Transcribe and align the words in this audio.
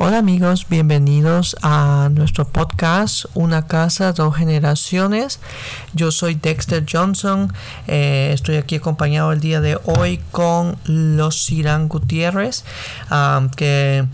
Hola 0.00 0.18
amigos, 0.18 0.68
bienvenidos 0.70 1.56
a 1.60 2.08
nuestro 2.12 2.46
podcast 2.46 3.24
Una 3.34 3.66
casa, 3.66 4.12
dos 4.12 4.36
generaciones. 4.36 5.40
Yo 5.92 6.12
soy 6.12 6.36
Dexter 6.36 6.86
Johnson, 6.88 7.52
eh, 7.88 8.30
estoy 8.32 8.58
aquí 8.58 8.76
acompañado 8.76 9.32
el 9.32 9.40
día 9.40 9.60
de 9.60 9.76
hoy 9.86 10.20
con 10.30 10.78
los 10.84 11.50
Irán 11.50 11.88
Gutiérrez, 11.88 12.64
que 13.56 14.06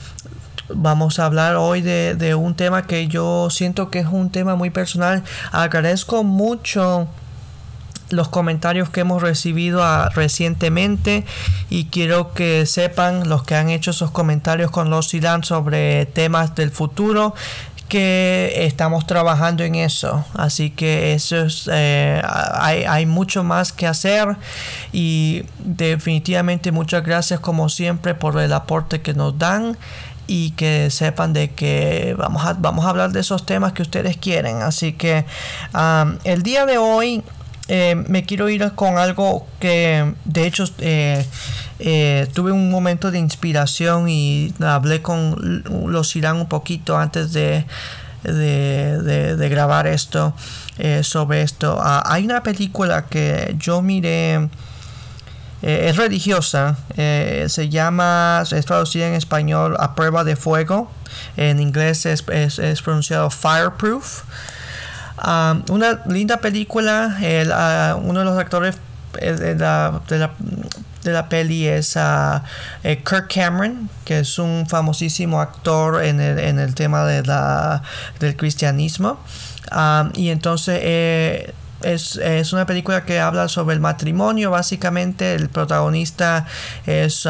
vamos 0.70 1.18
a 1.18 1.26
hablar 1.26 1.56
hoy 1.56 1.82
de, 1.82 2.14
de 2.14 2.34
un 2.34 2.54
tema 2.54 2.86
que 2.86 3.06
yo 3.06 3.50
siento 3.50 3.90
que 3.90 3.98
es 3.98 4.06
un 4.06 4.30
tema 4.30 4.54
muy 4.54 4.70
personal. 4.70 5.22
Agradezco 5.52 6.24
mucho 6.24 7.08
los 8.10 8.28
comentarios 8.28 8.90
que 8.90 9.00
hemos 9.00 9.22
recibido 9.22 9.82
ah, 9.82 10.10
recientemente 10.14 11.24
y 11.70 11.86
quiero 11.86 12.32
que 12.32 12.66
sepan 12.66 13.28
los 13.28 13.42
que 13.42 13.54
han 13.54 13.70
hecho 13.70 13.90
esos 13.90 14.10
comentarios 14.10 14.70
con 14.70 14.90
los 14.90 15.12
Ilan 15.14 15.44
sobre 15.44 16.06
temas 16.06 16.54
del 16.54 16.70
futuro 16.70 17.34
que 17.88 18.52
estamos 18.66 19.06
trabajando 19.06 19.62
en 19.62 19.74
eso. 19.74 20.24
Así 20.34 20.70
que 20.70 21.14
eso 21.14 21.44
es 21.44 21.68
eh, 21.72 22.22
hay, 22.24 22.84
hay, 22.84 23.06
mucho 23.06 23.44
más 23.44 23.72
que 23.72 23.86
hacer 23.86 24.36
y 24.92 25.44
definitivamente 25.58 26.72
muchas 26.72 27.04
gracias 27.04 27.40
como 27.40 27.68
siempre 27.68 28.14
por 28.14 28.40
el 28.40 28.52
aporte 28.52 29.00
que 29.00 29.14
nos 29.14 29.38
dan 29.38 29.76
y 30.26 30.52
que 30.52 30.90
sepan 30.90 31.32
de 31.34 31.50
que 31.50 32.14
vamos 32.18 32.44
a, 32.46 32.54
vamos 32.54 32.86
a 32.86 32.88
hablar 32.88 33.12
de 33.12 33.20
esos 33.20 33.44
temas 33.44 33.72
que 33.74 33.82
ustedes 33.82 34.16
quieren. 34.16 34.62
Así 34.62 34.94
que 34.94 35.24
ah, 35.74 36.14
el 36.24 36.42
día 36.42 36.66
de 36.66 36.78
hoy 36.78 37.22
eh, 37.68 37.94
me 38.08 38.24
quiero 38.24 38.50
ir 38.50 38.72
con 38.74 38.98
algo 38.98 39.46
que 39.58 40.14
de 40.26 40.46
hecho 40.46 40.64
eh, 40.80 41.24
eh, 41.78 42.28
tuve 42.34 42.52
un 42.52 42.70
momento 42.70 43.10
de 43.10 43.18
inspiración 43.18 44.06
y 44.08 44.52
hablé 44.60 45.00
con 45.00 45.64
los 45.86 46.14
Irán 46.14 46.36
un 46.36 46.48
poquito 46.48 46.98
antes 46.98 47.32
de, 47.32 47.64
de, 48.22 49.48
grabar 49.48 49.86
esto 49.86 50.34
sobre 51.02 51.42
esto. 51.42 51.78
Ah, 51.80 52.02
hay 52.04 52.26
una 52.26 52.42
película 52.42 53.06
que 53.06 53.54
yo 53.58 53.80
miré. 53.80 54.50
es 55.62 55.96
religiosa, 55.96 56.76
se 56.94 57.68
llama, 57.70 58.42
es 58.50 58.66
traducida 58.66 59.08
en 59.08 59.14
español 59.14 59.76
A 59.80 59.94
Prueba 59.94 60.22
de 60.22 60.36
Fuego, 60.36 60.90
en 61.38 61.60
inglés 61.60 62.04
es, 62.04 62.24
es 62.28 62.82
pronunciado 62.82 63.30
Fireproof 63.30 64.24
una 65.18 66.00
linda 66.06 66.38
película. 66.38 67.16
Ah, 67.52 67.96
uno 68.02 68.20
de 68.20 68.24
los 68.24 68.38
actores 68.38 68.76
eh, 69.18 69.32
de 69.32 69.54
la, 69.54 70.00
de 70.08 71.12
la, 71.12 71.28
peli 71.28 71.66
es 71.66 71.96
uh, 71.96 72.40
Kirk 72.82 73.32
Cameron, 73.32 73.88
que 74.04 74.20
es 74.20 74.38
un 74.38 74.66
famosísimo 74.68 75.40
actor 75.40 76.02
en 76.02 76.20
el, 76.20 76.38
en 76.38 76.58
el 76.58 76.74
tema 76.74 77.04
de 77.04 77.22
la, 77.22 77.82
del 78.20 78.36
cristianismo. 78.36 79.18
y 80.14 80.30
entonces 80.30 80.80
eh, 80.82 81.54
es, 81.82 82.16
es, 82.16 82.52
una 82.52 82.66
película 82.66 83.04
que 83.04 83.20
habla 83.20 83.48
sobre 83.48 83.74
el 83.74 83.80
matrimonio. 83.80 84.50
Básicamente, 84.50 85.34
el 85.34 85.48
protagonista 85.48 86.46
es 86.86 87.28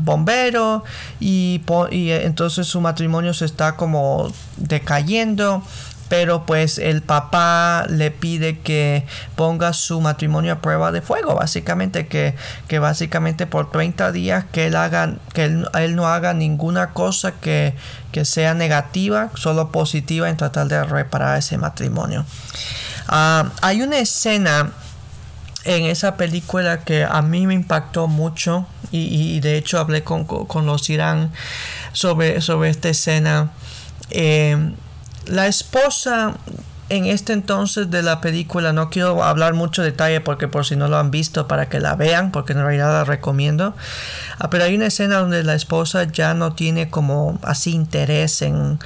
bombero 0.00 0.84
y, 1.20 1.62
y, 1.90 2.10
entonces 2.10 2.66
su 2.66 2.80
matrimonio 2.80 3.34
se 3.34 3.44
está 3.44 3.76
como 3.76 4.32
decayendo 4.56 5.62
pero 6.10 6.44
pues 6.44 6.78
el 6.78 7.02
papá 7.02 7.86
le 7.88 8.10
pide 8.10 8.58
que 8.58 9.06
ponga 9.36 9.72
su 9.72 10.00
matrimonio 10.00 10.54
a 10.54 10.58
prueba 10.58 10.90
de 10.90 11.02
fuego, 11.02 11.36
básicamente 11.36 12.08
que, 12.08 12.34
que 12.66 12.80
básicamente 12.80 13.46
por 13.46 13.70
30 13.70 14.10
días 14.10 14.44
que 14.50 14.66
él 14.66 14.74
haga, 14.74 15.14
que 15.32 15.44
él, 15.44 15.94
no 15.94 16.08
haga 16.08 16.34
ninguna 16.34 16.90
cosa 16.90 17.34
que, 17.40 17.76
que, 18.10 18.24
sea 18.24 18.54
negativa, 18.54 19.30
solo 19.36 19.70
positiva 19.70 20.28
en 20.28 20.36
tratar 20.36 20.66
de 20.66 20.82
reparar 20.82 21.38
ese 21.38 21.58
matrimonio. 21.58 22.24
Ah, 23.06 23.52
hay 23.62 23.80
una 23.80 24.00
escena 24.00 24.72
en 25.64 25.84
esa 25.84 26.16
película 26.16 26.82
que 26.82 27.04
a 27.04 27.22
mí 27.22 27.46
me 27.46 27.54
impactó 27.54 28.08
mucho 28.08 28.66
y, 28.90 29.38
de 29.38 29.56
hecho 29.56 29.78
hablé 29.78 30.02
con, 30.02 30.26
los 30.66 30.90
Irán 30.90 31.30
sobre, 31.92 32.40
sobre 32.40 32.70
esta 32.70 32.88
escena. 32.88 33.52
Eh, 34.10 34.72
la 35.30 35.46
esposa 35.46 36.34
en 36.90 37.06
este 37.06 37.32
entonces 37.32 37.88
de 37.90 38.02
la 38.02 38.20
película, 38.20 38.72
no 38.72 38.90
quiero 38.90 39.22
hablar 39.22 39.54
mucho 39.54 39.82
detalle 39.82 40.20
porque 40.20 40.48
por 40.48 40.66
si 40.66 40.74
no 40.74 40.88
lo 40.88 40.98
han 40.98 41.12
visto 41.12 41.46
para 41.46 41.68
que 41.68 41.78
la 41.78 41.94
vean, 41.94 42.32
porque 42.32 42.52
en 42.52 42.58
realidad 42.58 42.92
la 42.92 43.04
recomiendo. 43.04 43.74
Ah, 44.38 44.50
pero 44.50 44.64
hay 44.64 44.74
una 44.74 44.86
escena 44.86 45.18
donde 45.18 45.44
la 45.44 45.54
esposa 45.54 46.04
ya 46.04 46.34
no 46.34 46.52
tiene 46.54 46.90
como 46.90 47.38
así 47.42 47.72
interés 47.72 48.42
en, 48.42 48.80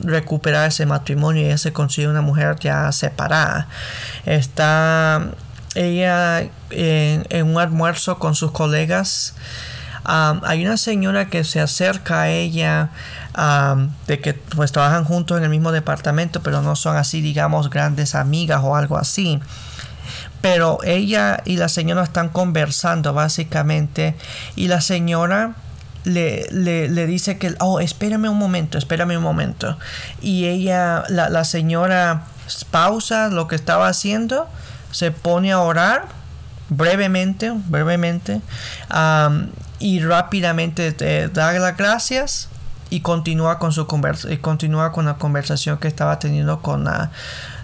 recuperar 0.00 0.68
ese 0.68 0.86
matrimonio 0.86 1.42
y 1.42 1.46
ella 1.46 1.58
se 1.58 1.72
consigue 1.72 2.06
una 2.06 2.22
mujer 2.22 2.56
ya 2.60 2.92
separada. 2.92 3.66
Está 4.24 5.26
ella 5.74 6.48
en, 6.70 7.46
un 7.46 7.58
almuerzo 7.58 8.20
con 8.20 8.36
sus 8.36 8.52
colegas. 8.52 9.34
Hay 10.06 10.64
una 10.64 10.76
señora 10.76 11.28
que 11.28 11.42
se 11.44 11.60
acerca 11.60 12.22
a 12.22 12.30
ella 12.30 12.90
de 14.06 14.20
que 14.20 14.34
pues 14.34 14.72
trabajan 14.72 15.04
juntos 15.04 15.38
en 15.38 15.44
el 15.44 15.50
mismo 15.50 15.72
departamento, 15.72 16.42
pero 16.42 16.62
no 16.62 16.76
son 16.76 16.96
así, 16.96 17.20
digamos, 17.20 17.70
grandes 17.70 18.14
amigas 18.14 18.60
o 18.62 18.76
algo 18.76 18.96
así. 18.96 19.40
Pero 20.40 20.78
ella 20.84 21.42
y 21.44 21.56
la 21.56 21.68
señora 21.68 22.04
están 22.04 22.28
conversando 22.28 23.12
básicamente 23.12 24.14
y 24.54 24.68
la 24.68 24.80
señora 24.80 25.56
le, 26.04 26.46
le, 26.52 27.06
dice 27.06 27.36
que, 27.36 27.56
oh, 27.58 27.80
espérame 27.80 28.28
un 28.28 28.38
momento, 28.38 28.78
espérame 28.78 29.16
un 29.16 29.24
momento. 29.24 29.76
Y 30.20 30.46
ella, 30.46 31.02
la, 31.08 31.28
la 31.30 31.44
señora 31.44 32.26
pausa 32.70 33.28
lo 33.28 33.48
que 33.48 33.56
estaba 33.56 33.88
haciendo, 33.88 34.48
se 34.92 35.10
pone 35.10 35.50
a 35.50 35.58
orar 35.58 36.06
brevemente, 36.68 37.52
brevemente, 37.66 38.40
y 39.78 40.00
rápidamente 40.00 40.92
te 40.92 41.28
da 41.28 41.52
las 41.52 41.76
gracias 41.76 42.48
y 42.90 43.00
continúa 43.00 43.58
con 43.58 43.72
su 43.72 43.86
conversa 43.86 44.32
y 44.32 44.38
continúa 44.38 44.92
con 44.92 45.06
la 45.06 45.14
conversación 45.14 45.78
que 45.78 45.88
estaba 45.88 46.18
teniendo 46.18 46.62
con 46.62 46.84
la 46.84 47.10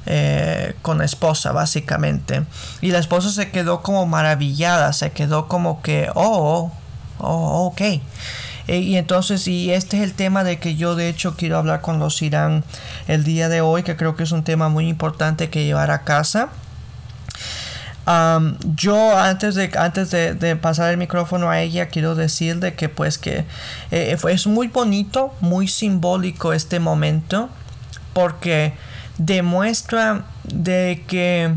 eh, 0.06 0.74
con 0.82 0.98
la 0.98 1.04
esposa 1.04 1.52
básicamente. 1.52 2.42
Y 2.80 2.90
la 2.90 2.98
esposa 2.98 3.30
se 3.30 3.50
quedó 3.50 3.82
como 3.82 4.06
maravillada 4.06 4.92
se 4.92 5.12
quedó 5.12 5.46
como 5.48 5.80
que 5.82 6.08
oh 6.14 6.72
oh 7.18 7.66
ok 7.66 7.80
e, 8.68 8.78
y 8.78 8.96
entonces 8.96 9.46
y 9.46 9.72
este 9.72 9.98
es 9.98 10.02
el 10.02 10.14
tema 10.14 10.44
de 10.44 10.58
que 10.58 10.74
yo 10.74 10.96
de 10.96 11.08
hecho 11.08 11.36
quiero 11.36 11.56
hablar 11.56 11.80
con 11.80 11.98
los 11.98 12.20
Irán 12.22 12.64
el 13.06 13.24
día 13.24 13.48
de 13.48 13.60
hoy 13.60 13.84
que 13.84 13.96
creo 13.96 14.16
que 14.16 14.24
es 14.24 14.32
un 14.32 14.44
tema 14.44 14.68
muy 14.68 14.88
importante 14.88 15.50
que 15.50 15.64
llevar 15.64 15.90
a 15.90 16.02
casa 16.02 16.48
yo 18.74 19.16
antes 19.16 19.54
de 19.54 19.70
antes 19.78 20.10
de, 20.10 20.56
pasar 20.56 20.90
el 20.90 20.96
micrófono 20.96 21.50
a 21.50 21.60
ella 21.60 21.86
quiero 21.86 22.14
decir 22.14 22.58
de 22.58 22.74
que 22.74 22.88
pues 22.88 23.16
que 23.16 23.44
eh, 23.92 24.16
es 24.28 24.46
muy 24.46 24.66
bonito 24.66 25.32
muy 25.40 25.68
simbólico 25.68 26.52
este 26.52 26.80
momento 26.80 27.48
porque 28.12 28.74
demuestra 29.18 30.24
de 30.42 31.04
que 31.06 31.54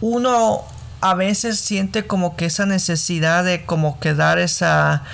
uno 0.00 0.64
a 1.00 1.14
veces 1.14 1.60
siente 1.60 2.06
como 2.06 2.34
que 2.34 2.46
esa 2.46 2.66
necesidad 2.66 3.44
de 3.44 3.64
como 3.64 4.00
que 4.00 4.14
dar 4.14 4.38
esa 4.38 5.04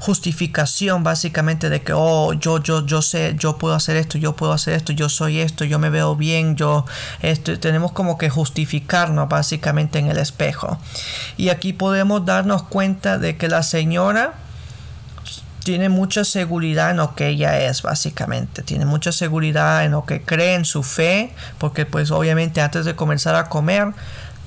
justificación 0.00 1.02
básicamente 1.02 1.70
de 1.70 1.82
que 1.82 1.92
oh 1.92 2.32
yo 2.32 2.62
yo 2.62 2.86
yo 2.86 3.02
sé 3.02 3.34
yo 3.36 3.58
puedo 3.58 3.74
hacer 3.74 3.96
esto 3.96 4.16
yo 4.16 4.36
puedo 4.36 4.52
hacer 4.52 4.74
esto 4.74 4.92
yo 4.92 5.08
soy 5.08 5.40
esto 5.40 5.64
yo 5.64 5.78
me 5.78 5.90
veo 5.90 6.14
bien 6.14 6.54
yo 6.54 6.84
esto 7.20 7.58
tenemos 7.58 7.92
como 7.92 8.16
que 8.16 8.30
justificarnos 8.30 9.28
básicamente 9.28 9.98
en 9.98 10.06
el 10.06 10.18
espejo. 10.18 10.78
Y 11.36 11.48
aquí 11.48 11.72
podemos 11.72 12.24
darnos 12.24 12.62
cuenta 12.62 13.18
de 13.18 13.36
que 13.36 13.48
la 13.48 13.62
señora 13.62 14.34
tiene 15.64 15.88
mucha 15.88 16.24
seguridad 16.24 16.92
en 16.92 16.96
lo 16.96 17.14
que 17.14 17.28
ella 17.28 17.60
es 17.60 17.82
básicamente. 17.82 18.62
Tiene 18.62 18.86
mucha 18.86 19.12
seguridad 19.12 19.84
en 19.84 19.92
lo 19.92 20.06
que 20.06 20.22
cree 20.22 20.54
en 20.54 20.64
su 20.64 20.82
fe 20.82 21.34
porque 21.58 21.84
pues 21.84 22.10
obviamente 22.10 22.60
antes 22.60 22.84
de 22.84 22.96
comenzar 22.96 23.34
a 23.34 23.48
comer 23.48 23.92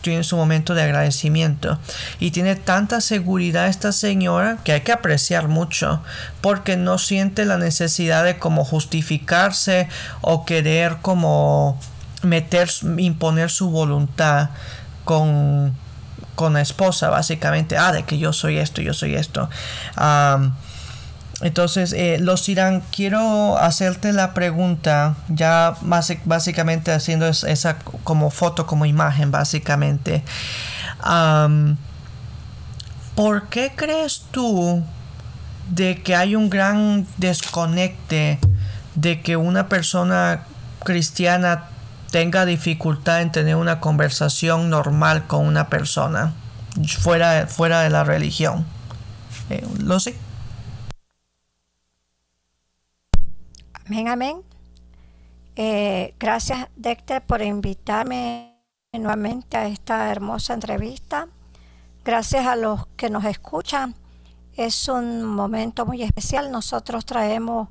tiene 0.01 0.23
su 0.23 0.35
momento 0.35 0.73
de 0.73 0.83
agradecimiento. 0.83 1.79
Y 2.19 2.31
tiene 2.31 2.55
tanta 2.55 3.01
seguridad 3.01 3.67
esta 3.67 3.91
señora 3.91 4.57
que 4.63 4.73
hay 4.73 4.81
que 4.81 4.91
apreciar 4.91 5.47
mucho 5.47 6.01
porque 6.41 6.77
no 6.77 6.97
siente 6.97 7.45
la 7.45 7.57
necesidad 7.57 8.23
de 8.23 8.37
como 8.37 8.65
justificarse 8.65 9.87
o 10.21 10.45
querer 10.45 10.97
como 11.01 11.79
meter 12.23 12.69
imponer 12.97 13.49
su 13.49 13.69
voluntad 13.69 14.49
con 15.05 15.75
con 16.35 16.53
la 16.53 16.61
esposa 16.61 17.09
básicamente. 17.09 17.77
Ah 17.77 17.91
de 17.91 18.03
que 18.03 18.17
yo 18.17 18.33
soy 18.33 18.57
esto 18.57 18.81
yo 18.81 18.93
soy 18.93 19.15
esto 19.15 19.49
entonces, 21.41 21.93
eh, 21.93 22.17
los 22.19 22.47
Irán, 22.49 22.83
quiero 22.95 23.57
hacerte 23.57 24.13
la 24.13 24.33
pregunta, 24.33 25.15
ya 25.29 25.75
básicamente 25.81 26.91
haciendo 26.91 27.27
esa 27.27 27.79
como 28.03 28.29
foto, 28.29 28.65
como 28.65 28.85
imagen, 28.85 29.31
básicamente. 29.31 30.23
¿Por 33.15 33.47
qué 33.49 33.73
crees 33.75 34.23
tú 34.31 34.83
de 35.69 36.01
que 36.01 36.15
hay 36.15 36.35
un 36.35 36.49
gran 36.49 37.07
desconecte 37.17 38.39
de 38.95 39.21
que 39.21 39.37
una 39.37 39.67
persona 39.69 40.43
cristiana 40.83 41.65
tenga 42.11 42.45
dificultad 42.45 43.21
en 43.21 43.31
tener 43.31 43.55
una 43.55 43.79
conversación 43.79 44.69
normal 44.69 45.27
con 45.27 45.45
una 45.45 45.69
persona 45.69 46.33
fuera, 46.99 47.47
fuera 47.47 47.81
de 47.81 47.89
la 47.89 48.03
religión. 48.03 48.65
Eh, 49.49 49.65
lo 49.79 49.99
sé. 49.99 50.15
Amén, 53.91 54.07
amén. 54.07 54.41
Eh, 55.57 56.15
gracias, 56.17 56.69
Dexter, 56.77 57.21
por 57.25 57.41
invitarme 57.41 58.55
nuevamente 58.93 59.57
a 59.57 59.67
esta 59.67 60.09
hermosa 60.09 60.53
entrevista. 60.53 61.27
Gracias 62.05 62.47
a 62.47 62.55
los 62.55 62.87
que 62.95 63.09
nos 63.09 63.25
escuchan. 63.25 63.93
Es 64.55 64.87
un 64.87 65.25
momento 65.25 65.85
muy 65.85 66.03
especial. 66.03 66.51
Nosotros 66.51 67.05
traemos, 67.05 67.67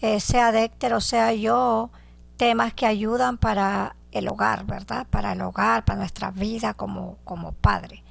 eh, 0.00 0.20
sea 0.20 0.52
Dexter 0.52 0.94
o 0.94 1.02
sea 1.02 1.34
yo, 1.34 1.90
temas 2.38 2.72
que 2.72 2.86
ayudan 2.86 3.36
para 3.36 3.94
el 4.10 4.28
hogar, 4.28 4.64
¿verdad? 4.64 5.06
Para 5.10 5.32
el 5.32 5.42
hogar, 5.42 5.84
para 5.84 5.98
nuestra 5.98 6.30
vida 6.30 6.72
como, 6.72 7.18
como 7.24 7.52
padre. 7.52 8.02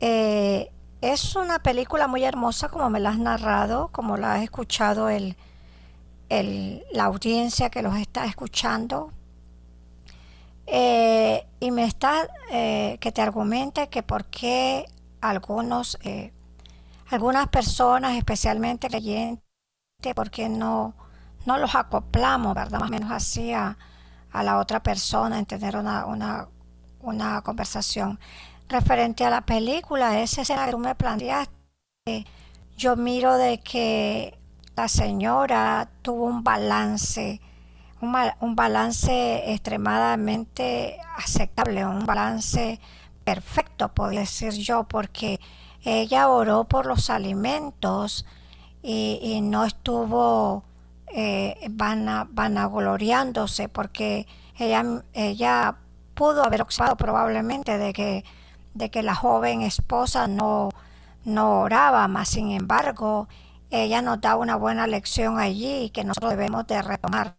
Eh, 0.00 0.70
es 1.00 1.34
una 1.36 1.60
película 1.60 2.06
muy 2.06 2.22
hermosa, 2.22 2.68
como 2.68 2.90
me 2.90 3.00
la 3.00 3.08
has 3.08 3.18
narrado, 3.18 3.88
como 3.92 4.18
la 4.18 4.34
has 4.34 4.42
escuchado 4.42 5.08
el, 5.08 5.38
la 6.30 7.04
audiencia 7.04 7.70
que 7.70 7.82
los 7.82 7.96
está 7.96 8.24
escuchando. 8.24 9.12
Eh, 10.66 11.46
y 11.58 11.70
me 11.72 11.84
está 11.84 12.28
eh, 12.52 12.96
que 13.00 13.10
te 13.10 13.20
argumente 13.20 13.88
que 13.88 14.02
por 14.04 14.26
qué 14.26 14.86
algunos, 15.20 15.98
algunas 17.10 17.48
personas, 17.48 18.16
especialmente 18.16 18.88
creyentes, 18.88 19.44
por 20.14 20.30
qué 20.30 20.48
no 20.48 20.94
no 21.46 21.58
los 21.58 21.74
acoplamos, 21.74 22.54
¿verdad? 22.54 22.80
Más 22.80 22.88
o 22.88 22.92
menos 22.92 23.10
así 23.10 23.52
a, 23.52 23.76
la 24.32 24.58
otra 24.58 24.82
persona 24.82 25.38
en 25.38 25.46
tener 25.46 25.76
una, 25.76 26.06
una, 27.00 27.42
conversación. 27.42 28.18
Referente 28.68 29.24
a 29.24 29.30
la 29.30 29.40
película, 29.40 30.20
esa 30.20 30.42
escena 30.42 30.66
que 30.66 30.70
tú 30.72 30.78
me 30.78 30.94
planteaste, 30.94 32.26
yo 32.76 32.96
miro 32.96 33.36
de 33.36 33.60
que 33.60 34.38
la 34.80 34.88
señora 34.88 35.90
tuvo 36.00 36.24
un 36.24 36.42
balance, 36.42 37.38
un, 38.00 38.56
balance 38.56 39.52
extremadamente 39.52 40.98
aceptable, 41.18 41.84
un 41.84 42.06
balance 42.06 42.80
perfecto, 43.22 43.90
podría 43.90 44.20
decir 44.20 44.52
yo, 44.52 44.84
porque 44.84 45.38
ella 45.84 46.30
oró 46.30 46.64
por 46.64 46.86
los 46.86 47.10
alimentos 47.10 48.24
y, 48.82 49.40
no 49.42 49.66
estuvo 49.66 50.64
eh, 51.08 51.68
van, 51.72 52.08
a, 52.08 52.26
van 52.30 52.56
a 52.56 52.66
gloriándose 52.66 53.68
porque 53.68 54.26
ella, 54.56 54.82
ella 55.12 55.76
pudo 56.14 56.42
haber 56.42 56.62
observado 56.62 56.96
probablemente 56.96 57.76
de 57.76 57.92
que, 57.92 58.24
de 58.72 58.90
que 58.90 59.02
la 59.02 59.14
joven 59.14 59.60
esposa 59.60 60.26
no, 60.26 60.70
no 61.26 61.60
oraba, 61.60 62.08
más 62.08 62.30
sin 62.30 62.50
embargo, 62.52 63.28
ella 63.70 64.02
nos 64.02 64.20
da 64.20 64.36
una 64.36 64.56
buena 64.56 64.86
lección 64.86 65.38
allí 65.38 65.90
que 65.90 66.04
nosotros 66.04 66.30
debemos 66.30 66.66
de 66.66 66.82
retomar. 66.82 67.36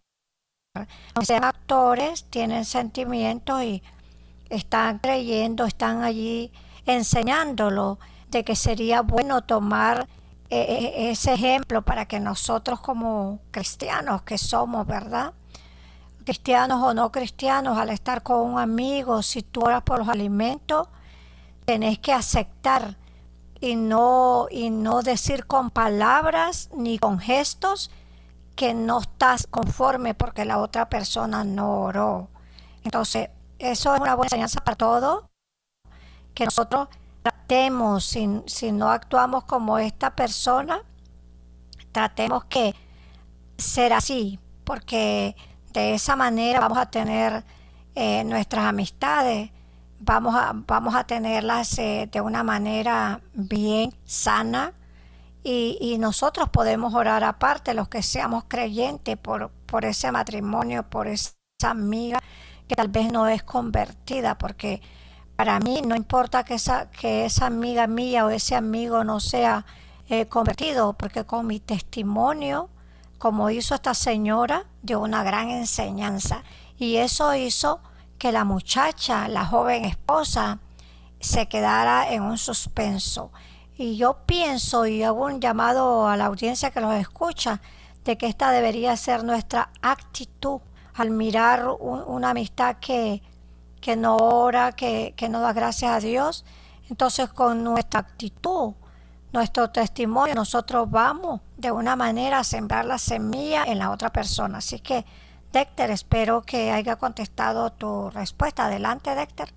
Sean 1.22 1.44
actores, 1.44 2.24
tienen 2.30 2.64
sentimientos 2.64 3.62
y 3.62 3.82
están 4.48 4.98
creyendo, 4.98 5.66
están 5.66 6.02
allí 6.02 6.50
enseñándolo 6.86 7.98
de 8.30 8.44
que 8.44 8.56
sería 8.56 9.02
bueno 9.02 9.42
tomar 9.42 10.08
e, 10.48 10.60
e, 10.60 11.10
ese 11.10 11.34
ejemplo 11.34 11.82
para 11.82 12.06
que 12.06 12.20
nosotros 12.20 12.80
como 12.80 13.40
cristianos 13.50 14.22
que 14.22 14.38
somos, 14.38 14.86
¿verdad? 14.86 15.34
Cristianos 16.24 16.82
o 16.82 16.94
no 16.94 17.12
cristianos, 17.12 17.76
al 17.78 17.90
estar 17.90 18.22
con 18.22 18.40
un 18.40 18.58
amigo, 18.58 19.22
si 19.22 19.42
tú 19.42 19.60
oras 19.60 19.82
por 19.82 19.98
los 19.98 20.08
alimentos, 20.08 20.88
tenés 21.64 21.98
que 21.98 22.12
aceptar 22.12 22.96
y 23.62 23.76
no, 23.76 24.48
y 24.50 24.70
no 24.70 25.02
decir 25.02 25.46
con 25.46 25.70
palabras 25.70 26.68
ni 26.74 26.98
con 26.98 27.20
gestos 27.20 27.92
que 28.56 28.74
no 28.74 29.00
estás 29.00 29.46
conforme 29.46 30.14
porque 30.14 30.44
la 30.44 30.58
otra 30.58 30.90
persona 30.90 31.44
no 31.44 31.82
oró. 31.82 32.28
Entonces, 32.82 33.30
eso 33.60 33.94
es 33.94 34.00
una 34.00 34.16
buena 34.16 34.26
enseñanza 34.26 34.60
para 34.64 34.76
todos, 34.76 35.24
que 36.34 36.44
nosotros 36.44 36.88
tratemos, 37.22 38.04
si, 38.04 38.72
no 38.72 38.90
actuamos 38.90 39.44
como 39.44 39.78
esta 39.78 40.16
persona, 40.16 40.82
tratemos 41.92 42.46
que 42.46 42.74
ser 43.56 43.92
así, 43.92 44.40
porque 44.64 45.36
de 45.72 45.94
esa 45.94 46.16
manera 46.16 46.58
vamos 46.58 46.78
a 46.78 46.86
tener 46.86 47.44
eh, 47.94 48.24
nuestras 48.24 48.64
amistades, 48.64 49.52
vamos 50.02 50.34
a, 50.34 50.52
vamos 50.54 50.94
a 50.94 51.04
tenerlas 51.04 51.78
eh, 51.78 52.08
de 52.10 52.20
una 52.20 52.42
manera 52.42 53.20
bien 53.34 53.94
sana 54.04 54.74
y, 55.44 55.96
nosotros 55.98 56.48
podemos 56.50 56.94
orar 56.94 57.24
aparte, 57.24 57.74
los 57.74 57.88
que 57.88 58.02
seamos 58.02 58.44
creyentes, 58.46 59.16
por, 59.16 59.50
por 59.66 59.84
ese 59.84 60.12
matrimonio, 60.12 60.84
por 60.84 61.08
esa 61.08 61.34
amiga 61.64 62.20
que 62.68 62.76
tal 62.76 62.88
vez 62.88 63.10
no 63.12 63.26
es 63.26 63.42
convertida, 63.42 64.38
porque 64.38 64.80
para 65.34 65.58
mí 65.58 65.82
no 65.84 65.96
importa 65.96 66.44
que 66.44 66.54
esa, 66.54 66.90
que 66.90 67.24
esa 67.24 67.46
amiga 67.46 67.88
mía 67.88 68.24
o 68.24 68.30
ese 68.30 68.54
amigo 68.54 69.02
no 69.02 69.18
sea 69.18 69.66
eh, 70.08 70.26
convertido, 70.26 70.92
porque 70.92 71.24
con 71.24 71.46
mi 71.48 71.58
testimonio, 71.58 72.68
como 73.18 73.50
hizo 73.50 73.74
esta 73.74 73.94
señora, 73.94 74.66
dio 74.82 75.00
una 75.00 75.24
gran 75.24 75.50
enseñanza. 75.50 76.44
Y 76.78 76.96
eso 76.96 77.34
hizo 77.34 77.80
que 78.22 78.30
la 78.30 78.44
muchacha, 78.44 79.26
la 79.26 79.44
joven 79.44 79.84
esposa, 79.84 80.60
se 81.18 81.48
quedara 81.48 82.12
en 82.12 82.22
un 82.22 82.38
suspenso. 82.38 83.32
Y 83.76 83.96
yo 83.96 84.18
pienso 84.26 84.86
y 84.86 85.02
hago 85.02 85.24
un 85.24 85.40
llamado 85.40 86.06
a 86.06 86.16
la 86.16 86.26
audiencia 86.26 86.70
que 86.70 86.80
los 86.80 86.94
escucha 86.94 87.60
de 88.04 88.16
que 88.16 88.28
esta 88.28 88.52
debería 88.52 88.96
ser 88.96 89.24
nuestra 89.24 89.70
actitud 89.82 90.60
al 90.94 91.10
mirar 91.10 91.66
una 91.80 92.30
amistad 92.30 92.76
que, 92.76 93.24
que 93.80 93.96
no 93.96 94.16
ora, 94.18 94.70
que, 94.70 95.12
no 95.28 95.40
da 95.40 95.52
gracias 95.52 95.90
a 95.90 95.98
Dios. 95.98 96.44
Entonces 96.88 97.28
con 97.28 97.64
nuestra 97.64 97.98
actitud, 97.98 98.74
nuestro 99.32 99.70
testimonio, 99.70 100.36
nosotros 100.36 100.88
vamos 100.88 101.40
de 101.56 101.72
una 101.72 101.96
manera 101.96 102.38
a 102.38 102.44
sembrar 102.44 102.84
la 102.84 102.98
semilla 102.98 103.64
en 103.64 103.80
la 103.80 103.90
otra 103.90 104.10
persona. 104.10 104.58
Así 104.58 104.78
que, 104.78 105.04
Dexter, 105.52 105.90
espero 105.90 106.42
que 106.42 106.72
haya 106.72 106.96
contestado 106.96 107.70
tu 107.70 108.10
respuesta. 108.10 108.66
Adelante, 108.66 109.14
Dexter. 109.14 109.52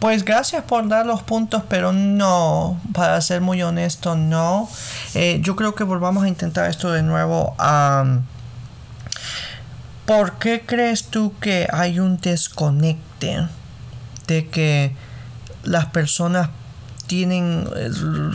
pues 0.00 0.24
gracias 0.24 0.62
por 0.64 0.86
dar 0.88 1.06
los 1.06 1.22
puntos, 1.22 1.62
pero 1.68 1.92
no, 1.92 2.80
para 2.92 3.20
ser 3.20 3.40
muy 3.40 3.62
honesto, 3.62 4.14
no. 4.14 4.68
Eh, 5.14 5.40
yo 5.42 5.56
creo 5.56 5.74
que 5.74 5.84
volvamos 5.84 6.24
a 6.24 6.28
intentar 6.28 6.68
esto 6.70 6.92
de 6.92 7.02
nuevo. 7.02 7.56
¿Por 10.04 10.38
qué 10.38 10.64
crees 10.64 11.04
tú 11.04 11.34
que 11.40 11.68
hay 11.72 12.00
un 12.00 12.18
desconecte 12.18 13.46
de 14.26 14.48
que 14.48 14.94
las 15.64 15.86
personas 15.86 16.50
tienen 17.08 17.68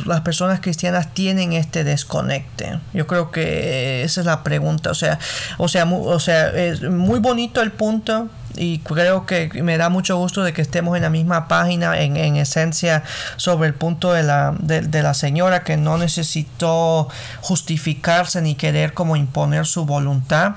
las 0.06 0.22
personas 0.22 0.60
cristianas 0.60 1.14
tienen 1.14 1.54
este 1.54 1.86
desconecte. 1.86 2.80
Yo 2.94 3.08
creo 3.08 3.32
que 3.32 4.04
esa 4.04 4.20
es 4.20 4.26
la 4.26 4.44
pregunta. 4.44 4.92
O 4.92 4.96
sea 4.96 5.20
o 5.58 5.70
sea 5.70 5.86
o 5.86 6.20
sea 6.20 6.50
es 6.50 6.82
muy 6.82 7.20
bonito 7.20 7.62
el 7.62 7.72
punto 7.72 8.28
y 8.56 8.80
creo 8.80 9.26
que 9.26 9.50
me 9.64 9.78
da 9.78 9.90
mucho 9.90 10.18
gusto 10.18 10.44
de 10.44 10.54
que 10.54 10.62
estemos 10.62 10.96
en 10.96 11.04
la 11.04 11.10
misma 11.10 11.48
página 11.48 12.00
en, 12.00 12.36
esencia 12.36 13.04
sobre 13.38 13.68
el 13.68 13.74
punto 13.74 14.14
de 14.14 14.24
la, 14.24 14.54
de 14.60 15.04
la 15.04 15.14
señora 15.14 15.64
que 15.64 15.78
no 15.78 15.98
necesitó 15.98 17.08
justificarse 17.42 18.42
ni 18.42 18.56
querer 18.56 18.94
como 18.94 19.16
imponer 19.16 19.66
su 19.66 19.86
voluntad 19.86 20.54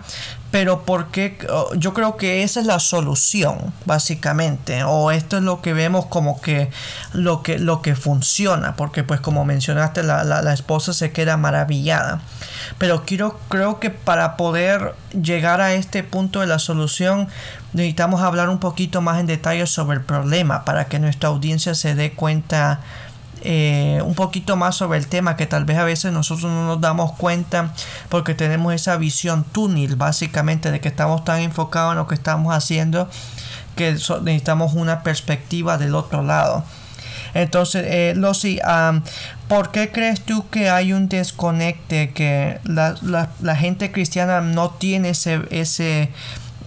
pero 0.57 0.85
porque 0.87 1.37
oh, 1.51 1.75
yo 1.75 1.93
creo 1.93 2.17
que 2.17 2.43
esa 2.43 2.61
es 2.61 2.67
la 2.67 2.79
solución 2.81 3.75
básicamente 3.85 4.85
o 4.85 5.11
esto 5.11 5.37
es 5.37 5.43
lo 5.43 5.61
que 5.61 5.75
vemos 5.75 6.07
como 6.07 6.41
que 6.41 6.71
lo 7.13 7.43
que 7.43 7.59
lo 7.59 7.83
que 7.83 7.95
funciona 7.95 8.75
porque 8.75 9.05
pues 9.05 9.21
como 9.21 9.45
mencionaste 9.45 10.03
la, 10.03 10.25
la, 10.25 10.53
esposa 10.55 10.95
se 10.95 11.13
queda 11.13 11.37
maravillada. 11.37 12.23
Pero 12.79 13.05
quiero 13.05 13.39
creo 13.51 13.81
que 13.81 13.91
para 13.91 14.39
poder 14.39 14.95
llegar 15.13 15.61
a 15.61 15.75
este 15.75 16.03
punto 16.03 16.41
de 16.41 16.47
la 16.47 16.59
solución 16.59 17.29
necesitamos 17.75 18.23
hablar 18.23 18.49
un 18.49 18.59
poquito 18.59 19.03
más 19.03 19.21
en 19.21 19.27
detalle 19.27 19.67
sobre 19.67 19.99
el 19.99 20.05
problema 20.05 20.65
para 20.65 20.87
que 20.87 20.99
nuestra 20.99 21.29
audiencia 21.29 21.75
se 21.75 21.95
dé 21.95 22.13
cuenta 22.13 22.81
eh, 23.49 24.03
un 24.03 24.17
poquito 24.17 24.57
más 24.57 24.75
sobre 24.75 24.99
el 24.99 25.07
tema 25.07 25.37
que 25.37 25.47
tal 25.47 25.65
vez 25.65 25.79
a 25.79 25.85
veces 25.85 26.13
nosotros 26.13 26.51
no 26.51 26.67
nos 26.67 26.81
damos 26.81 27.13
cuenta 27.13 27.73
porque 28.09 28.35
tenemos 28.35 28.75
esa 28.75 28.97
visión 28.97 29.45
túnel 29.45 29.95
básicamente 29.95 30.73
de 30.73 30.81
que 30.81 30.89
estamos 30.89 31.25
tan 31.25 31.41
enfocados 31.41 31.93
en 31.93 31.99
lo 31.99 32.09
que 32.09 32.17
estamos 32.17 32.53
haciendo 32.53 33.09
que 33.77 33.93
necesitamos 33.93 34.73
una 34.75 35.05
perspectiva 35.05 35.79
del 35.79 35.95
otro 35.95 36.25
lado. 36.25 36.65
Entonces, 37.35 37.85
eh, 37.87 38.15
Lucy, 38.17 38.59
¿por 39.47 39.71
qué 39.71 39.93
crees 39.93 40.23
tú 40.23 40.49
que 40.51 40.69
hay 40.69 40.93
un 40.93 41.09
desconecte, 41.09 42.11
que 42.11 42.59
la, 42.65 42.97
la, 43.41 43.57
gente 43.57 43.93
cristiana 43.93 44.41
no 44.41 44.71
tiene 44.71 45.11
ese, 45.11 45.43
ese, 45.51 46.11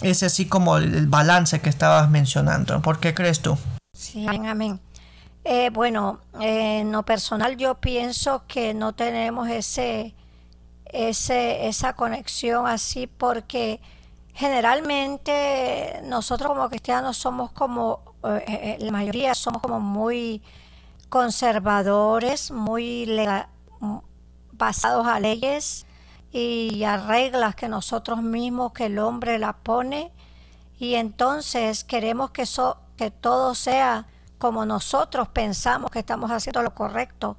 ese 0.01 0.27
así 0.27 0.45
como 0.45 0.77
el, 0.77 1.07
balance 1.07 1.59
que 1.59 1.69
estabas 1.69 2.09
mencionando? 2.09 2.81
¿Por 2.81 3.01
qué 3.01 3.13
crees 3.13 3.41
tú? 3.41 3.57
Sí, 3.91 4.27
amén. 4.27 4.79
Eh, 5.43 5.69
bueno, 5.72 6.19
en 6.39 6.91
lo 6.91 7.03
personal 7.03 7.58
yo 7.58 7.75
pienso 7.75 8.46
que 8.48 8.74
no 8.74 8.93
tenemos 8.93 9.48
ese, 9.50 10.13
ese, 10.86 11.67
esa 11.67 11.93
conexión 11.93 12.67
así 12.67 13.08
porque 13.08 13.79
generalmente 14.34 16.01
nosotros 16.03 16.50
como 16.50 16.69
cristianos 16.69 17.17
somos 17.17 17.51
como, 17.51 18.15
eh, 18.24 18.43
eh, 18.48 18.77
la 18.79 18.91
mayoría 18.91 19.34
somos 19.34 19.62
como 19.62 19.79
muy 19.79 20.41
conservadores, 21.10 22.51
muy 22.51 23.08
basados 24.51 25.08
a 25.08 25.19
leyes 25.19 25.86
y 26.31 26.84
a 26.84 26.98
reglas 26.98 27.55
que 27.55 27.67
nosotros 27.67 28.22
mismos, 28.22 28.74
que 28.74 28.86
el 28.86 29.00
hombre 29.00 29.39
la 29.39 29.53
pone, 29.53 30.12
y 30.77 30.96
entonces 30.96 31.84
queremos 31.84 32.31
que, 32.31 32.43
eso, 32.43 32.77
que 32.98 33.10
todo 33.10 33.55
sea 33.55 34.05
como 34.39 34.65
nosotros 34.65 35.27
pensamos 35.27 35.91
que 35.91 36.00
estamos 36.00 36.31
haciendo 36.31 36.63
lo 36.63 36.74
correcto, 36.74 37.38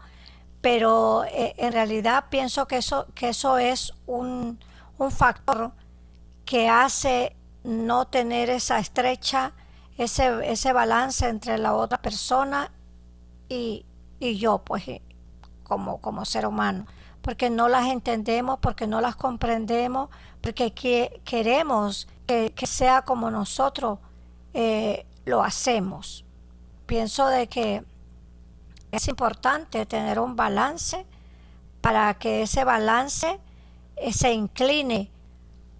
pero 0.60 1.24
eh, 1.24 1.54
en 1.56 1.72
realidad 1.72 2.26
pienso 2.30 2.68
que 2.68 2.76
eso, 2.76 3.06
que 3.14 3.30
eso 3.30 3.58
es 3.58 3.94
un, 4.06 4.60
factor 5.10 5.72
que 6.44 6.68
hace 6.68 7.34
no 7.64 8.06
tener 8.06 8.50
esa 8.50 8.78
estrecha, 8.78 9.54
ese, 9.96 10.50
ese 10.52 10.74
balance 10.74 11.26
entre 11.26 11.56
la 11.56 11.74
otra 11.74 12.02
persona 12.02 12.70
y, 13.48 13.86
yo, 14.20 14.58
pues 14.58 14.84
como, 15.64 16.02
como 16.02 16.26
ser 16.26 16.46
humano, 16.46 16.84
porque 17.22 17.48
no 17.48 17.68
las 17.68 17.86
entendemos, 17.86 18.58
porque 18.60 18.86
no 18.86 19.00
las 19.00 19.16
comprendemos, 19.16 20.10
porque 20.42 20.72
queremos 21.24 22.06
que, 22.26 22.52
sea 22.66 23.02
como 23.02 23.30
nosotros 23.30 24.00
eh, 24.52 25.06
lo 25.24 25.42
hacemos 25.42 26.26
pienso 26.90 27.28
de 27.28 27.46
que 27.46 27.84
es 28.90 29.06
importante 29.06 29.86
tener 29.86 30.18
un 30.18 30.34
balance 30.34 31.06
para 31.80 32.14
que 32.14 32.42
ese 32.42 32.64
balance 32.64 33.38
eh, 33.94 34.12
se 34.12 34.32
incline 34.32 35.08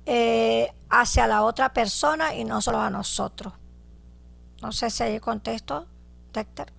eh, 0.07 0.73
hacia 0.89 1.27
la 1.27 1.43
otra 1.43 1.73
persona 1.73 2.37
y 2.37 2.45
no 2.45 2.63
solo 2.63 2.79
a 2.79 2.91
nosotros. 2.91 3.53
No 4.63 4.71
sé 4.71 4.89
si 4.89 5.03
hay 5.03 5.19
contexto, 5.19 5.85
Dexter. 6.33 6.73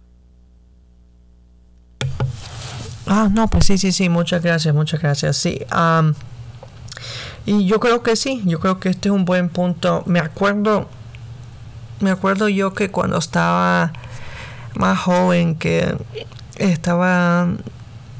Ah, 3.07 3.27
no, 3.29 3.49
pues 3.49 3.65
sí, 3.65 3.77
sí, 3.77 3.91
sí, 3.91 4.07
muchas 4.07 4.41
gracias, 4.41 4.73
muchas 4.73 5.01
gracias. 5.01 5.35
Sí, 5.35 5.59
y 7.45 7.65
yo 7.65 7.81
creo 7.81 8.01
que 8.01 8.15
sí, 8.15 8.41
yo 8.45 8.61
creo 8.61 8.79
que 8.79 8.87
este 8.87 9.09
es 9.09 9.13
un 9.13 9.25
buen 9.25 9.49
punto. 9.49 10.03
Me 10.05 10.19
acuerdo, 10.19 10.87
me 11.99 12.11
acuerdo 12.11 12.47
yo 12.47 12.73
que 12.73 12.89
cuando 12.91 13.17
estaba 13.17 13.91
más 14.75 14.99
joven 14.99 15.55
que 15.55 15.95
estaba 16.57 17.47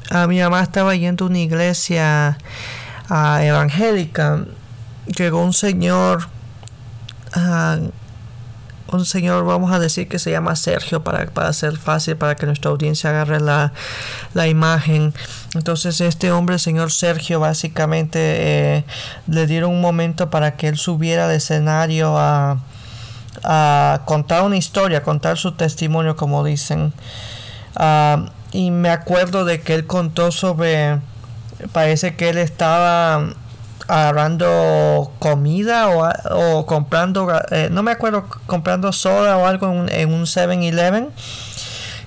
a 0.10 0.27
mi 0.27 0.41
mamá 0.41 0.62
estaba 0.62 0.96
yendo 0.96 1.25
a 1.25 1.27
una 1.29 1.39
iglesia 1.39 2.38
evangélica. 3.10 4.46
Llegó 5.05 5.43
un 5.43 5.53
señor 5.53 6.27
un 8.91 9.05
señor 9.05 9.46
vamos 9.46 9.72
a 9.72 9.79
decir 9.79 10.10
que 10.10 10.20
se 10.20 10.31
llama 10.31 10.55
Sergio 10.58 11.01
para, 11.01 11.25
para 11.27 11.53
ser 11.53 11.77
fácil 11.77 12.17
para 12.17 12.36
que 12.36 12.46
nuestra 12.46 12.72
audiencia 12.72 13.10
agarre 13.10 13.39
la, 13.39 13.72
la 14.34 14.48
imagen. 14.48 15.13
Entonces 15.55 16.01
este 16.01 16.31
hombre 16.31 16.55
el 16.55 16.60
señor 16.60 16.91
Sergio 16.91 17.39
básicamente 17.39 18.20
eh, 18.20 18.86
le 19.27 19.48
dieron 19.48 19.72
un 19.72 19.81
momento 19.81 20.29
para 20.29 20.58
que 20.58 20.67
él 20.67 20.77
subiera 20.77 21.25
al 21.25 21.31
escenario 21.31 22.17
a 22.17 22.60
a 23.43 24.01
contar 24.05 24.43
una 24.43 24.57
historia, 24.57 25.03
contar 25.03 25.38
su 25.38 25.53
testimonio, 25.53 26.15
como 26.15 26.43
dicen. 26.43 26.93
Ah, 27.75 28.25
y 28.51 28.71
me 28.71 28.89
acuerdo 28.89 29.45
de 29.45 29.62
que 29.62 29.74
él 29.74 29.88
contó 29.88 30.31
sobre, 30.31 31.00
parece 31.71 32.15
que 32.15 32.29
él 32.29 32.38
estaba 32.38 33.33
agarrando 33.88 35.12
comida 35.19 35.89
o, 35.89 36.65
comprando, 36.65 37.31
eh, 37.51 37.69
no 37.71 37.83
me 37.83 37.91
acuerdo, 37.91 38.25
comprando 38.45 38.91
soda 38.91 39.38
o 39.38 39.45
algo 39.45 39.86
en, 39.89 40.13
un 40.13 40.24
7-Eleven. 40.24 41.10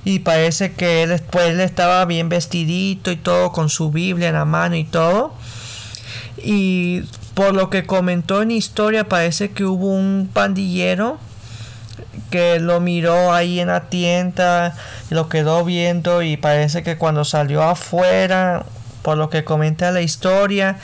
Y 0.06 0.18
parece 0.18 0.72
que 0.72 1.02
él 1.02 1.10
después 1.10 1.58
estaba 1.58 2.04
bien 2.04 2.28
vestidito 2.28 3.10
y 3.10 3.16
todo, 3.16 3.52
con 3.52 3.70
su 3.70 3.90
Biblia 3.90 4.28
en 4.28 4.34
la 4.34 4.44
mano 4.44 4.76
y 4.76 4.84
todo. 4.84 5.32
Y 6.36 7.04
por 7.34 7.54
lo 7.54 7.68
que 7.68 7.84
comentó 7.84 8.42
en 8.42 8.50
historia, 8.50 9.04
parece 9.04 9.50
que 9.50 9.64
hubo 9.64 9.88
un 9.88 10.30
pandillero 10.32 11.18
que 12.30 12.60
lo 12.60 12.80
miró 12.80 13.32
ahí 13.32 13.60
en 13.60 13.68
la 13.68 13.88
tienda, 13.88 14.74
lo 15.10 15.28
quedó 15.28 15.64
viendo 15.64 16.22
y 16.22 16.36
parece 16.36 16.82
que 16.82 16.96
cuando 16.96 17.24
salió 17.24 17.62
afuera, 17.62 18.64
por 19.02 19.18
lo 19.18 19.30
que 19.30 19.44
comenta 19.44 19.90
la 19.90 20.00
historia, 20.00 20.78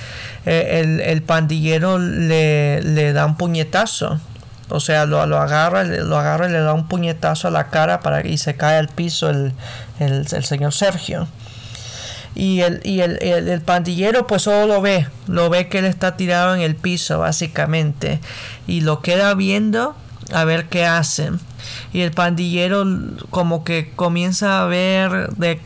eh, 0.45 1.01
el, 1.05 1.23
pandillero 1.23 1.99
le, 1.99 3.13
da 3.13 3.27
un 3.27 3.37
puñetazo. 3.37 4.21
O 4.69 4.79
sea, 4.79 5.07
lo, 5.07 5.21
agarra, 5.21 5.83
lo 5.83 6.17
agarra 6.17 6.49
y 6.49 6.53
le 6.53 6.61
da 6.61 6.75
un 6.75 6.87
puñetazo 6.87 7.49
a 7.49 7.51
la 7.51 7.69
cara 7.69 8.01
para 8.01 8.25
y 8.25 8.39
se 8.39 8.55
cae 8.55 8.79
al 8.79 8.89
piso 8.89 9.31
el, 9.31 9.53
el 9.99 10.45
señor 10.45 10.73
Sergio 10.73 11.27
y 12.35 12.61
el, 12.61 12.81
y 12.85 13.01
el, 13.01 13.19
el, 13.23 13.61
pandillero 13.61 14.27
pues 14.27 14.43
solo 14.43 14.67
lo 14.67 14.81
ve, 14.81 15.07
lo 15.27 15.51
ve 15.51 15.69
que 15.69 15.79
él 15.79 15.85
está 15.85 16.17
tirado 16.17 16.55
en 16.55 16.61
el 16.61 16.77
piso 16.77 17.19
básicamente 17.19 18.21
y 18.67 18.83
lo 18.83 19.03
queda 19.03 19.35
viendo 19.35 19.97
a 20.33 20.45
ver 20.45 20.69
qué 20.69 20.87
hace. 20.87 21.31
Y 21.93 22.01
el 22.01 22.13
pandillero 22.13 22.85
como 23.31 23.65
que 23.65 23.93
comienza 23.95 24.63
a 24.63 24.67
ver 24.67 25.31
de 25.37 25.61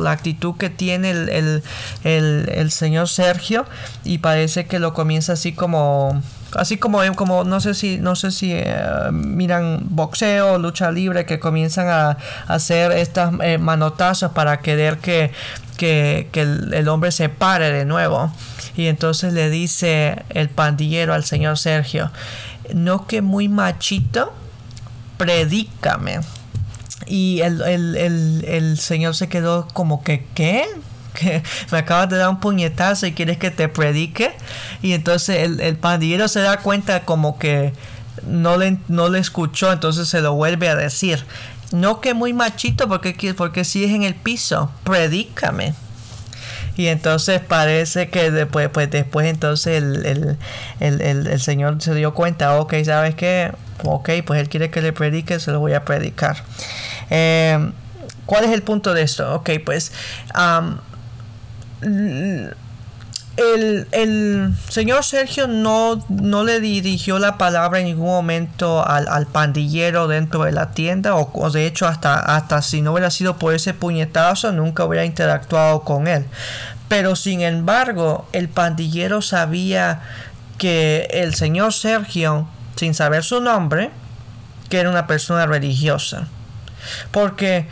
la 0.00 0.12
actitud 0.12 0.56
que 0.56 0.70
tiene 0.70 1.10
el, 1.10 1.62
el, 2.04 2.48
el, 2.52 2.70
señor 2.70 3.08
Sergio 3.08 3.66
y 4.04 4.18
parece 4.18 4.66
que 4.66 4.78
lo 4.78 4.94
comienza 4.94 5.34
así 5.34 5.52
como 5.52 6.22
así 6.54 6.76
como 6.76 7.00
como 7.14 7.44
no 7.44 7.60
sé 7.60 7.74
si 7.74 7.98
no 7.98 8.16
sé 8.16 8.30
si 8.30 8.52
eh, 8.52 8.74
miran 9.12 9.80
boxeo 9.90 10.58
lucha 10.58 10.90
libre 10.90 11.24
que 11.24 11.38
comienzan 11.38 11.88
a, 11.88 12.18
hacer 12.48 12.92
estas 12.92 13.32
eh, 13.42 13.58
manotazos 13.58 14.32
para 14.32 14.60
querer 14.60 14.98
que 14.98 15.32
que, 15.80 16.28
el, 16.34 16.88
hombre 16.88 17.10
se 17.10 17.30
pare 17.30 17.72
de 17.72 17.86
nuevo. 17.86 18.30
Y 18.76 18.86
entonces 18.86 19.32
le 19.32 19.48
dice 19.48 20.22
el 20.28 20.50
pandillero 20.50 21.14
al 21.14 21.24
señor 21.24 21.56
Sergio, 21.56 22.10
no 22.74 23.06
que 23.06 23.22
muy 23.22 23.48
machito, 23.48 24.34
predícame. 25.16 26.20
Y 27.06 27.40
el, 27.40 28.76
señor 28.78 29.16
se 29.16 29.30
quedó 29.30 29.66
como 29.72 30.04
que, 30.04 30.26
¿qué? 30.34 30.66
me 31.72 31.78
acabas 31.78 32.10
de 32.10 32.18
dar 32.18 32.28
un 32.28 32.40
puñetazo 32.40 33.06
y 33.06 33.12
quieres 33.12 33.38
que 33.38 33.50
te 33.50 33.68
predique. 33.68 34.32
Y 34.82 34.92
entonces 34.92 35.38
el, 35.38 35.60
el 35.60 35.76
pandillero 35.76 36.28
se 36.28 36.40
da 36.40 36.58
cuenta 36.58 37.06
como 37.06 37.38
que 37.38 37.72
no 38.26 38.58
le, 38.58 38.78
no 38.88 39.08
le 39.08 39.18
escuchó, 39.18 39.72
entonces 39.72 40.08
se 40.08 40.20
lo 40.20 40.34
vuelve 40.34 40.68
a 40.68 40.76
decir. 40.76 41.24
No 41.72 42.00
que 42.00 42.14
muy 42.14 42.32
machito, 42.32 42.88
porque, 42.88 43.34
porque 43.36 43.64
si 43.64 43.84
es 43.84 43.92
en 43.92 44.02
el 44.02 44.14
piso, 44.14 44.70
predícame. 44.84 45.74
Y 46.76 46.86
entonces 46.86 47.40
parece 47.40 48.08
que 48.08 48.30
después, 48.30 48.70
pues 48.70 48.90
después 48.90 49.26
entonces 49.26 49.82
el, 49.82 50.38
el, 50.80 51.40
Señor 51.40 51.82
se 51.82 51.94
dio 51.94 52.14
cuenta, 52.14 52.58
ok, 52.58 52.74
¿sabes 52.84 53.14
qué? 53.14 53.52
Ok, 53.84 54.10
pues 54.24 54.40
Él 54.40 54.48
quiere 54.48 54.70
que 54.70 54.80
le 54.80 54.92
predique, 54.92 55.38
se 55.40 55.50
lo 55.50 55.60
voy 55.60 55.74
a 55.74 55.84
predicar. 55.84 56.42
Eh, 57.10 57.70
¿Cuál 58.24 58.44
es 58.44 58.50
el 58.52 58.62
punto 58.62 58.94
de 58.94 59.02
esto? 59.02 59.34
Ok, 59.34 59.50
pues 59.64 59.92
el, 63.40 64.54
señor 64.68 65.04
Sergio 65.04 65.46
no, 65.46 66.04
no, 66.08 66.44
le 66.44 66.60
dirigió 66.60 67.18
la 67.18 67.38
palabra 67.38 67.80
en 67.80 67.86
ningún 67.86 68.08
momento 68.08 68.86
al, 68.86 69.26
pandillero 69.26 70.08
dentro 70.08 70.44
de 70.44 70.52
la 70.52 70.72
tienda 70.72 71.14
o, 71.14 71.50
de 71.50 71.66
hecho 71.66 71.86
hasta, 71.86 72.18
hasta 72.18 72.62
si 72.62 72.82
no 72.82 72.92
hubiera 72.92 73.10
sido 73.10 73.36
por 73.38 73.54
ese 73.54 73.74
puñetazo 73.74 74.52
nunca 74.52 74.84
hubiera 74.84 75.04
interactuado 75.04 75.82
con 75.82 76.06
él. 76.06 76.26
Pero 76.88 77.16
sin 77.16 77.40
embargo 77.40 78.28
el 78.32 78.48
pandillero 78.48 79.22
sabía 79.22 80.02
que 80.58 81.08
el 81.12 81.34
señor 81.34 81.72
Sergio, 81.72 82.48
sin 82.76 82.94
saber 82.94 83.24
su 83.24 83.40
nombre, 83.40 83.90
que 84.68 84.78
era 84.78 84.90
una 84.90 85.06
persona 85.06 85.46
religiosa. 85.46 86.28
Porque 87.10 87.66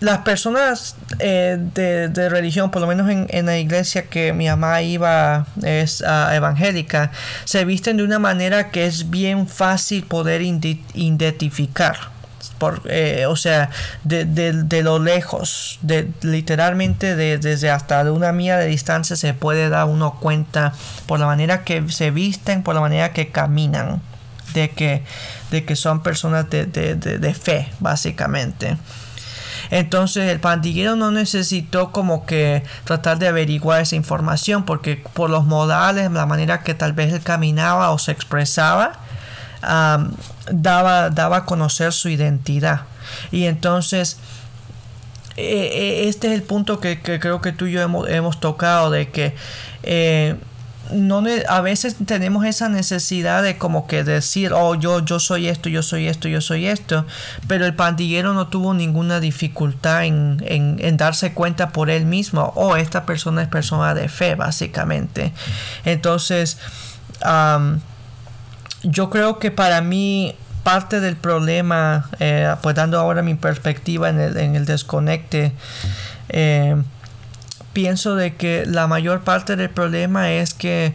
las 0.00 0.18
personas 0.18 0.96
eh, 1.20 1.56
de, 1.74 2.28
religión, 2.28 2.70
por 2.70 2.82
lo 2.82 2.88
menos 2.88 3.08
en, 3.08 3.46
la 3.46 3.58
iglesia 3.58 4.06
que 4.06 4.32
mi 4.32 4.46
mamá 4.46 4.82
iba, 4.82 5.46
es 5.62 6.02
evangélica, 6.02 7.12
se 7.44 7.64
visten 7.64 7.96
de 7.96 8.02
una 8.02 8.18
manera 8.18 8.70
que 8.70 8.86
es 8.86 9.10
bien 9.10 9.48
fácil 9.48 10.04
poder 10.04 10.42
identificar. 10.42 11.96
por, 12.58 12.82
eh, 12.86 13.26
o 13.26 13.36
sea, 13.36 13.70
de, 14.04 14.24
de, 14.24 14.82
lo 14.82 14.98
lejos, 14.98 15.78
de, 15.82 16.10
literalmente 16.22 17.16
desde 17.16 17.70
hasta 17.70 18.04
de 18.04 18.10
una 18.10 18.32
milla 18.32 18.58
de 18.58 18.66
distancia 18.66 19.16
se 19.16 19.34
puede 19.34 19.68
dar 19.70 19.86
uno 19.86 20.18
cuenta 20.20 20.72
por 21.06 21.20
la 21.20 21.26
manera 21.26 21.64
que 21.64 21.88
se 21.88 22.10
visten, 22.10 22.62
por 22.62 22.74
la 22.74 22.80
manera 22.82 23.12
que 23.12 23.28
caminan, 23.28 24.02
de 24.52 24.70
que, 24.70 25.04
de 25.50 25.64
que 25.64 25.76
son 25.76 26.02
personas 26.02 26.50
de, 26.50 26.66
de 26.66 27.34
fe, 27.34 27.70
básicamente. 27.80 28.76
Entonces 29.70 30.30
el 30.30 30.40
pandillero 30.40 30.96
no 30.96 31.10
necesitó 31.10 31.92
como 31.92 32.26
que 32.26 32.62
tratar 32.84 33.18
de 33.18 33.28
averiguar 33.28 33.80
esa 33.80 33.96
información 33.96 34.64
porque 34.64 34.96
por 34.96 35.30
los 35.30 35.44
modales, 35.44 36.10
la 36.10 36.26
manera 36.26 36.62
que 36.62 36.74
tal 36.74 36.92
vez 36.92 37.12
él 37.12 37.20
caminaba 37.22 37.90
o 37.90 37.98
se 37.98 38.12
expresaba, 38.12 38.92
daba, 39.60 41.10
daba 41.10 41.36
a 41.38 41.44
conocer 41.44 41.92
su 41.92 42.08
identidad. 42.08 42.82
Y 43.30 43.44
entonces 43.44 44.18
e, 45.36 45.42
e, 45.42 46.08
este 46.08 46.28
es 46.28 46.32
el 46.32 46.42
punto 46.42 46.80
que, 46.80 47.00
creo 47.00 47.40
que 47.40 47.52
tú 47.52 47.66
y 47.66 47.72
yo 47.72 47.82
hemos, 47.82 48.40
tocado 48.40 48.90
de 48.90 49.10
que 49.10 49.34
eh, 49.82 50.36
no 50.92 51.24
a 51.48 51.60
veces 51.60 51.96
tenemos 52.06 52.44
esa 52.44 52.68
necesidad 52.68 53.42
de 53.42 53.58
como 53.58 53.86
que 53.86 54.04
decir, 54.04 54.52
oh, 54.52 54.74
yo, 54.74 55.04
yo 55.04 55.18
soy 55.18 55.48
esto, 55.48 55.68
yo 55.68 55.82
soy 55.82 56.08
esto, 56.08 56.28
yo 56.28 56.40
soy 56.40 56.66
esto, 56.66 57.06
pero 57.48 57.66
el 57.66 57.74
pandillero 57.74 58.32
no 58.34 58.48
tuvo 58.48 58.74
ninguna 58.74 59.20
dificultad 59.20 60.04
en, 60.04 60.42
en, 60.46 60.96
darse 60.96 61.32
cuenta 61.32 61.70
por 61.70 61.90
él 61.90 62.06
mismo, 62.06 62.52
oh, 62.56 62.76
esta 62.76 63.06
persona 63.06 63.42
es 63.42 63.48
persona 63.48 63.94
de 63.94 64.08
fe, 64.08 64.34
básicamente. 64.34 65.32
Entonces, 65.84 66.58
yo 68.82 69.10
creo 69.10 69.38
que 69.38 69.50
para 69.50 69.80
mí 69.80 70.34
parte 70.62 71.00
del 71.00 71.16
problema, 71.16 72.08
eh, 72.18 72.54
pues 72.60 72.74
dando 72.74 72.98
ahora 72.98 73.22
mi 73.22 73.34
perspectiva 73.34 74.08
en 74.08 74.18
el, 74.18 74.36
en 74.36 74.56
el 74.56 74.66
desconecte, 74.66 75.52
eh, 76.28 76.76
pienso 77.76 78.14
de 78.14 78.34
que 78.34 78.64
la 78.64 78.86
mayor 78.86 79.20
parte 79.20 79.54
del 79.54 79.68
problema 79.68 80.32
es 80.32 80.54
que 80.54 80.94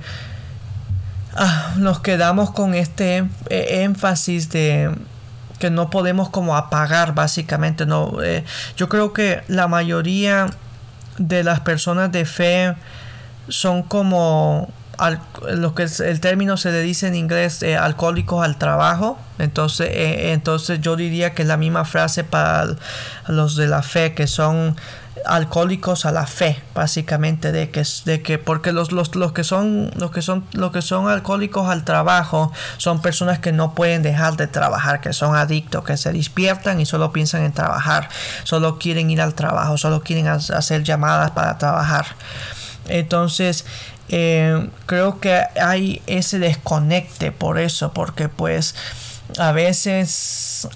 ah, 1.36 1.76
nos 1.78 2.00
quedamos 2.00 2.50
con 2.50 2.74
este 2.74 3.18
eh, 3.52 3.84
énfasis 3.84 4.50
de 4.50 4.92
que 5.60 5.70
no 5.70 5.92
podemos 5.92 6.30
como 6.30 6.58
apagar 6.58 7.14
básicamente 7.14 7.86
no 7.86 8.24
eh, 8.24 8.44
yo 8.78 8.90
creo 8.90 9.14
que 9.14 9.44
la 9.48 9.68
mayoría 9.68 10.50
de 11.20 11.44
las 11.44 11.60
personas 11.60 12.12
de 12.12 12.26
fe 12.26 12.74
son 13.48 13.84
como 13.84 14.68
lo 15.52 15.76
que 15.76 15.84
el 15.84 16.20
término 16.20 16.58
se 16.58 16.72
le 16.72 16.82
dice 16.82 17.08
en 17.08 17.16
inglés 17.16 17.64
eh, 17.64 17.76
alcohólicos 17.76 18.44
al 18.44 18.58
trabajo. 18.58 19.18
Entonces 19.40 19.90
entonces 19.92 20.80
yo 20.80 20.96
diría 20.96 21.34
que 21.34 21.42
es 21.42 21.48
la 21.48 21.58
misma 21.58 21.86
frase 21.86 22.24
para 22.24 22.76
los 23.28 23.56
de 23.56 23.66
la 23.66 23.82
fe 23.82 24.14
que 24.14 24.28
son 24.28 24.76
alcohólicos 25.26 26.06
a 26.06 26.12
la 26.12 26.26
fe 26.26 26.62
básicamente 26.74 27.52
de 27.52 27.70
que 27.70 27.84
de 28.06 28.22
que 28.22 28.38
porque 28.38 28.72
los, 28.72 28.92
los, 28.92 29.16
los 29.16 29.32
que 29.32 29.44
son 29.44 29.92
los 29.96 30.12
que 30.12 30.22
son 30.22 30.46
los 30.54 30.72
que 30.72 30.82
son 30.82 31.08
alcohólicos 31.08 31.70
al 31.70 31.84
trabajo 31.84 32.52
son 32.78 33.02
personas 33.02 33.40
que 33.40 33.52
no 33.52 33.74
pueden 33.76 34.04
dejar 34.04 34.38
de 34.38 34.48
trabajar 34.48 35.02
que 35.02 35.14
son 35.14 35.36
adictos 35.36 35.84
que 35.84 35.98
se 35.98 36.12
despiertan 36.12 36.80
y 36.80 36.86
solo 36.86 37.12
piensan 37.12 37.44
en 37.44 37.54
trabajar 37.54 38.10
solo 38.44 38.80
quieren 38.80 39.10
ir 39.10 39.22
al 39.22 39.34
trabajo 39.34 39.78
solo 39.78 40.02
quieren 40.02 40.28
hacer 40.28 40.84
llamadas 40.84 41.32
para 41.32 41.58
trabajar. 41.58 42.06
Entonces 42.88 43.66
eh, 44.10 44.70
creo 44.86 45.20
que 45.20 45.44
hay 45.62 46.02
ese 46.08 46.40
desconecte 46.40 47.32
por 47.32 47.60
eso 47.60 47.94
porque 47.94 48.28
pues 48.28 48.76
a 49.38 49.52
veces 49.52 50.68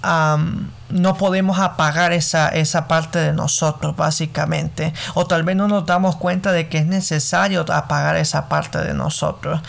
no 0.88 1.16
podemos 1.16 1.58
apagar 1.58 2.12
esa, 2.12 2.48
esa 2.48 2.88
parte 2.88 3.18
de 3.18 3.32
nosotros 3.32 3.96
básicamente. 3.96 4.92
O 5.14 5.26
tal 5.26 5.42
vez 5.42 5.56
no 5.56 5.68
nos 5.68 5.86
damos 5.86 6.16
cuenta 6.16 6.52
de 6.52 6.68
que 6.68 6.78
es 6.78 6.86
necesario 6.86 7.64
apagar 7.72 8.16
esa 8.16 8.48
parte 8.48 8.78
de 8.78 8.94
nosotros. 8.94 9.60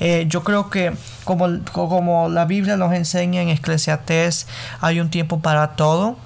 Eh, 0.00 0.26
yo 0.28 0.44
creo 0.44 0.70
que 0.70 0.94
como, 1.24 1.48
como 1.72 2.28
la 2.28 2.44
Biblia 2.44 2.76
nos 2.76 2.92
enseña 2.92 3.42
en 3.42 3.48
Eclesiastés 3.48 4.46
hay 4.80 5.00
un 5.00 5.10
tiempo 5.10 5.40
para 5.40 5.76
todo. 5.76 6.16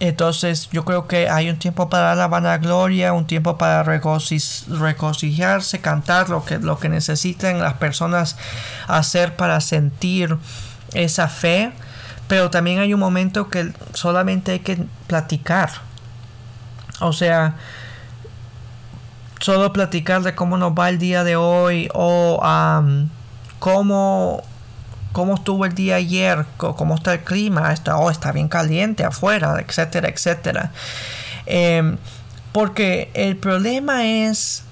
Entonces 0.00 0.70
yo 0.72 0.86
creo 0.86 1.06
que 1.06 1.28
hay 1.28 1.50
un 1.50 1.58
tiempo 1.58 1.90
para 1.90 2.14
la 2.14 2.26
vanagloria, 2.26 3.12
un 3.12 3.26
tiempo 3.26 3.58
para 3.58 3.82
regocijarse, 3.82 5.80
cantar 5.80 6.30
lo 6.30 6.42
que, 6.42 6.58
lo 6.58 6.78
que 6.78 6.88
necesitan 6.88 7.60
las 7.60 7.74
personas 7.74 8.38
hacer 8.88 9.36
para 9.36 9.60
sentir 9.60 10.38
esa 10.92 11.28
fe, 11.28 11.72
pero 12.28 12.50
también 12.50 12.78
hay 12.78 12.94
un 12.94 13.00
momento 13.00 13.48
que 13.48 13.72
solamente 13.94 14.52
hay 14.52 14.60
que 14.60 14.84
platicar. 15.06 15.70
O 17.00 17.12
sea, 17.12 17.56
solo 19.40 19.72
platicar 19.72 20.22
de 20.22 20.34
cómo 20.34 20.56
nos 20.56 20.72
va 20.72 20.88
el 20.88 20.98
día 20.98 21.24
de 21.24 21.36
hoy 21.36 21.88
o 21.94 22.40
cómo, 23.58 24.42
cómo 25.12 25.34
estuvo 25.34 25.64
el 25.64 25.74
día 25.74 25.96
ayer, 25.96 26.46
cómo 26.56 26.94
está 26.94 27.14
el 27.14 27.20
clima, 27.20 27.72
está, 27.72 27.96
oh, 27.96 28.10
está 28.10 28.32
bien 28.32 28.48
caliente 28.48 29.04
afuera, 29.04 29.56
etcétera, 29.66 30.08
etcétera. 30.08 30.70
Em, 31.46 31.96
porque 32.52 33.10
el 33.14 33.36
problema 33.36 34.06
es 34.06 34.64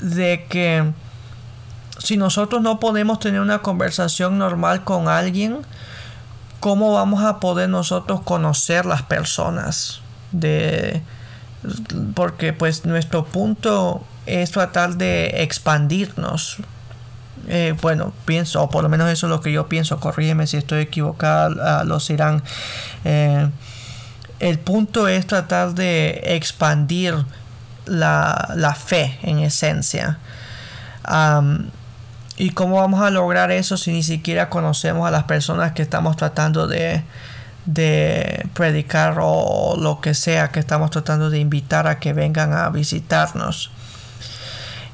de 0.00 0.46
que 0.48 0.92
si 2.02 2.16
nosotros 2.16 2.62
no 2.62 2.80
podemos 2.80 3.20
tener 3.20 3.40
una 3.40 3.60
conversación 3.60 4.38
normal 4.38 4.84
con 4.84 5.08
alguien, 5.08 5.58
¿cómo 6.60 6.92
vamos 6.92 7.22
a 7.24 7.40
poder 7.40 7.68
nosotros 7.68 8.22
conocer 8.22 8.86
las 8.86 9.02
personas? 9.02 10.00
De, 10.32 11.02
porque 12.14 12.52
pues 12.52 12.84
nuestro 12.84 13.24
punto 13.24 14.04
es 14.26 14.50
tratar 14.50 14.96
de 14.96 15.42
expandirnos. 15.42 16.58
Eh, 17.48 17.74
bueno, 17.80 18.12
pienso, 18.24 18.62
o 18.62 18.70
por 18.70 18.82
lo 18.82 18.88
menos 18.88 19.10
eso 19.10 19.26
es 19.26 19.30
lo 19.30 19.40
que 19.40 19.52
yo 19.52 19.68
pienso, 19.68 19.98
corrígeme 19.98 20.46
si 20.46 20.56
estoy 20.56 20.82
equivocado, 20.82 21.84
los 21.84 22.08
irán. 22.10 22.42
Eh, 23.04 23.48
el 24.40 24.58
punto 24.58 25.06
es 25.06 25.26
tratar 25.26 25.74
de 25.74 26.20
expandir 26.24 27.14
la, 27.86 28.76
fe 28.76 29.18
en 29.22 29.38
esencia. 29.38 30.18
¿Y 32.42 32.50
cómo 32.50 32.78
vamos 32.78 33.00
a 33.02 33.10
lograr 33.10 33.52
eso 33.52 33.76
si 33.76 33.92
ni 33.92 34.02
siquiera 34.02 34.50
conocemos 34.50 35.06
a 35.06 35.12
las 35.12 35.22
personas 35.22 35.70
que 35.74 35.82
estamos 35.82 36.16
tratando 36.16 36.66
de, 36.66 37.04
predicar 38.52 39.18
o 39.20 39.76
lo 39.78 40.00
que 40.00 40.12
sea 40.12 40.48
que 40.48 40.58
estamos 40.58 40.90
tratando 40.90 41.30
de 41.30 41.38
invitar 41.38 41.86
a 41.86 42.00
que 42.00 42.12
vengan 42.12 42.52
a 42.52 42.68
visitarnos? 42.70 43.70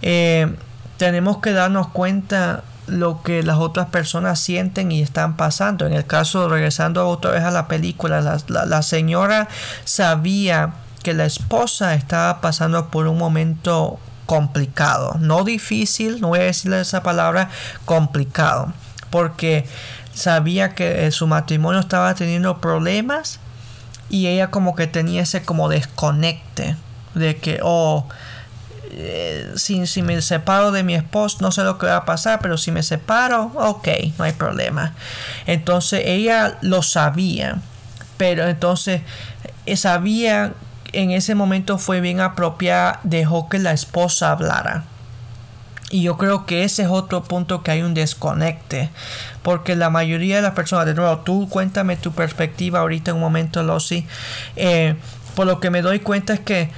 Eh, 0.03 0.55
tenemos 0.99 1.39
que 1.39 1.53
darnos 1.53 1.89
cuenta 1.89 2.65
lo 2.87 3.23
que 3.23 3.43
las 3.43 3.57
otras 3.57 3.87
personas 3.87 4.39
sienten 4.39 4.93
y 4.93 5.01
están 5.01 5.39
pasando. 5.39 5.87
En 5.87 5.95
el 5.95 6.05
caso, 6.05 6.51
regresando 6.51 7.09
otra 7.09 7.31
vez 7.31 7.45
a 7.45 7.51
la 7.51 7.67
película, 7.67 8.21
la 8.21 8.83
señora 8.83 9.49
sabía 9.85 10.75
que 11.03 11.15
la 11.15 11.25
esposa 11.25 11.95
estaba 11.95 12.43
pasando 12.43 12.91
por 12.91 13.07
un 13.07 13.17
momento 13.17 14.01
complicado, 14.29 15.17
no 15.21 15.43
difícil, 15.43 16.21
no 16.21 16.29
voy 16.29 16.41
a 16.41 16.43
decirle 16.43 16.83
esa 16.83 17.03
palabra, 17.03 17.49
complicado, 17.87 18.75
porque 19.09 19.65
sabía 20.13 20.75
que 20.75 21.07
eh, 21.07 21.13
su 21.13 21.27
matrimonio 21.27 21.81
estaba 21.81 22.15
teniendo 22.15 22.61
problemas 22.61 23.41
y 24.11 24.27
ella 24.27 24.51
como 24.51 24.77
que 24.77 24.87
tenía 24.87 25.23
ese 25.23 25.45
como 25.45 25.71
desconecte 25.71 26.77
de 27.15 27.39
que, 27.39 27.61
oh, 27.63 28.07
eh, 28.91 29.51
si, 29.57 30.03
me 30.03 30.21
separo 30.21 30.73
de 30.73 30.83
mi 30.83 30.95
esposo, 30.95 31.39
no 31.41 31.51
sé 31.51 31.63
lo 31.63 31.79
que 31.79 31.87
va 31.87 31.97
a 31.97 32.05
pasar, 32.05 32.41
pero 32.43 32.59
si 32.59 32.71
me 32.71 32.83
separo, 32.83 33.51
ok, 33.55 33.89
no 34.19 34.25
hay 34.25 34.33
problema. 34.33 34.93
Entonces 35.47 36.03
ella 36.05 36.59
lo 36.61 36.83
sabía, 36.83 37.63
pero 38.19 38.47
entonces 38.47 39.01
eh, 39.65 39.77
sabía 39.79 40.53
en 40.93 41.11
ese 41.11 41.35
momento 41.35 41.79
fue 41.79 42.01
bien 42.01 42.21
apropiada, 42.21 43.01
dejó 43.03 43.49
que 43.49 43.59
la 43.59 43.73
esposa 43.73 44.33
hablara. 44.33 44.85
Y 45.91 46.03
yo 46.03 46.19
creo 46.19 46.45
que 46.45 46.65
ese 46.65 46.83
es 46.83 46.89
otro 46.89 47.25
punto 47.25 47.63
que 47.63 47.71
hay 47.71 47.83
un 47.83 47.95
desconecte. 47.95 48.91
Porque 49.43 49.75
la 49.75 49.89
mayoría 49.89 50.37
de 50.37 50.43
las 50.43 50.53
personas, 50.53 50.85
de 50.85 50.95
nuevo, 50.95 51.19
tú 51.19 51.49
cuéntame 51.49 51.97
tu 51.97 52.13
perspectiva 52.13 52.81
ahorita 52.81 53.13
en 53.13 53.17
un 53.17 53.23
momento, 53.23 53.63
Losi. 53.63 54.07
Eh, 54.57 54.97
por 55.35 55.47
lo 55.47 55.61
que 55.61 55.71
me 55.71 55.81
doy 55.81 56.01
cuenta 56.01 56.35
es 56.35 56.41
que 56.41 56.71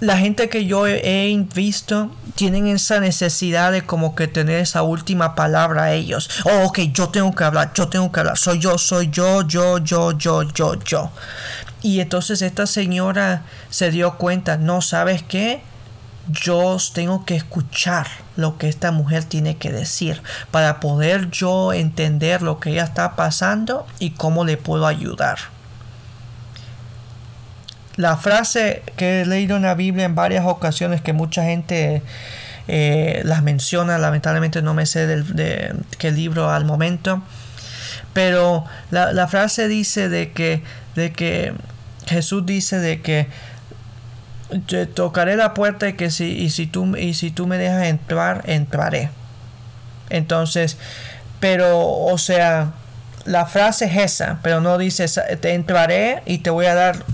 la 0.00 0.18
gente 0.18 0.48
que 0.48 0.64
yo 0.66 0.88
he 0.88 1.46
visto 1.54 2.10
tienen 2.34 2.66
esa 2.66 2.98
necesidad 2.98 3.70
de 3.70 3.82
como 3.82 4.16
que 4.16 4.26
tener 4.26 4.58
esa 4.58 4.82
última 4.82 5.36
palabra 5.36 5.84
a 5.84 5.92
ellos. 5.92 6.28
Oh, 6.44 6.66
ok, 6.66 6.80
yo 6.92 7.10
tengo 7.10 7.32
que 7.32 7.44
hablar, 7.44 7.70
yo 7.72 7.86
tengo 7.86 8.10
que 8.10 8.18
hablar. 8.18 8.36
Soy 8.36 8.58
yo, 8.58 8.78
soy 8.78 9.10
yo, 9.10 9.46
yo, 9.46 9.78
yo, 9.78 10.10
yo, 10.10 10.42
yo, 10.42 10.74
yo. 10.82 11.12
Y 11.82 12.00
entonces 12.00 12.42
esta 12.42 12.66
señora 12.66 13.42
se 13.70 13.90
dio 13.90 14.16
cuenta, 14.16 14.56
no 14.56 14.80
sabes 14.82 15.22
qué, 15.22 15.62
yo 16.28 16.76
tengo 16.94 17.24
que 17.24 17.34
escuchar 17.34 18.06
lo 18.36 18.56
que 18.56 18.68
esta 18.68 18.92
mujer 18.92 19.24
tiene 19.24 19.56
que 19.56 19.72
decir 19.72 20.22
para 20.50 20.78
poder 20.80 21.30
yo 21.30 21.72
entender 21.72 22.42
lo 22.42 22.60
que 22.60 22.70
ella 22.70 22.84
está 22.84 23.16
pasando 23.16 23.86
y 23.98 24.10
cómo 24.10 24.44
le 24.44 24.56
puedo 24.56 24.86
ayudar. 24.86 25.38
la 27.96 28.16
frase 28.16 28.82
que 28.96 29.20
he 29.20 29.26
leído 29.26 29.56
en 29.56 29.62
la 29.62 29.74
Biblia 29.74 30.06
en 30.06 30.14
varias 30.14 30.46
ocasiones 30.46 31.02
que 31.02 31.12
mucha 31.12 31.44
gente 31.44 32.02
eh, 32.68 33.20
las 33.24 33.42
menciona, 33.42 33.98
lamentablemente 33.98 34.62
no 34.62 34.72
me 34.72 34.86
sé 34.86 35.06
del, 35.06 35.34
de 35.34 35.74
qué 35.98 36.10
libro 36.10 36.50
al 36.50 36.64
momento, 36.64 37.22
pero 38.12 38.64
la, 38.90 39.26
frase 39.26 39.68
dice 39.68 40.08
de 40.08 40.32
que, 40.32 40.62
de 40.94 41.12
que 41.12 41.54
Jesús 42.06 42.44
dice 42.46 42.78
de 42.78 43.00
que 43.00 43.28
tocaré 44.94 45.36
la 45.36 45.54
puerta 45.54 45.88
y 45.88 45.94
que 45.94 46.10
si, 46.10 46.24
y 46.24 46.50
si, 46.50 46.66
tú, 46.66 46.96
y 46.96 47.14
si 47.14 47.30
tú 47.30 47.46
me 47.46 47.58
dejas 47.58 47.84
entrar, 47.84 48.42
entraré. 48.46 49.10
Entonces, 50.10 50.76
pero, 51.40 51.80
o 51.80 52.18
sea, 52.18 52.72
la 53.24 53.46
frase 53.46 53.86
es 53.86 53.96
esa, 53.96 54.38
pero 54.42 54.60
no 54.60 54.78
dice 54.78 55.06
te 55.40 55.54
entraré 55.54 56.22
y 56.26 56.38
te 56.38 56.50
voy 56.50 56.66
a 56.66 56.74
dar 56.74 57.04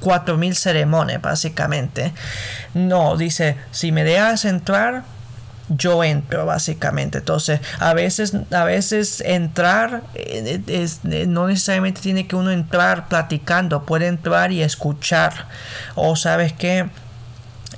cuatro 0.00 0.36
mil 0.36 0.54
ceremonias, 0.54 1.20
básicamente. 1.20 2.12
No, 2.74 3.16
dice, 3.16 3.56
si 3.70 3.92
me 3.92 4.04
dejas 4.04 4.44
entrar, 4.44 5.04
yo 5.68 6.04
entro 6.04 6.46
básicamente. 6.46 7.18
Entonces 7.18 7.60
a 7.78 7.94
veces 7.94 8.34
a 8.50 8.64
veces 8.64 9.20
entrar 9.20 10.02
eh, 10.14 10.60
es, 10.66 11.00
eh, 11.10 11.26
no 11.26 11.46
necesariamente 11.46 12.00
tiene 12.00 12.26
que 12.26 12.36
uno 12.36 12.50
entrar 12.50 13.08
platicando 13.08 13.84
puede 13.84 14.06
entrar 14.06 14.52
y 14.52 14.62
escuchar. 14.62 15.48
O 15.94 16.16
sabes 16.16 16.52
que 16.52 16.88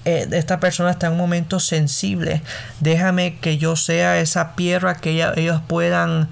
eh, 0.04 0.28
esta 0.32 0.60
persona 0.60 0.90
está 0.90 1.06
en 1.06 1.14
un 1.14 1.18
momento 1.18 1.60
sensible. 1.60 2.42
Déjame 2.80 3.38
que 3.38 3.58
yo 3.58 3.76
sea 3.76 4.18
esa 4.18 4.54
piedra 4.54 4.96
que 4.96 5.10
ellos 5.36 5.60
puedan 5.66 6.28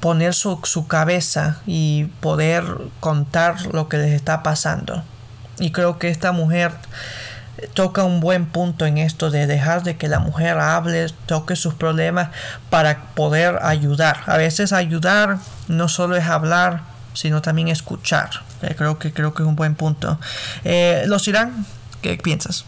poner 0.00 0.34
su, 0.34 0.60
su 0.64 0.86
cabeza 0.86 1.60
y 1.66 2.04
poder 2.20 2.64
contar 3.00 3.66
lo 3.72 3.88
que 3.88 3.98
les 3.98 4.12
está 4.12 4.42
pasando. 4.42 5.02
Y 5.58 5.70
creo 5.70 5.98
que 5.98 6.08
esta 6.08 6.32
mujer 6.32 6.72
toca 7.74 8.04
un 8.04 8.20
buen 8.20 8.46
punto 8.46 8.86
en 8.86 8.98
esto 8.98 9.30
de 9.30 9.46
dejar 9.46 9.82
de 9.82 9.96
que 9.96 10.08
la 10.08 10.18
mujer 10.18 10.58
hable, 10.58 11.06
toque 11.26 11.56
sus 11.56 11.74
problemas 11.74 12.30
para 12.70 13.06
poder 13.14 13.58
ayudar. 13.62 14.18
A 14.26 14.36
veces 14.36 14.72
ayudar 14.72 15.38
no 15.68 15.88
solo 15.88 16.16
es 16.16 16.26
hablar, 16.26 16.82
sino 17.14 17.42
también 17.42 17.68
escuchar. 17.68 18.30
Eh, 18.62 18.74
creo 18.76 18.98
que 18.98 19.12
creo 19.12 19.34
que 19.34 19.42
es 19.42 19.48
un 19.48 19.56
buen 19.56 19.74
punto. 19.74 20.18
Eh, 20.64 21.04
Los 21.06 21.26
Irán, 21.28 21.66
¿qué 22.02 22.16
piensas? 22.18 22.64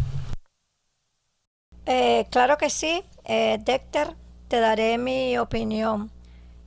Eh, 1.86 2.26
claro 2.30 2.58
que 2.58 2.70
sí, 2.70 3.02
eh, 3.24 3.58
Dexter, 3.64 4.14
te 4.48 4.60
daré 4.60 4.98
mi 4.98 5.38
opinión. 5.38 6.10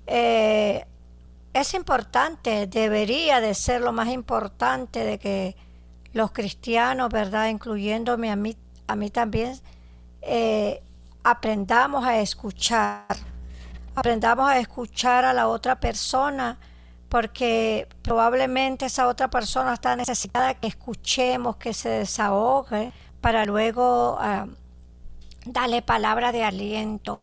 es 0.07 1.73
importante, 1.73 2.67
debería 2.67 3.39
de 3.41 3.53
ser 3.53 3.81
lo 3.81 3.91
más 3.91 4.10
importante 4.10 5.03
de 5.03 5.19
que 5.19 5.55
los 6.13 6.32
cristianos, 6.32 7.10
¿verdad? 7.10 7.47
Incluyéndome 7.50 8.32
a 8.32 8.36
mí, 8.36 8.56
a 8.88 8.95
mí 8.95 9.10
también, 9.10 9.60
eh, 10.21 10.82
aprendamos 11.24 12.06
a 12.06 12.19
escuchar, 12.19 13.06
aprendamos 13.95 14.50
a 14.50 14.60
escuchar 14.60 15.26
a 15.26 15.34
la 15.34 15.47
otra 15.47 15.80
persona, 15.80 16.58
porque 17.10 17.88
probablemente 18.02 18.86
esa 18.86 19.08
otra 19.08 19.30
persona 19.30 19.74
está 19.74 19.95
necesitada 19.95 20.54
que 20.54 20.67
escuchemos, 20.67 21.58
que 21.58 21.74
se 21.74 21.89
desahogue, 21.89 22.93
para 23.19 23.45
luego 23.45 24.17
ah, 24.19 24.47
darle 25.45 25.82
palabra 25.82 26.32
de 26.32 26.43
aliento 26.43 27.21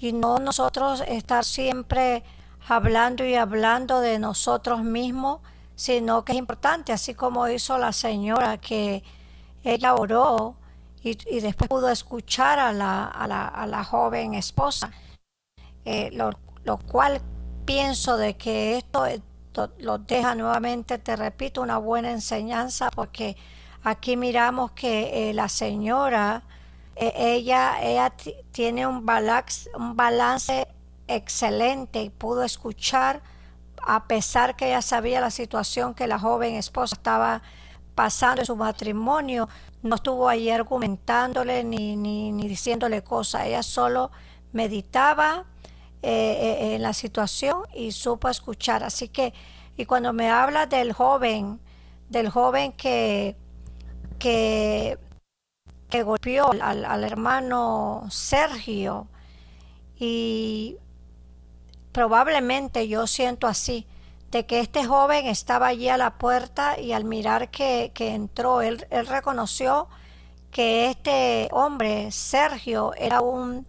y 0.00 0.12
no 0.12 0.38
nosotros 0.38 1.02
estar 1.06 1.44
siempre 1.44 2.22
hablando 2.68 3.24
y 3.24 3.34
hablando 3.34 4.00
de 4.00 4.18
nosotros 4.18 4.82
mismos 4.82 5.40
sino 5.80 6.26
que 6.26 6.32
es 6.32 6.38
importante, 6.38 6.92
así 6.92 7.14
como 7.14 7.48
hizo 7.48 7.78
la 7.78 7.92
señora 7.94 8.58
que 8.58 9.02
ella 9.64 9.94
oró 9.94 10.54
y, 11.02 11.14
después 11.40 11.70
pudo 11.70 11.88
escuchar 11.88 12.58
a 12.58 12.70
la, 12.74 13.06
a 13.06 13.26
la, 13.26 13.48
a 13.48 13.66
la 13.66 13.82
joven 13.82 14.34
esposa, 14.34 14.90
eh, 15.86 16.10
lo, 16.12 16.76
cual 16.80 17.22
pienso 17.64 18.18
de 18.18 18.36
que 18.36 18.76
esto, 18.76 19.06
lo 19.78 19.96
deja 19.96 20.34
nuevamente, 20.34 20.98
te 20.98 21.16
repito, 21.16 21.62
una 21.62 21.78
buena 21.78 22.10
enseñanza 22.10 22.90
porque 22.90 23.38
aquí 23.82 24.18
miramos 24.18 24.72
que 24.72 25.30
eh, 25.30 25.32
la 25.32 25.48
señora, 25.48 26.42
eh, 26.94 27.10
ella, 27.16 27.82
ella 27.82 28.12
tiene 28.52 28.86
un 28.86 29.06
balance, 29.06 29.70
un 29.74 29.96
balance 29.96 30.68
excelente 31.08 32.02
y 32.02 32.10
pudo 32.10 32.42
escuchar 32.42 33.22
a 33.86 34.04
pesar 34.06 34.56
que 34.56 34.68
ella 34.68 34.82
sabía 34.82 35.20
la 35.20 35.30
situación 35.30 35.94
que 35.94 36.06
la 36.06 36.18
joven 36.18 36.54
esposa 36.54 36.96
estaba 36.96 37.42
pasando 37.94 38.42
en 38.42 38.46
su 38.46 38.56
matrimonio, 38.56 39.48
no 39.82 39.96
estuvo 39.96 40.28
ahí 40.28 40.50
argumentándole 40.50 41.64
ni, 41.64 41.96
ni, 41.96 42.48
diciéndole 42.48 43.02
cosas, 43.02 43.46
ella 43.46 43.62
solo 43.62 44.10
meditaba 44.52 45.44
eh, 46.02 46.10
eh, 46.10 46.74
en 46.74 46.82
la 46.82 46.92
situación 46.92 47.62
y 47.74 47.92
supo 47.92 48.28
escuchar. 48.28 48.84
Así 48.84 49.08
que, 49.08 49.34
y 49.76 49.86
cuando 49.86 50.12
me 50.12 50.30
habla 50.30 50.66
del 50.66 50.92
joven, 50.92 51.60
del 52.08 52.28
joven 52.30 52.72
que, 52.72 53.36
que, 54.18 54.98
que 55.88 56.02
golpeó 56.02 56.50
al, 56.52 56.84
al 56.84 57.04
hermano 57.04 58.06
Sergio, 58.10 59.08
y 60.00 60.78
Probablemente 61.92 62.88
yo 62.88 63.06
siento 63.06 63.46
así, 63.46 63.86
de 64.30 64.46
que 64.46 64.60
este 64.60 64.84
joven 64.84 65.26
estaba 65.26 65.68
allí 65.68 65.88
a 65.88 65.96
la 65.96 66.16
puerta 66.18 66.78
y 66.78 66.92
al 66.92 67.04
mirar 67.04 67.50
que, 67.50 67.92
entró, 67.98 68.62
él, 68.62 68.86
reconoció 69.08 69.88
que 70.52 70.88
este 70.90 71.48
hombre, 71.52 72.12
Sergio, 72.12 72.92
era 72.94 73.20
un, 73.20 73.66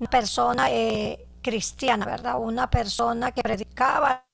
una 0.00 0.10
persona 0.10 0.70
eh, 0.70 1.26
cristiana, 1.42 2.06
¿verdad? 2.06 2.40
Una 2.40 2.68
persona 2.70 3.32
que 3.32 3.42
predicaba 3.42 4.24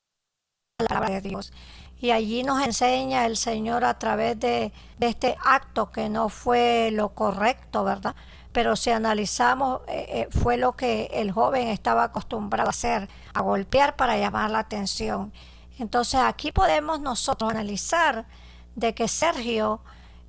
la 0.79 0.87
palabra 0.87 1.09
de 1.09 1.21
Dios. 1.21 1.53
Y 1.99 2.11
allí 2.11 2.43
nos 2.43 2.63
enseña 2.63 3.25
el 3.25 3.37
Señor 3.37 3.83
a 3.83 3.97
través 3.97 4.39
de, 4.39 4.71
de 4.99 5.07
este 5.07 5.37
acto 5.43 5.91
que 5.91 6.09
no 6.09 6.29
fue 6.29 6.89
lo 6.91 7.09
correcto, 7.09 7.83
¿verdad? 7.83 8.15
Pero 8.57 8.75
si 8.75 8.89
analizamos, 8.89 9.81
eh, 9.87 10.05
eh, 10.09 10.27
fue 10.31 10.57
lo 10.57 10.75
que 10.75 11.11
el 11.13 11.31
joven 11.31 11.67
estaba 11.67 12.05
acostumbrado 12.05 12.69
a 12.69 12.71
hacer, 12.71 13.07
a 13.35 13.41
golpear 13.43 13.95
para 13.95 14.17
llamar 14.17 14.49
la 14.49 14.57
atención. 14.57 15.31
Entonces 15.77 16.21
aquí 16.21 16.51
podemos 16.51 16.99
nosotros 16.99 17.51
analizar 17.51 18.25
de 18.73 18.95
que 18.95 19.07
Sergio 19.07 19.81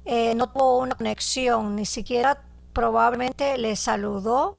eh, 0.04 0.34
no 0.34 0.50
tuvo 0.50 0.76
una 0.76 0.94
conexión, 0.94 1.74
ni 1.74 1.86
siquiera 1.86 2.42
probablemente 2.74 3.56
le 3.56 3.76
saludó, 3.76 4.58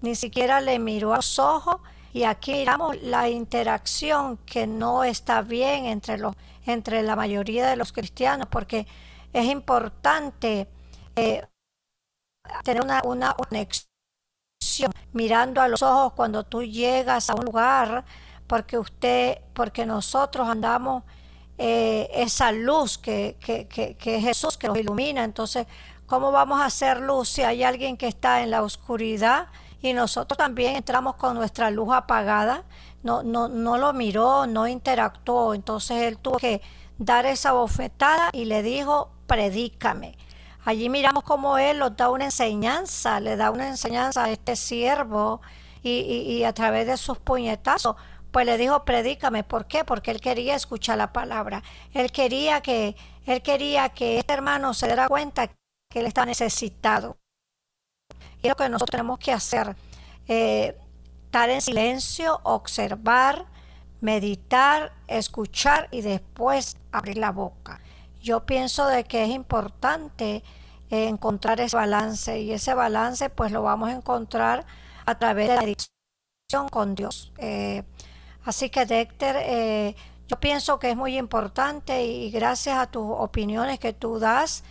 ni 0.00 0.14
siquiera 0.14 0.62
le 0.62 0.78
miró 0.78 1.12
a 1.12 1.16
los 1.16 1.38
ojos, 1.38 1.76
y 2.14 2.24
aquí 2.24 2.52
miramos 2.52 2.96
la 3.02 3.28
interacción 3.28 4.38
que 4.46 4.66
no 4.66 5.04
está 5.04 5.42
bien 5.42 5.84
entre, 5.84 6.16
los, 6.16 6.34
entre 6.64 7.02
la 7.02 7.16
mayoría 7.16 7.68
de 7.68 7.76
los 7.76 7.92
cristianos, 7.92 8.48
porque 8.50 8.86
es 9.34 9.44
importante 9.44 10.68
tener 12.64 12.82
una, 12.82 13.02
una 13.04 13.34
conexión 13.34 13.88
mirando 15.12 15.60
a 15.60 15.68
los 15.68 15.82
ojos 15.82 16.12
cuando 16.14 16.44
tú 16.44 16.62
llegas 16.62 17.30
a 17.30 17.34
un 17.34 17.44
lugar, 17.44 18.04
porque 18.46 18.78
usted, 18.78 19.38
porque 19.54 19.86
nosotros 19.86 20.48
andamos 20.48 21.04
eh, 21.58 22.10
esa 22.14 22.52
luz 22.52 22.98
que, 22.98 23.36
que, 23.40 23.66
que, 23.68 23.96
que, 23.96 24.16
es 24.16 24.24
Jesús 24.24 24.56
que 24.56 24.68
nos 24.68 24.78
ilumina. 24.78 25.24
Entonces, 25.24 25.66
¿cómo 26.06 26.32
vamos 26.32 26.60
a 26.60 26.66
hacer 26.66 27.00
luz 27.00 27.28
si 27.28 27.42
hay 27.42 27.62
alguien 27.62 27.96
que 27.96 28.08
está 28.08 28.42
en 28.42 28.50
la 28.50 28.62
oscuridad 28.62 29.48
y 29.80 29.92
nosotros 29.92 30.38
también 30.38 30.76
entramos 30.76 31.16
con 31.16 31.34
nuestra 31.34 31.70
luz 31.70 31.92
apagada? 31.92 32.64
No, 33.02 33.22
no, 33.22 33.48
no 33.48 33.78
lo 33.78 33.92
miró, 33.92 34.46
no 34.46 34.66
interactuó. 34.68 35.54
Entonces 35.54 36.02
él 36.02 36.18
tuvo 36.18 36.38
que 36.38 36.62
dar 36.98 37.26
esa 37.26 37.52
bofetada 37.52 38.30
y 38.32 38.44
le 38.44 38.62
dijo, 38.62 39.10
predícame. 39.26 40.16
Allí 40.64 40.88
miramos 40.88 41.24
cómo 41.24 41.58
Él 41.58 41.78
nos 41.78 41.96
da 41.96 42.08
una 42.08 42.26
enseñanza, 42.26 43.18
le 43.18 43.36
da 43.36 43.50
una 43.50 43.68
enseñanza 43.68 44.24
a 44.24 44.30
este 44.30 44.54
siervo 44.54 45.40
y, 45.82 46.44
a 46.44 46.52
través 46.52 46.86
de 46.86 46.96
sus 46.96 47.18
puñetazos, 47.18 47.96
pues 48.30 48.46
le 48.46 48.56
dijo, 48.56 48.84
predícame. 48.84 49.42
¿Por 49.42 49.66
qué? 49.66 49.84
Porque 49.84 50.12
Él 50.12 50.20
quería 50.20 50.54
escuchar 50.54 50.98
la 50.98 51.12
palabra. 51.12 51.62
Él 51.92 52.12
quería 52.12 52.60
que, 52.60 52.94
Él 53.26 53.42
quería 53.42 53.88
que 53.88 54.18
este 54.18 54.32
hermano 54.32 54.72
se 54.72 54.86
diera 54.86 55.08
cuenta 55.08 55.48
que 55.48 56.00
Él 56.00 56.06
está 56.06 56.24
necesitado. 56.24 57.16
Y 58.40 58.46
es 58.46 58.50
lo 58.50 58.56
que 58.56 58.68
nosotros 58.68 58.90
tenemos 58.90 59.18
que 59.18 59.32
hacer. 59.32 59.74
Eh, 60.28 60.76
estar 61.24 61.50
en 61.50 61.60
silencio, 61.60 62.40
observar, 62.44 63.46
meditar, 64.00 64.92
escuchar 65.08 65.88
y 65.90 66.02
después 66.02 66.76
abrir 66.92 67.18
la 67.18 67.32
boca 67.32 67.80
yo 68.22 68.46
pienso 68.46 68.86
de 68.86 69.04
que 69.04 69.24
es 69.24 69.30
importante 69.30 70.42
eh, 70.90 71.08
encontrar 71.08 71.60
ese 71.60 71.76
balance 71.76 72.40
y 72.40 72.52
ese 72.52 72.74
balance 72.74 73.28
pues 73.30 73.50
lo 73.50 73.62
vamos 73.62 73.88
a 73.88 73.92
encontrar 73.92 74.64
a 75.04 75.18
través 75.18 75.48
de 75.48 75.56
la 75.56 75.62
edición 75.62 76.68
con 76.70 76.94
Dios. 76.94 77.32
Eh, 77.38 77.82
así 78.44 78.70
que 78.70 78.86
Dexter, 78.86 79.36
eh, 79.40 79.96
yo 80.28 80.38
pienso 80.38 80.78
que 80.78 80.90
es 80.90 80.96
muy 80.96 81.18
importante 81.18 82.04
y 82.04 82.30
gracias 82.30 82.78
a 82.78 82.86
tus 82.86 83.04
opiniones 83.04 83.78
que 83.78 83.92
tú 83.92 84.18
das 84.18 84.62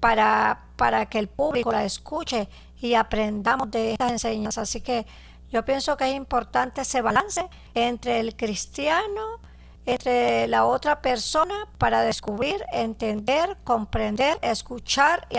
para, 0.00 0.64
para 0.76 1.06
que 1.06 1.18
el 1.18 1.28
público 1.28 1.72
la 1.72 1.84
escuche 1.84 2.48
y 2.78 2.94
aprendamos 2.94 3.70
de 3.70 3.92
estas 3.92 4.12
enseñanzas. 4.12 4.68
Así 4.68 4.80
que 4.80 5.06
yo 5.50 5.64
pienso 5.64 5.96
que 5.96 6.10
es 6.10 6.16
importante 6.16 6.80
ese 6.80 7.00
balance 7.02 7.48
entre 7.74 8.20
el 8.20 8.36
cristiano, 8.36 9.38
entre 9.86 10.46
la 10.48 10.64
otra 10.64 11.00
persona 11.00 11.54
para 11.78 12.02
descubrir, 12.02 12.64
entender, 12.72 13.56
comprender, 13.64 14.38
escuchar 14.42 15.26
y 15.30 15.38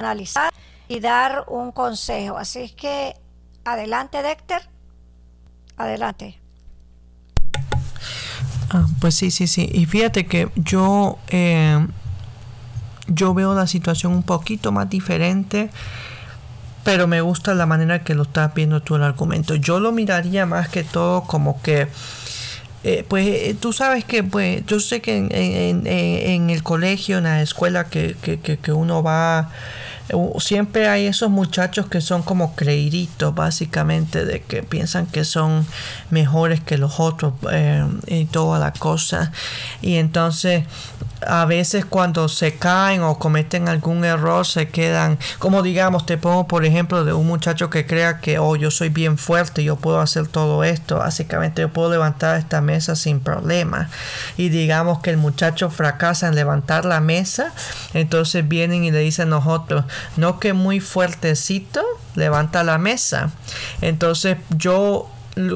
analizar 0.00 0.52
y 0.88 1.00
dar 1.00 1.44
un 1.48 1.72
consejo. 1.72 2.36
Así 2.36 2.70
que 2.70 3.16
adelante, 3.64 4.22
Dexter. 4.22 4.68
Adelante. 5.76 6.40
Ah, 8.70 8.86
pues 9.00 9.14
sí, 9.14 9.30
sí, 9.30 9.46
sí. 9.46 9.68
Y 9.72 9.86
fíjate 9.86 10.26
que 10.26 10.50
yo, 10.56 11.18
eh, 11.28 11.86
yo 13.08 13.34
veo 13.34 13.54
la 13.54 13.66
situación 13.66 14.12
un 14.12 14.22
poquito 14.22 14.72
más 14.72 14.88
diferente, 14.88 15.70
pero 16.84 17.06
me 17.06 17.20
gusta 17.20 17.54
la 17.54 17.66
manera 17.66 18.04
que 18.04 18.14
lo 18.14 18.24
estás 18.24 18.54
viendo 18.54 18.82
tú 18.82 18.96
el 18.96 19.02
argumento. 19.02 19.54
Yo 19.54 19.80
lo 19.80 19.90
miraría 19.90 20.46
más 20.46 20.68
que 20.68 20.84
todo 20.84 21.22
como 21.22 21.60
que 21.62 21.88
eh, 22.84 23.02
pues 23.08 23.26
eh, 23.26 23.56
tú 23.58 23.72
sabes 23.72 24.04
que 24.04 24.22
pues 24.22 24.64
yo 24.66 24.78
sé 24.78 25.00
que 25.00 25.16
en, 25.16 26.50
el 26.50 26.62
colegio, 26.62 27.16
en 27.18 27.24
la 27.24 27.40
escuela 27.40 27.84
que, 27.84 28.14
que, 28.14 28.72
uno 28.72 29.02
va, 29.02 29.50
siempre 30.38 30.88
hay 30.88 31.06
esos 31.06 31.30
muchachos 31.30 31.86
que 31.86 32.00
son 32.00 32.22
como 32.22 32.54
creíditos 32.54 33.34
básicamente 33.34 34.24
de 34.24 34.42
que 34.42 34.62
piensan 34.62 35.06
que 35.06 35.24
son 35.24 35.66
mejores 36.10 36.60
que 36.60 36.76
los 36.76 37.00
otros 37.00 37.32
eh, 37.50 37.86
y 38.06 38.26
toda 38.26 38.58
la 38.58 38.72
cosa 38.72 39.32
y 39.80 39.96
entonces 39.96 40.64
a 41.26 41.44
veces 41.46 41.84
cuando 41.84 42.28
se 42.28 42.54
caen 42.54 43.02
o 43.02 43.18
cometen 43.18 43.68
algún 43.68 44.04
error 44.04 44.46
se 44.46 44.68
quedan, 44.68 45.18
como 45.38 45.62
digamos, 45.62 46.06
te 46.06 46.18
pongo 46.18 46.46
por 46.46 46.64
ejemplo 46.64 47.04
de 47.04 47.12
un 47.12 47.26
muchacho 47.26 47.70
que 47.70 47.86
crea 47.86 48.18
que, 48.18 48.38
oh, 48.38 48.56
yo 48.56 48.70
soy 48.70 48.88
bien 48.88 49.18
fuerte, 49.18 49.64
yo 49.64 49.76
puedo 49.76 50.00
hacer 50.00 50.28
todo 50.28 50.64
esto, 50.64 50.98
básicamente 50.98 51.62
yo 51.62 51.72
puedo 51.72 51.90
levantar 51.90 52.38
esta 52.38 52.60
mesa 52.60 52.96
sin 52.96 53.20
problema. 53.20 53.88
Y 54.36 54.48
digamos 54.48 55.00
que 55.00 55.10
el 55.10 55.16
muchacho 55.16 55.70
fracasa 55.70 56.28
en 56.28 56.34
levantar 56.34 56.84
la 56.84 57.00
mesa, 57.00 57.52
entonces 57.94 58.46
vienen 58.46 58.84
y 58.84 58.90
le 58.90 58.98
dicen 58.98 59.28
a 59.28 59.36
nosotros, 59.36 59.84
no 60.16 60.38
que 60.38 60.52
muy 60.52 60.80
fuertecito, 60.80 61.82
levanta 62.14 62.64
la 62.64 62.78
mesa. 62.78 63.30
Entonces 63.80 64.38
yo 64.50 65.10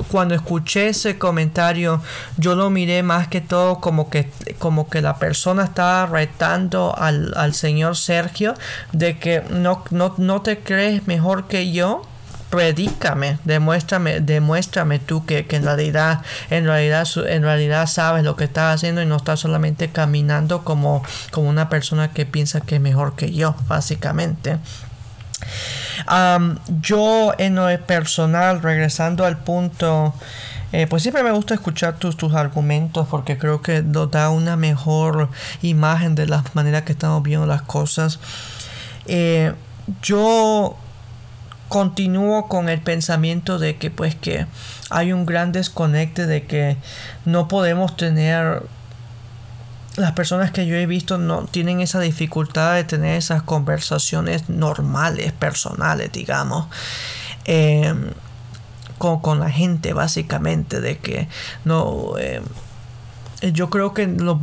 cuando 0.08 0.34
escuché 0.34 0.88
ese 0.88 1.18
comentario, 1.18 2.02
yo 2.36 2.54
lo 2.54 2.68
miré 2.70 3.02
más 3.02 3.28
que 3.28 3.40
todo 3.40 3.80
como 3.80 4.10
que, 4.10 4.30
como 4.58 4.88
que 4.88 5.00
la 5.00 5.18
persona 5.18 5.64
estaba 5.64 6.06
retando 6.06 6.96
al, 6.98 7.32
al 7.36 7.54
señor 7.54 7.96
Sergio 7.96 8.54
de 8.92 9.18
que 9.18 9.42
no, 9.50 9.84
no, 9.90 10.14
no 10.18 10.42
te 10.42 10.58
crees 10.58 11.06
mejor 11.06 11.46
que 11.46 11.70
yo 11.70 12.02
predícame, 12.50 13.38
demuéstrame, 13.44 14.20
demuéstrame 14.20 14.98
tú 14.98 15.26
que, 15.26 15.46
que, 15.46 15.56
en 15.56 15.64
realidad, 15.64 16.22
en 16.50 16.64
realidad, 16.64 17.06
en 17.26 17.42
realidad 17.42 17.86
sabes 17.86 18.24
lo 18.24 18.36
que 18.36 18.44
estás 18.44 18.76
haciendo 18.76 19.02
y 19.02 19.06
no 19.06 19.16
estás 19.16 19.40
solamente 19.40 19.90
caminando 19.90 20.64
como, 20.64 21.02
como 21.30 21.48
una 21.48 21.68
persona 21.68 22.12
que 22.12 22.26
piensa 22.26 22.60
que 22.60 22.76
es 22.76 22.80
mejor 22.80 23.16
que 23.16 23.32
yo, 23.32 23.54
básicamente 23.66 24.58
yo 26.80 27.32
en 27.38 27.54
lo 27.54 27.66
personal, 27.86 28.62
regresando 28.62 29.24
al 29.24 29.38
punto, 29.38 30.14
eh, 30.72 30.86
pues 30.86 31.02
siempre 31.02 31.22
me 31.22 31.32
gusta 31.32 31.54
escuchar 31.54 31.96
tus, 31.98 32.16
tus 32.16 32.34
argumentos 32.34 33.06
porque 33.08 33.38
creo 33.38 33.62
que 33.62 33.82
nos 33.82 34.10
da 34.10 34.30
una 34.30 34.56
mejor 34.56 35.28
imagen 35.62 36.14
de 36.14 36.26
la 36.26 36.44
manera 36.54 36.84
que 36.84 36.92
estamos 36.92 37.22
viendo 37.22 37.46
las 37.46 37.62
cosas. 37.62 38.20
Eh, 39.06 39.54
yo 40.02 40.76
continúo 41.68 42.48
con 42.48 42.68
el 42.68 42.80
pensamiento 42.80 43.58
de 43.58 43.76
que 43.76 43.90
pues 43.90 44.14
que 44.14 44.46
hay 44.90 45.12
un 45.12 45.26
gran 45.26 45.52
desconecte 45.52 46.26
de 46.26 46.46
que 46.46 46.76
no 47.24 47.48
podemos 47.48 47.96
tener 47.96 48.62
las 49.96 50.12
personas 50.12 50.52
que 50.52 50.66
yo 50.66 50.76
he 50.76 50.86
visto 50.86 51.18
no 51.18 51.44
tienen 51.44 51.80
esa 51.80 52.00
dificultad 52.00 52.74
de 52.74 52.84
tener 52.84 53.16
esas 53.16 53.42
conversaciones 53.42 54.48
normales, 54.48 55.32
personales, 55.32 56.12
digamos, 56.12 56.68
em, 57.44 58.12
con, 58.98 59.40
la 59.40 59.50
gente, 59.50 59.92
básicamente, 59.92 60.80
de 60.80 60.98
que 60.98 61.28
no. 61.64 62.16
Em, 62.18 62.42
yo 63.40 63.70
creo 63.70 63.94
que 63.94 64.06
lo, 64.06 64.36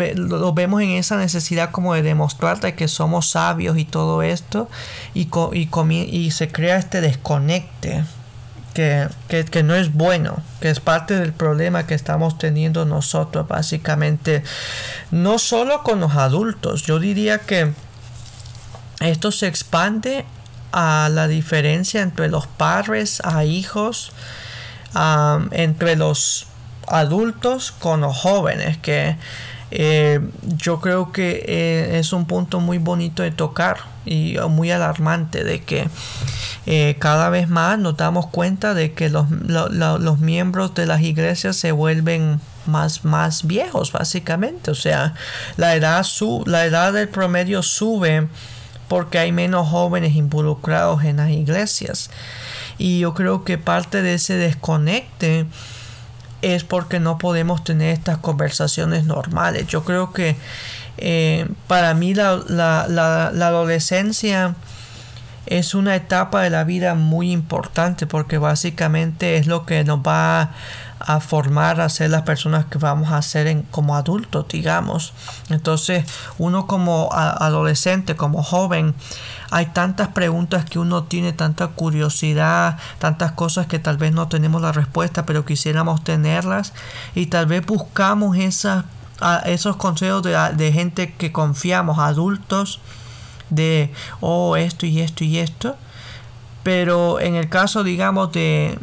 vemos 0.53 0.81
en 0.81 0.91
esa 0.91 1.17
necesidad 1.17 1.71
como 1.71 1.93
de 1.93 2.01
demostrarte 2.01 2.75
que 2.75 2.87
somos 2.87 3.29
sabios 3.29 3.77
y 3.77 3.85
todo 3.85 4.21
esto 4.21 4.69
y, 5.13 5.29
y, 5.53 5.69
y 6.11 6.31
se 6.31 6.47
crea 6.49 6.77
este 6.77 7.01
desconecte 7.01 8.03
que, 8.75 9.63
no 9.63 9.73
es 9.73 9.93
bueno, 9.93 10.43
que 10.59 10.69
es 10.69 10.81
parte 10.81 11.17
del 11.17 11.31
problema 11.31 11.87
que 11.87 11.93
estamos 11.93 12.37
teniendo 12.37 12.85
nosotros 12.85 13.47
básicamente, 13.47 14.43
no 15.11 15.39
solo 15.39 15.81
con 15.81 16.01
los 16.01 16.15
adultos, 16.15 16.83
yo 16.83 16.99
diría 16.99 17.39
que 17.39 17.71
esto 18.99 19.31
se 19.31 19.47
expande 19.47 20.25
a 20.73 21.09
la 21.09 21.29
diferencia 21.29 22.01
entre 22.01 22.27
los 22.27 22.47
padres 22.47 23.21
a 23.23 23.45
hijos, 23.45 24.11
entre 25.51 25.95
los 25.95 26.47
adultos 26.87 27.71
con 27.71 28.01
los 28.01 28.17
jóvenes, 28.17 28.77
que 28.77 29.17
eh, 29.71 30.21
yo 30.43 30.79
creo 30.79 31.11
que 31.11 31.43
eh, 31.47 31.99
es 31.99 32.13
un 32.13 32.25
punto 32.25 32.59
muy 32.59 32.77
bonito 32.77 33.23
de 33.23 33.31
tocar 33.31 33.77
y 34.05 34.37
muy 34.49 34.71
alarmante 34.71 35.43
de 35.43 35.63
que 35.63 35.89
eh, 36.67 36.95
cada 36.99 37.29
vez 37.29 37.49
más 37.49 37.77
nos 37.79 37.97
damos 37.97 38.27
cuenta 38.27 38.73
de 38.73 38.93
que 38.93 39.09
los, 39.09 39.29
los 39.29 40.19
miembros 40.19 40.73
de 40.75 40.85
las 40.85 41.01
iglesias 41.01 41.55
se 41.55 41.71
vuelven 41.71 42.39
más, 42.67 43.03
más 43.03 43.45
viejos 43.45 43.91
básicamente. 43.91 44.71
O 44.71 44.75
sea 44.75 45.13
la 45.57 45.75
edad 45.75 46.03
su, 46.03 46.43
la 46.45 46.65
edad 46.65 46.93
del 46.93 47.09
promedio 47.09 47.63
sube 47.63 48.27
porque 48.87 49.17
hay 49.17 49.31
menos 49.31 49.67
jóvenes 49.67 50.15
involucrados 50.15 51.03
en 51.03 51.17
las 51.17 51.31
iglesias. 51.31 52.11
Y 52.77 52.99
yo 52.99 53.13
creo 53.13 53.43
que 53.43 53.57
parte 53.57 54.01
de 54.01 54.15
ese 54.15 54.35
desconecte 54.35 55.47
es 56.53 56.63
porque 56.63 56.99
no 56.99 57.17
podemos 57.17 57.63
tener 57.63 57.89
estas 57.89 58.19
conversaciones 58.19 59.05
normales. 59.05 59.65
Yo 59.67 59.83
creo 59.83 60.13
que 60.13 60.35
eh, 60.97 61.47
para 61.67 61.93
mí 61.95 62.13
la, 62.13 62.39
la, 62.47 62.87
la 62.87 63.47
adolescencia 63.47 64.53
es 65.47 65.73
una 65.75 65.95
etapa 65.95 66.41
de 66.41 66.49
la 66.49 66.63
vida 66.63 66.95
muy 66.95 67.31
importante 67.31 68.07
porque 68.07 68.37
básicamente 68.37 69.37
es 69.37 69.47
lo 69.47 69.65
que 69.65 69.83
nos 69.83 69.99
va 69.99 70.51
a 71.05 71.19
formar 71.19 71.81
a 71.81 71.89
ser 71.89 72.09
las 72.09 72.23
personas 72.23 72.65
que 72.65 72.77
vamos 72.77 73.11
a 73.11 73.21
ser 73.21 73.47
en, 73.47 73.61
como 73.63 73.95
adultos, 73.95 74.47
digamos. 74.49 75.13
Entonces, 75.49 76.05
uno 76.37 76.65
como 76.65 77.09
adolescente, 77.13 78.15
como 78.15 78.43
joven, 78.43 78.95
hay 79.51 79.67
tantas 79.67 80.09
preguntas 80.09 80.65
que 80.65 80.79
uno 80.79 81.03
tiene, 81.03 81.31
tanta 81.31 81.67
curiosidad, 81.67 82.77
tantas 82.99 83.31
cosas 83.33 83.67
que 83.67 83.79
tal 83.79 83.97
vez 83.97 84.13
no 84.13 84.27
tenemos 84.27 84.61
la 84.61 84.71
respuesta, 84.71 85.25
pero 85.25 85.45
quisiéramos 85.45 86.03
tenerlas 86.03 86.73
y 87.13 87.27
tal 87.27 87.45
vez 87.45 87.65
buscamos 87.65 88.37
esas, 88.37 88.85
esos 89.45 89.75
consejos 89.75 90.23
de, 90.23 90.35
de 90.55 90.71
gente 90.71 91.13
que 91.13 91.31
confiamos, 91.31 91.99
adultos, 91.99 92.79
de, 93.49 93.93
oh, 94.21 94.57
esto 94.57 94.87
y 94.87 95.01
esto 95.01 95.23
y 95.23 95.37
esto. 95.37 95.75
Pero 96.63 97.19
en 97.19 97.35
el 97.35 97.47
caso, 97.47 97.83
digamos, 97.83 98.31
de 98.31 98.79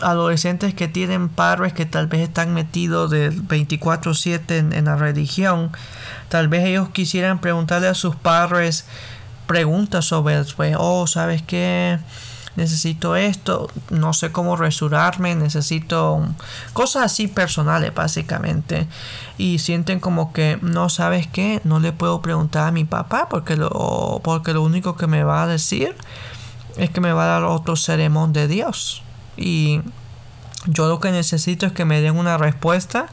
adolescentes 0.00 0.74
que 0.74 0.88
tienen 0.88 1.28
padres 1.28 1.72
que 1.72 1.86
tal 1.86 2.06
vez 2.06 2.22
están 2.22 2.54
metidos 2.54 3.10
de 3.10 3.30
24/7 3.30 4.58
en, 4.58 4.84
la 4.84 4.96
religión, 4.96 5.72
tal 6.28 6.48
vez 6.48 6.64
ellos 6.64 6.88
quisieran 6.90 7.40
preguntarle 7.40 7.88
a 7.88 7.94
sus 7.94 8.16
padres 8.16 8.86
preguntas 9.46 10.04
sobre, 10.04 10.42
pues, 10.56 10.76
oh, 10.78 11.06
¿sabes 11.06 11.42
qué? 11.42 11.98
necesito 12.56 13.16
esto, 13.16 13.68
no 13.90 14.12
sé 14.12 14.32
cómo 14.32 14.56
resurarme, 14.56 15.34
necesito 15.34 16.26
cosas 16.72 17.04
así 17.04 17.28
personales 17.28 17.94
básicamente. 17.94 18.86
Y 19.38 19.58
sienten 19.58 20.00
como 20.00 20.32
que 20.32 20.58
no 20.62 20.88
sabes 20.88 21.26
qué, 21.26 21.60
no 21.64 21.78
le 21.78 21.92
puedo 21.92 22.22
preguntar 22.22 22.68
a 22.68 22.72
mi 22.72 22.84
papá 22.84 23.28
porque 23.28 23.56
lo, 23.56 24.20
porque 24.24 24.54
lo 24.54 24.62
único 24.62 24.96
que 24.96 25.06
me 25.06 25.22
va 25.22 25.42
a 25.42 25.46
decir 25.46 25.94
es 26.76 26.90
que 26.90 27.00
me 27.00 27.12
va 27.12 27.24
a 27.24 27.40
dar 27.40 27.44
otro 27.44 27.76
sermón 27.76 28.32
de 28.32 28.48
Dios. 28.48 29.02
Y 29.36 29.80
yo 30.66 30.88
lo 30.88 31.00
que 31.00 31.12
necesito 31.12 31.66
es 31.66 31.72
que 31.72 31.84
me 31.84 32.00
den 32.00 32.16
una 32.16 32.38
respuesta 32.38 33.06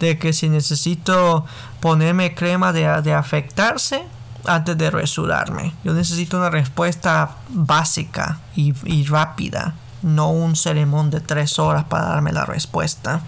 de 0.00 0.18
que 0.18 0.32
si 0.32 0.48
necesito 0.48 1.44
ponerme 1.80 2.34
crema 2.34 2.72
de, 2.72 3.02
de 3.02 3.12
afectarse, 3.12 4.04
antes 4.46 4.76
de 4.76 4.90
resurarme. 4.90 5.72
Yo 5.84 5.92
necesito 5.92 6.36
una 6.36 6.50
respuesta 6.50 7.36
básica 7.48 8.38
y, 8.54 8.72
rápida, 9.04 9.74
no 10.02 10.30
un 10.30 10.56
sermón 10.56 11.10
de 11.10 11.20
tres 11.20 11.58
horas 11.58 11.84
para 11.84 12.06
darme 12.06 12.32
la 12.32 12.44
respuesta. 12.44 13.20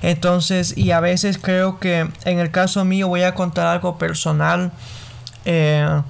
Entonces, 0.00 0.76
y 0.76 0.90
a 0.90 1.00
veces 1.00 1.38
creo 1.38 1.78
que 1.78 2.08
en 2.24 2.38
el 2.38 2.50
caso 2.50 2.84
mío 2.84 3.08
voy 3.08 3.22
a 3.22 3.34
contar 3.34 3.66
algo 3.66 3.98
personal 3.98 4.72
eh, 5.44 6.02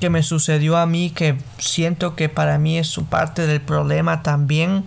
que 0.00 0.10
me 0.10 0.22
sucedió 0.22 0.76
a 0.76 0.86
mí, 0.86 1.10
que 1.10 1.38
siento 1.58 2.14
que 2.16 2.28
para 2.28 2.58
mí 2.58 2.78
es 2.78 2.86
su 2.86 3.06
parte 3.06 3.46
del 3.46 3.60
problema 3.60 4.22
también. 4.22 4.84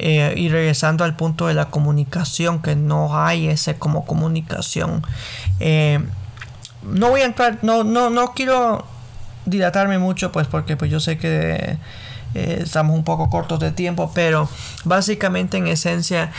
Eh, 0.00 0.34
y 0.36 0.48
regresando 0.48 1.02
al 1.02 1.16
punto 1.16 1.48
de 1.48 1.54
la 1.54 1.70
comunicación, 1.70 2.62
que 2.62 2.76
no 2.76 3.20
hay 3.20 3.48
ese 3.48 3.76
como 3.76 4.04
comunicación. 4.06 5.04
Eh, 5.58 5.98
no 6.84 7.10
voy 7.10 7.22
a 7.22 7.24
entrar, 7.24 7.58
no, 7.62 7.82
no, 7.82 8.08
no 8.08 8.32
quiero 8.32 8.86
dilatarme 9.44 9.98
mucho, 9.98 10.30
pues 10.30 10.46
porque 10.46 10.76
pues 10.76 10.90
yo 10.90 11.00
sé 11.00 11.18
que 11.18 11.78
eh, 12.34 12.60
estamos 12.62 12.94
un 12.94 13.02
poco 13.02 13.28
cortos 13.28 13.58
de 13.58 13.72
tiempo, 13.72 14.12
pero 14.14 14.48
básicamente 14.84 15.56
en 15.56 15.66
esencia, 15.66 16.30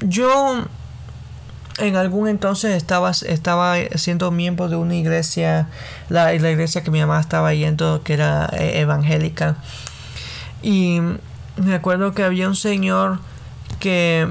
yo 0.00 0.66
en 1.78 1.96
algún 1.96 2.28
entonces 2.28 2.74
estaba, 2.74 3.10
estaba 3.10 3.76
siendo 3.96 4.30
miembro 4.30 4.68
de 4.68 4.76
una 4.76 4.94
iglesia, 4.94 5.68
la, 6.08 6.32
la 6.32 6.50
iglesia 6.50 6.82
que 6.82 6.90
mi 6.90 7.00
mamá 7.00 7.20
estaba 7.20 7.52
yendo, 7.52 8.02
que 8.02 8.14
era 8.14 8.48
eh, 8.52 8.80
evangélica. 8.80 9.56
Y 10.62 11.00
me 11.56 11.74
acuerdo 11.74 12.12
que 12.12 12.24
había 12.24 12.48
un 12.48 12.56
señor 12.56 13.18
que 13.78 14.28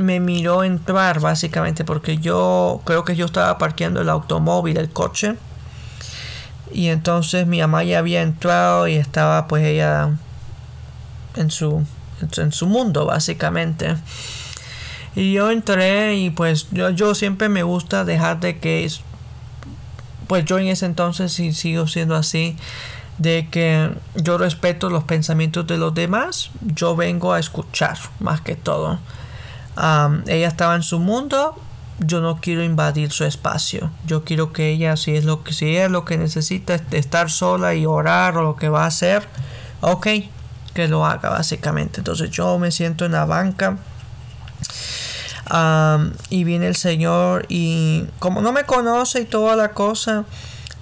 me 0.00 0.20
miró 0.20 0.64
entrar 0.64 1.20
básicamente 1.20 1.84
porque 1.84 2.18
yo 2.18 2.80
creo 2.84 3.04
que 3.04 3.16
yo 3.16 3.26
estaba 3.26 3.58
parqueando 3.58 4.00
el 4.00 4.08
automóvil, 4.08 4.76
el 4.78 4.90
coche 4.90 5.36
y 6.72 6.88
entonces 6.88 7.46
mi 7.46 7.60
mamá 7.60 7.84
ya 7.84 7.98
había 7.98 8.22
entrado 8.22 8.88
y 8.88 8.94
estaba 8.94 9.48
pues 9.48 9.64
ella 9.64 10.16
en 11.36 11.50
su, 11.50 11.84
en 12.36 12.52
su 12.52 12.66
mundo 12.66 13.06
básicamente. 13.06 13.96
Y 15.18 15.32
yo 15.32 15.50
entré 15.50 16.14
y 16.14 16.30
pues 16.30 16.68
yo, 16.70 16.90
yo 16.90 17.12
siempre 17.12 17.48
me 17.48 17.64
gusta 17.64 18.04
dejar 18.04 18.38
de 18.38 18.60
que 18.60 18.88
pues 20.28 20.44
yo 20.44 20.60
en 20.60 20.68
ese 20.68 20.86
entonces 20.86 21.36
y 21.40 21.52
sigo 21.52 21.88
siendo 21.88 22.14
así 22.14 22.56
de 23.18 23.48
que 23.50 23.90
yo 24.14 24.38
respeto 24.38 24.90
los 24.90 25.02
pensamientos 25.02 25.66
de 25.66 25.76
los 25.76 25.92
demás, 25.92 26.50
yo 26.60 26.94
vengo 26.94 27.32
a 27.32 27.40
escuchar 27.40 27.98
más 28.20 28.42
que 28.42 28.54
todo. 28.54 29.00
ella 30.28 30.46
estaba 30.46 30.76
en 30.76 30.84
su 30.84 31.00
mundo, 31.00 31.60
yo 31.98 32.20
no 32.20 32.40
quiero 32.40 32.62
invadir 32.62 33.10
su 33.10 33.24
espacio. 33.24 33.90
Yo 34.06 34.22
quiero 34.22 34.52
que 34.52 34.68
ella, 34.68 34.96
si 34.96 35.16
es 35.16 35.24
lo 35.24 35.42
que, 35.42 35.52
si 35.52 35.76
es 35.76 35.90
lo 35.90 36.04
que 36.04 36.16
necesita, 36.16 36.76
estar 36.92 37.28
sola 37.28 37.74
y 37.74 37.86
orar 37.86 38.36
o 38.36 38.44
lo 38.44 38.54
que 38.54 38.68
va 38.68 38.84
a 38.84 38.86
hacer, 38.86 39.26
ok, 39.80 40.06
que 40.74 40.86
lo 40.86 41.04
haga 41.04 41.30
básicamente. 41.30 41.98
Entonces 41.98 42.30
yo 42.30 42.56
me 42.60 42.70
siento 42.70 43.04
en 43.04 43.10
la 43.10 43.24
banca. 43.24 43.78
Y 46.30 46.44
viene 46.44 46.66
el 46.66 46.76
Señor 46.76 47.46
y 47.48 48.04
como 48.18 48.40
no 48.40 48.52
me 48.52 48.64
conoce 48.64 49.20
y 49.20 49.24
toda 49.24 49.56
la 49.56 49.72
cosa, 49.72 50.24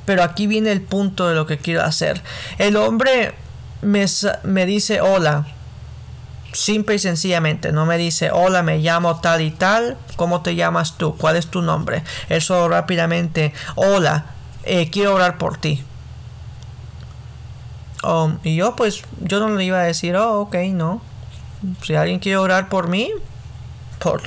pero 0.04 0.22
aquí 0.22 0.46
viene 0.46 0.72
el 0.72 0.82
punto 0.82 1.28
de 1.28 1.34
lo 1.34 1.46
que 1.46 1.58
quiero 1.58 1.82
hacer. 1.82 2.22
El 2.58 2.76
hombre 2.76 3.34
me, 3.82 4.06
me 4.44 4.66
dice 4.66 5.00
hola, 5.00 5.46
simple 6.56 6.96
y 6.96 6.98
sencillamente. 6.98 7.72
No 7.72 7.86
me 7.86 7.98
dice, 7.98 8.30
hola, 8.32 8.62
me 8.62 8.78
llamo 8.78 9.20
tal 9.20 9.42
y 9.42 9.50
tal, 9.50 9.96
¿cómo 10.16 10.42
te 10.42 10.54
llamas 10.54 10.96
tú? 10.96 11.16
¿Cuál 11.16 11.36
es 11.36 11.48
tu 11.48 11.62
nombre? 11.62 12.02
Eso 12.28 12.68
rápidamente, 12.68 13.52
hola, 13.76 14.26
eh, 14.64 14.90
quiero 14.90 15.14
orar 15.14 15.38
por 15.38 15.58
ti. 15.58 15.84
Oh, 18.02 18.32
y 18.42 18.56
yo 18.56 18.76
pues, 18.76 19.02
yo 19.20 19.40
no 19.40 19.48
le 19.54 19.64
iba 19.64 19.80
a 19.80 19.84
decir, 19.84 20.16
oh, 20.16 20.40
ok, 20.40 20.56
no. 20.72 21.00
Si 21.82 21.94
alguien 21.94 22.18
quiere 22.18 22.36
orar 22.36 22.68
por 22.68 22.88
mí, 22.88 23.10
por, 23.98 24.22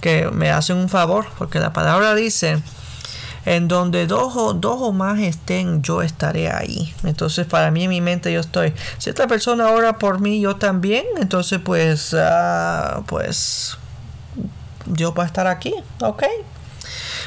que 0.00 0.30
me 0.30 0.50
hacen 0.50 0.76
un 0.76 0.88
favor, 0.88 1.26
porque 1.38 1.58
la 1.58 1.72
palabra 1.72 2.14
dice, 2.14 2.62
en 3.44 3.68
donde 3.68 4.06
dos 4.06 4.36
o, 4.36 4.52
dos 4.52 4.76
o 4.80 4.92
más 4.92 5.18
estén, 5.20 5.82
yo 5.82 6.02
estaré 6.02 6.50
ahí. 6.50 6.94
Entonces, 7.04 7.46
para 7.46 7.70
mí 7.70 7.84
en 7.84 7.90
mi 7.90 8.00
mente 8.00 8.32
yo 8.32 8.40
estoy. 8.40 8.74
Si 8.98 9.10
esta 9.10 9.26
persona 9.26 9.70
ora 9.70 9.98
por 9.98 10.20
mí, 10.20 10.40
yo 10.40 10.56
también. 10.56 11.04
Entonces, 11.16 11.58
pues, 11.64 12.12
uh, 12.12 13.02
pues, 13.06 13.78
Dios 14.84 15.14
va 15.18 15.22
a 15.22 15.26
estar 15.26 15.46
aquí. 15.46 15.74
Ok. 16.00 16.24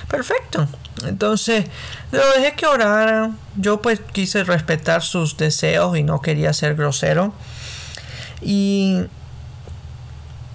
Perfecto. 0.08 0.68
Entonces, 1.06 1.66
lo 2.12 2.22
dejé 2.36 2.54
que 2.54 2.68
orara. 2.68 3.32
Yo 3.56 3.82
pues 3.82 4.00
quise 4.12 4.44
respetar 4.44 5.02
sus 5.02 5.38
deseos 5.38 5.98
y 5.98 6.04
no 6.04 6.22
quería 6.22 6.54
ser 6.54 6.76
grosero. 6.76 7.34
Y 8.42 9.06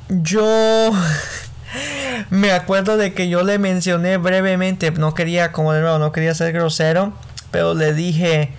yo 0.09 0.92
me 2.31 2.53
acuerdo 2.53 2.97
de 2.97 3.12
que 3.12 3.29
yo 3.29 3.42
le 3.42 3.59
mencioné 3.59 4.16
brevemente, 4.16 4.90
no 4.92 5.14
quería, 5.14 5.53
como 5.53 5.73
de 5.73 5.81
nuevo, 5.81 5.99
no 5.99 6.12
quería 6.12 6.35
ser 6.35 6.53
grosero, 6.53 7.12
pero 7.51 7.75
le 7.75 7.92
dije, 7.92 8.53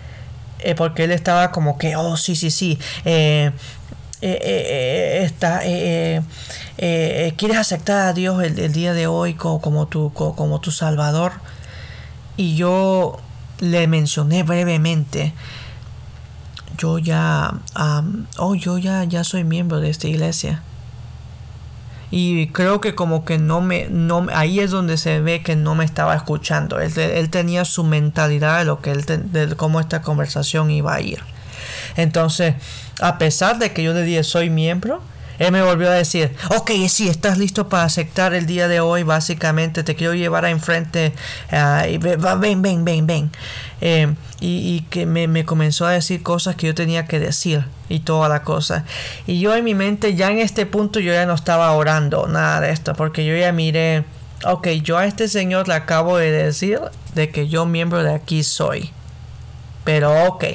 eh, 0.59 0.75
porque 0.75 1.05
él 1.05 1.11
estaba 1.11 1.51
como 1.51 1.77
que, 1.77 1.95
oh, 1.95 2.17
sí, 2.17 2.35
sí, 2.35 2.51
sí, 2.51 2.79
eh, 3.05 3.51
eh, 4.21 5.21
está, 5.23 5.61
quieres 7.37 7.57
aceptar 7.57 8.07
a 8.07 8.13
Dios 8.13 8.43
el, 8.43 8.73
día 8.73 8.93
de 8.93 9.07
hoy 9.07 9.35
como, 9.35 9.61
como, 9.61 9.87
tu, 9.87 10.11
como, 10.13 10.59
tu 10.59 10.71
Salvador. 10.71 11.33
Y 12.35 12.55
yo 12.55 13.17
le 13.59 13.87
mencioné 13.87 14.43
brevemente, 14.43 15.33
yo 16.77 16.99
ya, 16.99 17.53
oh, 18.37 18.55
yo 18.55 18.77
ya, 18.77 19.03
ya 19.05 19.23
soy 19.23 19.43
miembro 19.43 19.79
de 19.79 19.89
esta 19.89 20.07
iglesia 20.07 20.61
y 22.09 22.47
creo 22.47 22.79
que 22.79 22.95
como 22.95 23.25
que 23.25 23.37
no 23.37 23.59
me 23.59 23.87
no 23.89 24.27
ahí 24.33 24.59
es 24.59 24.71
donde 24.71 24.97
se 24.97 25.19
ve 25.19 25.41
que 25.41 25.55
no 25.55 25.75
me 25.75 25.83
estaba 25.83 26.15
escuchando. 26.15 26.79
Él, 26.79 26.97
él 26.97 27.29
tenía 27.29 27.65
su 27.65 27.83
mentalidad 27.83 28.59
de 28.59 28.65
lo 28.65 28.81
que 28.81 28.91
él 28.91 29.05
de 29.05 29.55
cómo 29.55 29.79
esta 29.79 30.01
conversación 30.01 30.71
iba 30.71 30.93
a 30.93 31.01
ir. 31.01 31.19
Entonces 31.95 32.55
a 33.01 33.17
pesar 33.17 33.59
de 33.59 33.73
que 33.73 33.83
yo 33.83 33.93
le 33.93 34.03
dije 34.03 34.23
soy 34.23 34.49
miembro 34.49 35.01
él 35.39 35.51
me 35.51 35.61
volvió 35.61 35.89
a 35.89 35.93
decir, 35.93 36.31
ok, 36.49 36.71
sí, 36.89 37.07
estás 37.07 37.37
listo 37.37 37.69
para 37.69 37.83
aceptar 37.83 38.33
el 38.33 38.45
día 38.45 38.67
de 38.67 38.79
hoy, 38.79 39.03
básicamente, 39.03 39.83
te 39.83 39.95
quiero 39.95 40.15
llevar 40.15 40.45
a 40.45 40.49
enfrente, 40.49 41.13
uh, 41.51 42.39
ven, 42.39 42.61
ven, 42.61 42.85
ven, 42.85 43.07
ven. 43.07 43.31
Eh, 43.79 44.15
y, 44.39 44.81
que 44.89 45.05
me, 45.05 45.45
comenzó 45.45 45.85
a 45.85 45.91
decir 45.91 46.23
cosas 46.23 46.55
que 46.55 46.67
yo 46.67 46.75
tenía 46.75 47.05
que 47.05 47.19
decir 47.19 47.65
y 47.89 47.99
toda 47.99 48.29
la 48.29 48.43
cosa. 48.43 48.85
Y 49.27 49.39
yo 49.39 49.55
en 49.55 49.63
mi 49.63 49.75
mente, 49.75 50.15
ya 50.15 50.31
en 50.31 50.39
este 50.39 50.65
punto, 50.65 50.99
yo 50.99 51.13
ya 51.13 51.25
no 51.25 51.33
estaba 51.33 51.71
orando 51.71 52.27
nada 52.27 52.61
de 52.61 52.71
esto, 52.71 52.93
porque 52.95 53.25
yo 53.25 53.35
ya 53.35 53.51
miré, 53.51 54.05
ok, 54.45 54.67
yo 54.83 54.97
a 54.97 55.05
este 55.05 55.27
señor 55.27 55.67
le 55.67 55.75
acabo 55.75 56.17
de 56.17 56.31
decir 56.31 56.79
de 57.13 57.29
que 57.29 57.47
yo 57.47 57.65
miembro 57.65 58.03
de 58.03 58.13
aquí 58.13 58.43
soy. 58.43 58.91
Pero 59.83 60.25
ok. 60.25 60.45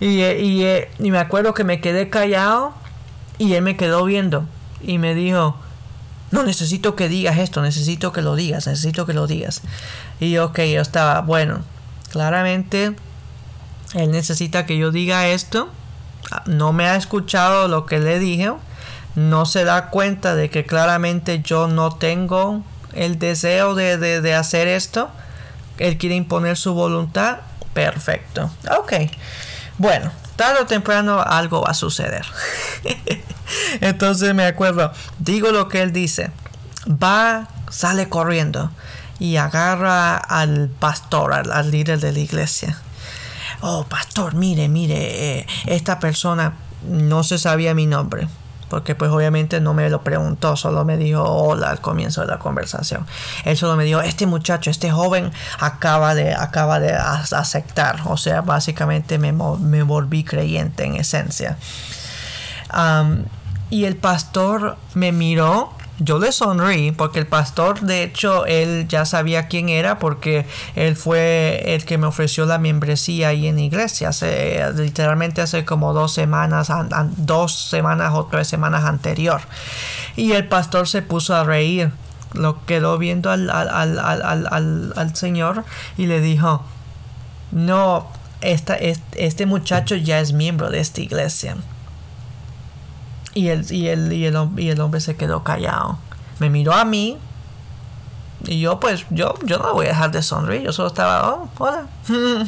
Y, 0.00 0.22
y, 0.22 0.64
y 1.00 1.10
me 1.10 1.18
acuerdo 1.18 1.54
que 1.54 1.64
me 1.64 1.80
quedé 1.80 2.08
callado 2.08 2.74
y 3.38 3.54
él 3.54 3.62
me 3.62 3.76
quedó 3.76 4.04
viendo 4.04 4.44
y 4.82 4.98
me 4.98 5.14
dijo, 5.14 5.56
no 6.30 6.42
necesito 6.42 6.94
que 6.94 7.08
digas 7.08 7.38
esto, 7.38 7.62
necesito 7.62 8.12
que 8.12 8.22
lo 8.22 8.34
digas, 8.34 8.66
necesito 8.66 9.06
que 9.06 9.14
lo 9.14 9.26
digas. 9.26 9.62
Y 10.20 10.36
ok, 10.38 10.58
yo 10.60 10.80
estaba, 10.80 11.20
bueno, 11.20 11.60
claramente 12.10 12.94
él 13.94 14.10
necesita 14.10 14.66
que 14.66 14.76
yo 14.76 14.90
diga 14.90 15.28
esto. 15.28 15.70
No 16.46 16.72
me 16.72 16.86
ha 16.86 16.96
escuchado 16.96 17.68
lo 17.68 17.86
que 17.86 17.98
le 18.00 18.18
dije. 18.18 18.52
No 19.14 19.46
se 19.46 19.64
da 19.64 19.88
cuenta 19.88 20.34
de 20.34 20.50
que 20.50 20.64
claramente 20.64 21.40
yo 21.42 21.68
no 21.68 21.92
tengo 21.92 22.62
el 22.92 23.18
deseo 23.18 23.74
de, 23.74 23.96
de 23.96 24.34
hacer 24.34 24.68
esto. 24.68 25.08
Él 25.78 25.96
quiere 25.96 26.16
imponer 26.16 26.56
su 26.56 26.74
voluntad. 26.74 27.38
Perfecto. 27.72 28.50
Ok. 28.78 28.92
Bueno, 29.78 30.10
tarde 30.38 30.62
o 30.62 30.66
temprano 30.66 31.20
algo 31.20 31.60
va 31.60 31.72
a 31.72 31.74
suceder. 31.74 32.24
Entonces 33.82 34.34
me 34.34 34.46
acuerdo, 34.46 34.92
digo 35.18 35.50
lo 35.50 35.68
que 35.68 35.82
él 35.82 35.92
dice, 35.92 36.30
va, 36.86 37.48
sale 37.68 38.08
corriendo 38.08 38.70
y 39.18 39.36
agarra 39.36 40.16
al 40.16 40.68
pastor, 40.68 41.34
al, 41.34 41.70
líder 41.70 41.98
de 41.98 42.12
la 42.12 42.20
iglesia. 42.20 42.78
Oh, 43.60 43.84
pastor, 43.84 44.34
mire, 44.34 44.68
mire, 44.68 45.40
eh, 45.40 45.46
esta 45.66 45.98
persona 45.98 46.54
no 46.88 47.24
se 47.24 47.38
sabía 47.38 47.74
mi 47.74 47.86
nombre 47.86 48.28
porque 48.68 48.94
pues 48.94 49.10
obviamente 49.10 49.60
no 49.60 49.74
me 49.74 49.88
lo 49.90 50.02
preguntó, 50.02 50.56
solo 50.56 50.84
me 50.84 50.96
dijo 50.96 51.22
hola 51.22 51.70
al 51.70 51.80
comienzo 51.80 52.20
de 52.20 52.28
la 52.28 52.38
conversación. 52.38 53.06
Él 53.44 53.56
solo 53.56 53.76
me 53.76 53.84
dijo, 53.84 54.00
este 54.00 54.26
muchacho, 54.26 54.70
este 54.70 54.90
joven 54.90 55.32
acaba 55.58 56.14
de, 56.14 56.34
acaba 56.34 56.80
de 56.80 56.92
aceptar, 56.94 58.00
o 58.06 58.16
sea, 58.16 58.42
básicamente 58.42 59.18
me, 59.18 59.32
me 59.32 59.82
volví 59.82 60.24
creyente 60.24 60.84
en 60.84 60.96
esencia. 60.96 61.56
y 63.70 63.84
el 63.84 63.96
pastor 63.96 64.76
me 64.94 65.12
miró 65.12 65.72
Yo 66.00 66.20
le 66.20 66.30
sonreí 66.30 66.92
porque 66.92 67.18
el 67.18 67.26
pastor, 67.26 67.80
de 67.80 68.04
hecho, 68.04 68.46
él 68.46 68.86
ya 68.88 69.04
sabía 69.04 69.48
quién 69.48 69.68
era 69.68 69.98
porque 69.98 70.46
él 70.76 70.94
fue 70.94 71.74
el 71.74 71.84
que 71.84 71.98
me 71.98 72.06
ofreció 72.06 72.46
la 72.46 72.58
membresía 72.58 73.28
ahí 73.28 73.48
en 73.48 73.58
iglesia. 73.58 74.10
Hace, 74.10 74.62
literalmente 74.76 75.40
hace 75.40 75.64
como 75.64 75.92
dos 75.92 76.12
semanas, 76.12 76.70
dos 77.16 77.52
semanas 77.52 78.12
o 78.14 78.26
tres 78.26 78.46
semanas 78.46 78.84
anterior. 78.84 79.40
Y 80.14 80.32
el 80.32 80.46
pastor 80.46 80.86
se 80.86 81.02
puso 81.02 81.34
a 81.34 81.42
reír. 81.42 81.90
Lo 82.32 82.64
quedó 82.66 82.98
viendo 82.98 83.30
al, 83.30 83.50
al, 83.50 83.98
al, 83.98 84.92
al 84.94 85.16
Señor 85.16 85.64
y 85.96 86.06
le 86.06 86.20
dijo, 86.20 86.62
no, 87.50 88.06
esta, 88.40 88.74
este 88.74 89.46
muchacho 89.46 89.96
ya 89.96 90.20
es 90.20 90.32
miembro 90.32 90.70
de 90.70 90.80
esta 90.80 91.00
iglesia. 91.00 91.56
Y 93.38 93.50
el, 93.50 93.72
y, 93.72 93.86
el, 93.86 94.12
y, 94.12 94.26
el, 94.26 94.80
hombre 94.80 95.00
se 95.00 95.14
quedó 95.14 95.44
callado. 95.44 95.96
Me 96.40 96.50
miró 96.50 96.72
a 96.72 96.84
mí. 96.84 97.18
Y 98.46 98.58
yo 98.58 98.80
pues, 98.80 99.06
yo, 99.10 99.34
yo 99.44 99.58
no 99.58 99.74
voy 99.74 99.86
a 99.86 99.90
dejar 99.90 100.10
de 100.10 100.22
sonreír. 100.22 100.62
Yo 100.62 100.72
solo 100.72 100.88
estaba, 100.88 101.34
oh, 101.34 101.48
hola. 101.58 101.86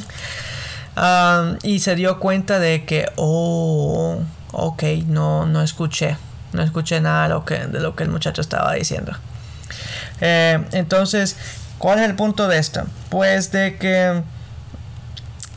Um, 0.97 1.57
y 1.63 1.79
se 1.79 1.95
dio 1.95 2.19
cuenta 2.19 2.59
de 2.59 2.85
que, 2.85 3.07
oh, 3.15 4.19
ok, 4.51 4.83
no, 5.07 5.47
no 5.47 5.63
escuché. 5.63 6.17
No 6.53 6.63
escuché 6.63 7.01
nada 7.01 7.23
de 7.23 7.29
lo 7.29 7.45
que, 7.45 7.59
de 7.59 7.79
lo 7.79 7.95
que 7.95 8.03
el 8.03 8.11
muchacho 8.11 8.41
estaba 8.41 8.75
diciendo. 8.75 9.13
Eh, 10.21 10.63
entonces, 10.73 11.37
¿cuál 11.79 12.01
es 12.01 12.07
el 12.07 12.17
punto 12.17 12.49
de 12.49 12.59
esto? 12.59 12.83
Pues 13.09 13.53
de 13.53 13.79
que 13.79 14.25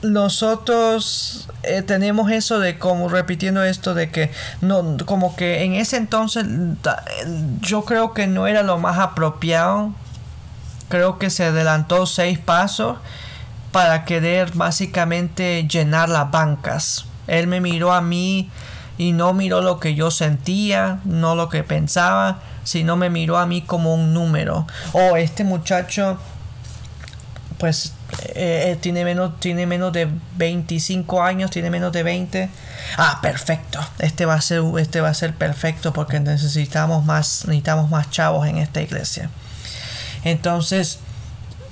nosotros 0.03 1.47
eh, 1.63 1.81
tenemos 1.81 2.31
eso 2.31 2.59
de 2.59 2.77
como 2.77 3.09
repitiendo 3.09 3.63
esto 3.63 3.93
de 3.93 4.11
que 4.11 4.31
no 4.61 4.97
como 5.05 5.35
que 5.35 5.63
en 5.63 5.73
ese 5.73 5.97
entonces 5.97 6.45
yo 7.61 7.85
creo 7.85 8.13
que 8.13 8.27
no 8.27 8.47
era 8.47 8.63
lo 8.63 8.77
más 8.77 8.99
apropiado. 8.99 9.91
Creo 10.89 11.17
que 11.17 11.29
se 11.29 11.45
adelantó 11.45 12.05
seis 12.05 12.37
pasos 12.37 12.97
para 13.71 14.05
querer 14.05 14.51
básicamente 14.53 15.67
llenar 15.67 16.09
las 16.09 16.29
bancas. 16.29 17.05
Él 17.25 17.47
me 17.47 17.61
miró 17.61 17.93
a 17.93 18.01
mí 18.01 18.51
y 18.97 19.13
no 19.13 19.33
miró 19.33 19.61
lo 19.61 19.79
que 19.79 19.95
yo 19.95 20.11
sentía 20.11 20.99
no 21.03 21.33
lo 21.33 21.49
que 21.49 21.63
pensaba 21.63 22.41
sino 22.63 22.95
me 22.95 23.09
miró 23.09 23.37
a 23.37 23.45
mí 23.45 23.61
como 23.61 23.93
un 23.93 24.13
número. 24.13 24.67
Oh 24.93 25.17
este 25.17 25.43
muchacho 25.43 26.17
pues 27.57 27.93
eh, 28.35 28.71
eh, 28.71 28.77
tiene, 28.79 29.03
menos, 29.03 29.39
tiene 29.39 29.65
menos 29.65 29.91
de 29.93 30.07
25 30.37 31.21
años, 31.21 31.51
tiene 31.51 31.69
menos 31.69 31.91
de 31.91 32.03
20. 32.03 32.49
Ah, 32.97 33.19
perfecto. 33.21 33.79
Este 33.99 34.25
va 34.25 34.35
a 34.35 34.41
ser, 34.41 34.63
este 34.79 35.01
va 35.01 35.09
a 35.09 35.13
ser 35.13 35.33
perfecto 35.33 35.93
porque 35.93 36.19
necesitamos 36.19 37.05
más, 37.05 37.45
necesitamos 37.45 37.89
más 37.89 38.09
chavos 38.09 38.47
en 38.47 38.57
esta 38.57 38.81
iglesia. 38.81 39.29
Entonces, 40.23 40.99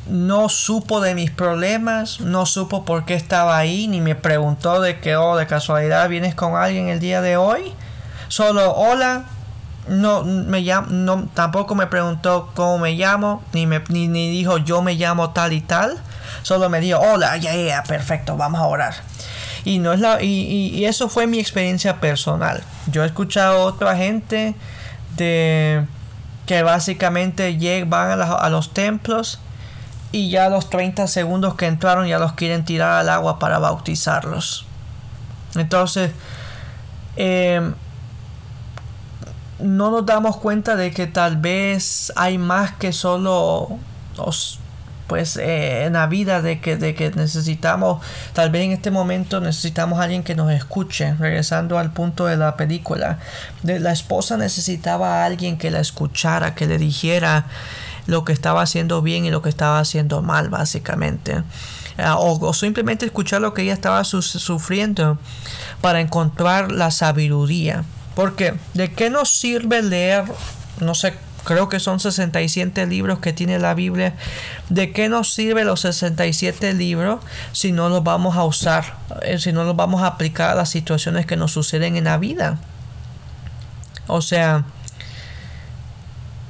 no 0.08 0.50
supo 0.50 1.00
de 1.00 1.16
mis 1.16 1.32
problemas, 1.32 2.20
no 2.20 2.46
supo 2.46 2.86
por 2.86 3.06
qué 3.06 3.14
estaba 3.14 3.58
ahí, 3.58 3.88
ni 3.88 4.02
me 4.02 4.16
preguntó 4.16 4.82
de 4.82 5.00
que, 5.00 5.16
oh, 5.16 5.38
de 5.38 5.48
casualidad 5.48 6.10
vienes 6.10 6.36
con 6.36 6.56
alguien 6.56 6.88
el 6.88 7.00
día 7.00 7.22
de 7.22 7.38
hoy. 7.38 7.74
Solo, 8.28 8.74
hola, 8.74 9.26
no 9.88 10.24
me 10.24 10.62
llamo, 10.62 10.88
no, 10.90 11.28
tampoco 11.34 11.76
me 11.76 11.88
preguntó 11.88 12.52
cómo 12.56 12.78
me 12.78 12.94
llamo, 12.94 13.44
ni, 13.54 13.68
me, 13.68 13.84
ni, 13.90 14.08
ni 14.08 14.30
dijo 14.30 14.58
yo 14.58 14.82
me 14.82 14.96
llamo 14.96 15.32
tal 15.32 15.54
y 15.54 15.62
tal. 15.62 16.02
Solo 16.44 16.70
me 16.70 16.80
dijo, 16.80 17.00
hola, 17.00 17.38
ya, 17.38 17.56
ya, 17.56 17.84
perfecto, 17.84 18.38
vamos 18.38 18.62
a 18.62 18.66
orar. 18.66 18.96
Y, 19.64 19.80
no 19.80 19.94
es 19.94 20.00
la, 20.00 20.22
y, 20.22 20.86
eso 20.86 21.10
fue 21.10 21.28
mi 21.28 21.40
experiencia 21.40 22.00
personal. 22.00 22.64
Yo 22.88 23.04
he 23.04 23.06
escuchado 23.06 23.62
a 23.62 23.66
otra 23.66 23.96
gente 23.96 24.56
de 25.16 25.86
que 26.46 26.64
básicamente 26.64 27.86
van 27.86 28.22
a, 28.22 28.50
los 28.50 28.74
templos 28.74 29.40
y 30.12 30.30
ya 30.30 30.50
los 30.50 30.70
30 30.70 31.08
segundos 31.08 31.56
que 31.56 31.68
entraron 31.68 32.08
ya 32.08 32.20
los 32.20 32.34
quieren 32.34 32.66
tirar 32.66 33.00
al 33.00 33.10
agua 33.10 33.40
para 33.40 33.60
bautizarlos. 33.60 34.66
Entonces, 35.56 36.12
em, 37.16 37.74
no 39.60 39.92
nos 39.92 40.06
damos 40.06 40.38
cuenta 40.38 40.76
de 40.76 40.92
que 40.92 41.08
tal 41.08 41.38
vez 41.38 42.12
hay 42.16 42.38
más 42.38 42.72
que 42.74 42.92
solo 42.92 43.78
los 44.18 44.61
pues 45.12 45.36
eh, 45.36 45.84
en 45.84 45.92
la 45.92 46.08
vida 46.08 46.42
de 46.42 46.62
que, 46.62 46.78
de 46.78 46.96
que 46.96 47.12
necesitamos, 47.12 48.02
tal 48.32 48.50
vez 48.50 48.64
en 48.64 48.72
este 48.72 48.92
momento 48.92 49.42
necesitamos 49.42 50.00
alguien 50.00 50.24
que 50.24 50.36
nos 50.36 50.50
escuche, 50.54 51.16
regresando 51.16 51.78
al 51.78 51.92
punto 51.92 52.28
de 52.28 52.38
la 52.38 52.56
película, 52.56 53.20
de 53.62 53.82
la 53.82 53.92
esposa 53.92 54.38
necesitaba 54.38 55.22
a 55.22 55.26
alguien 55.26 55.58
que 55.58 55.70
la 55.70 55.82
escuchara, 55.82 56.56
que 56.56 56.66
le 56.66 56.78
dijera 56.78 57.48
lo 58.06 58.24
que 58.24 58.32
estaba 58.32 58.62
haciendo 58.62 59.02
bien 59.02 59.26
y 59.26 59.32
lo 59.32 59.42
que 59.42 59.50
estaba 59.50 59.80
haciendo 59.80 60.22
mal, 60.22 60.48
básicamente. 60.48 61.44
Ah, 61.98 62.16
o, 62.18 62.54
simplemente 62.54 63.06
escuchar 63.06 63.42
lo 63.42 63.54
que 63.54 63.64
ella 63.64 63.74
estaba 63.74 64.06
sufriendo 64.06 65.18
para 65.82 66.00
encontrar 66.00 66.72
la 66.72 66.90
sabiduría. 66.90 67.84
Porque, 68.16 68.54
¿de 68.76 68.94
qué 68.94 69.10
nos 69.10 69.28
sirve 69.28 69.82
leer, 69.82 70.24
no 70.80 70.96
sé, 70.96 71.16
creo 71.44 71.70
que 71.70 71.80
son 71.80 72.00
67 72.00 72.86
libros 72.88 73.20
que 73.20 73.34
tiene 73.34 73.60
la 73.60 73.74
Biblia. 73.74 74.14
¿De 74.70 74.92
qué 74.92 75.10
nos 75.10 75.34
sirve 75.34 75.64
los 75.64 75.82
67 75.82 76.74
libros 76.74 77.20
si 77.52 77.72
no 77.72 77.90
los 77.90 78.04
vamos 78.04 78.36
a 78.38 78.44
usar, 78.44 78.98
eh, 79.24 79.40
si 79.40 79.52
no 79.52 79.64
los 79.64 79.76
vamos 79.76 80.02
a 80.02 80.08
aplicar 80.08 80.52
a 80.52 80.56
las 80.56 80.70
situaciones 80.70 81.26
que 81.26 81.38
nos 81.38 81.52
suceden 81.52 81.96
en 81.96 82.06
la 82.06 82.18
vida? 82.18 82.58
O 84.08 84.22
sea, 84.22 84.66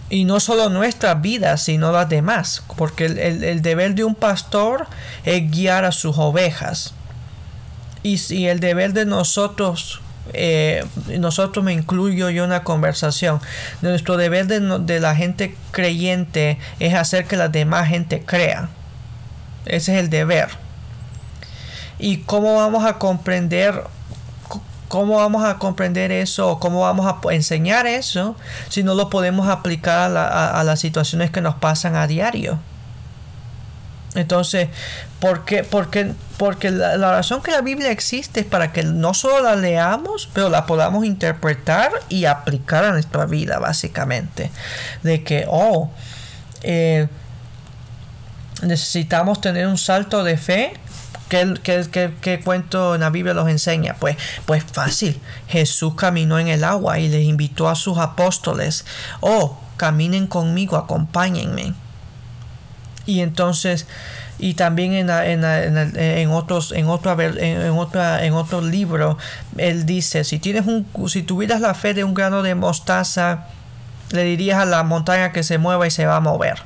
y 0.10 0.26
no 0.26 0.40
solo 0.40 0.70
nuestra 0.70 1.14
vida, 1.16 1.58
sino 1.58 1.92
las 1.92 2.10
demás, 2.10 2.64
porque 2.76 3.06
el, 3.06 3.62
deber 3.62 3.96
de 3.96 4.04
un 4.04 4.16
pastor 4.16 4.88
es 5.24 5.50
guiar 5.50 5.86
a 5.86 5.92
sus 5.92 6.18
ovejas. 6.18 6.94
Y, 8.04 8.20
y 8.34 8.48
el 8.48 8.60
deber 8.60 8.94
de 8.94 9.06
nosotros 9.06 10.02
eh, 10.34 10.86
nosotros 11.20 11.64
me 11.66 11.74
incluyo 11.74 12.30
yo 12.30 12.44
en 12.44 12.52
la 12.52 12.64
conversación. 12.64 13.40
Nuestro 13.82 14.18
deber 14.18 14.48
de, 14.48 15.00
la 15.00 15.16
gente 15.16 15.56
creyente 15.72 16.58
es 16.80 16.94
hacer 16.94 17.26
que 17.26 17.38
la 17.38 17.50
demás 17.50 17.88
gente 17.88 18.24
crea. 18.24 18.70
Ese 19.66 19.94
es 19.94 20.00
el 20.00 20.10
deber. 20.10 20.50
¿Y 22.00 22.18
cómo 22.18 22.56
vamos 22.56 22.86
a 22.86 22.98
comprender 22.98 23.84
¿Cómo 24.88 25.16
vamos 25.16 25.46
a 25.46 25.58
comprender 25.58 26.12
eso? 26.12 26.60
¿Cómo 26.60 26.82
vamos 26.82 27.06
a 27.06 27.34
enseñar 27.34 27.88
eso 27.88 28.36
si 28.68 28.84
no 28.84 28.94
lo 28.94 29.10
podemos 29.10 29.48
aplicar 29.48 30.18
a 30.18 30.62
las 30.66 30.82
situaciones 30.82 31.32
que 31.32 31.40
nos 31.40 31.56
pasan 31.56 31.96
a 31.96 32.08
diario? 32.08 32.60
Entonces, 34.16 34.68
¿por 35.20 35.46
qué? 35.46 35.64
Porque, 35.64 36.14
porque 36.38 36.70
la, 36.70 36.98
razón 36.98 37.42
que 37.42 37.52
la 37.52 37.62
Biblia 37.62 37.92
existe 37.92 38.42
es 38.42 38.46
para 38.46 38.74
que 38.74 38.84
no 38.84 39.14
solo 39.14 39.42
la 39.42 39.56
leamos, 39.56 40.30
pero 40.34 40.50
la 40.50 40.66
podamos 40.66 41.06
interpretar 41.06 41.92
y 42.10 42.26
aplicar 42.26 42.84
a 42.84 42.92
nuestra 42.92 43.26
vida, 43.26 43.60
básicamente. 43.60 44.52
De 45.04 45.24
que, 45.24 45.46
oh, 45.48 45.92
eh, 46.64 47.08
necesitamos 48.64 49.40
tener 49.40 49.68
un 49.68 49.78
salto 49.78 50.24
de 50.24 50.38
fe. 50.38 50.74
¿Qué, 51.30 51.54
qué, 52.22 52.42
cuento 52.42 52.96
en 52.96 53.02
la 53.02 53.10
Biblia 53.10 53.34
los 53.34 53.48
enseña? 53.48 53.96
Pues, 53.98 54.18
pues 54.46 54.66
fácil. 54.66 55.22
Jesús 55.48 55.96
caminó 55.96 56.38
en 56.38 56.50
el 56.50 56.66
agua 56.66 57.00
y 57.00 57.08
les 57.08 57.24
invitó 57.24 57.70
a 57.70 57.76
sus 57.76 57.98
apóstoles. 57.98 58.84
Oh, 59.22 59.58
caminen 59.78 60.28
conmigo, 60.28 60.76
acompáñenme 60.76 61.74
y 63.06 63.22
entonces 63.22 63.88
y 64.40 64.56
también 64.56 64.94
en, 64.94 65.10
en, 65.10 65.98
en, 65.98 66.32
otros 66.32 66.72
en 66.72 66.88
otro 66.88 67.20
en, 67.20 67.72
otra 67.72 68.26
en 68.26 68.34
otro 68.34 68.62
libro 68.62 69.18
él 69.58 69.86
dice 69.86 70.24
si 70.24 70.40
tienes 70.40 70.66
un 70.66 70.88
si 71.08 71.22
tuvieras 71.22 71.62
la 71.62 71.74
fe 71.74 71.94
de 71.94 72.04
un 72.04 72.14
grano 72.14 72.42
de 72.42 72.56
mostaza 72.56 73.48
le 74.14 74.24
dirías 74.24 74.60
a 74.60 74.66
la 74.66 74.84
montaña 74.84 75.32
que 75.32 75.44
se 75.44 75.58
mueva 75.58 75.88
y 75.88 75.92
se 75.92 76.06
va 76.06 76.18
a 76.18 76.20
mover. 76.20 76.62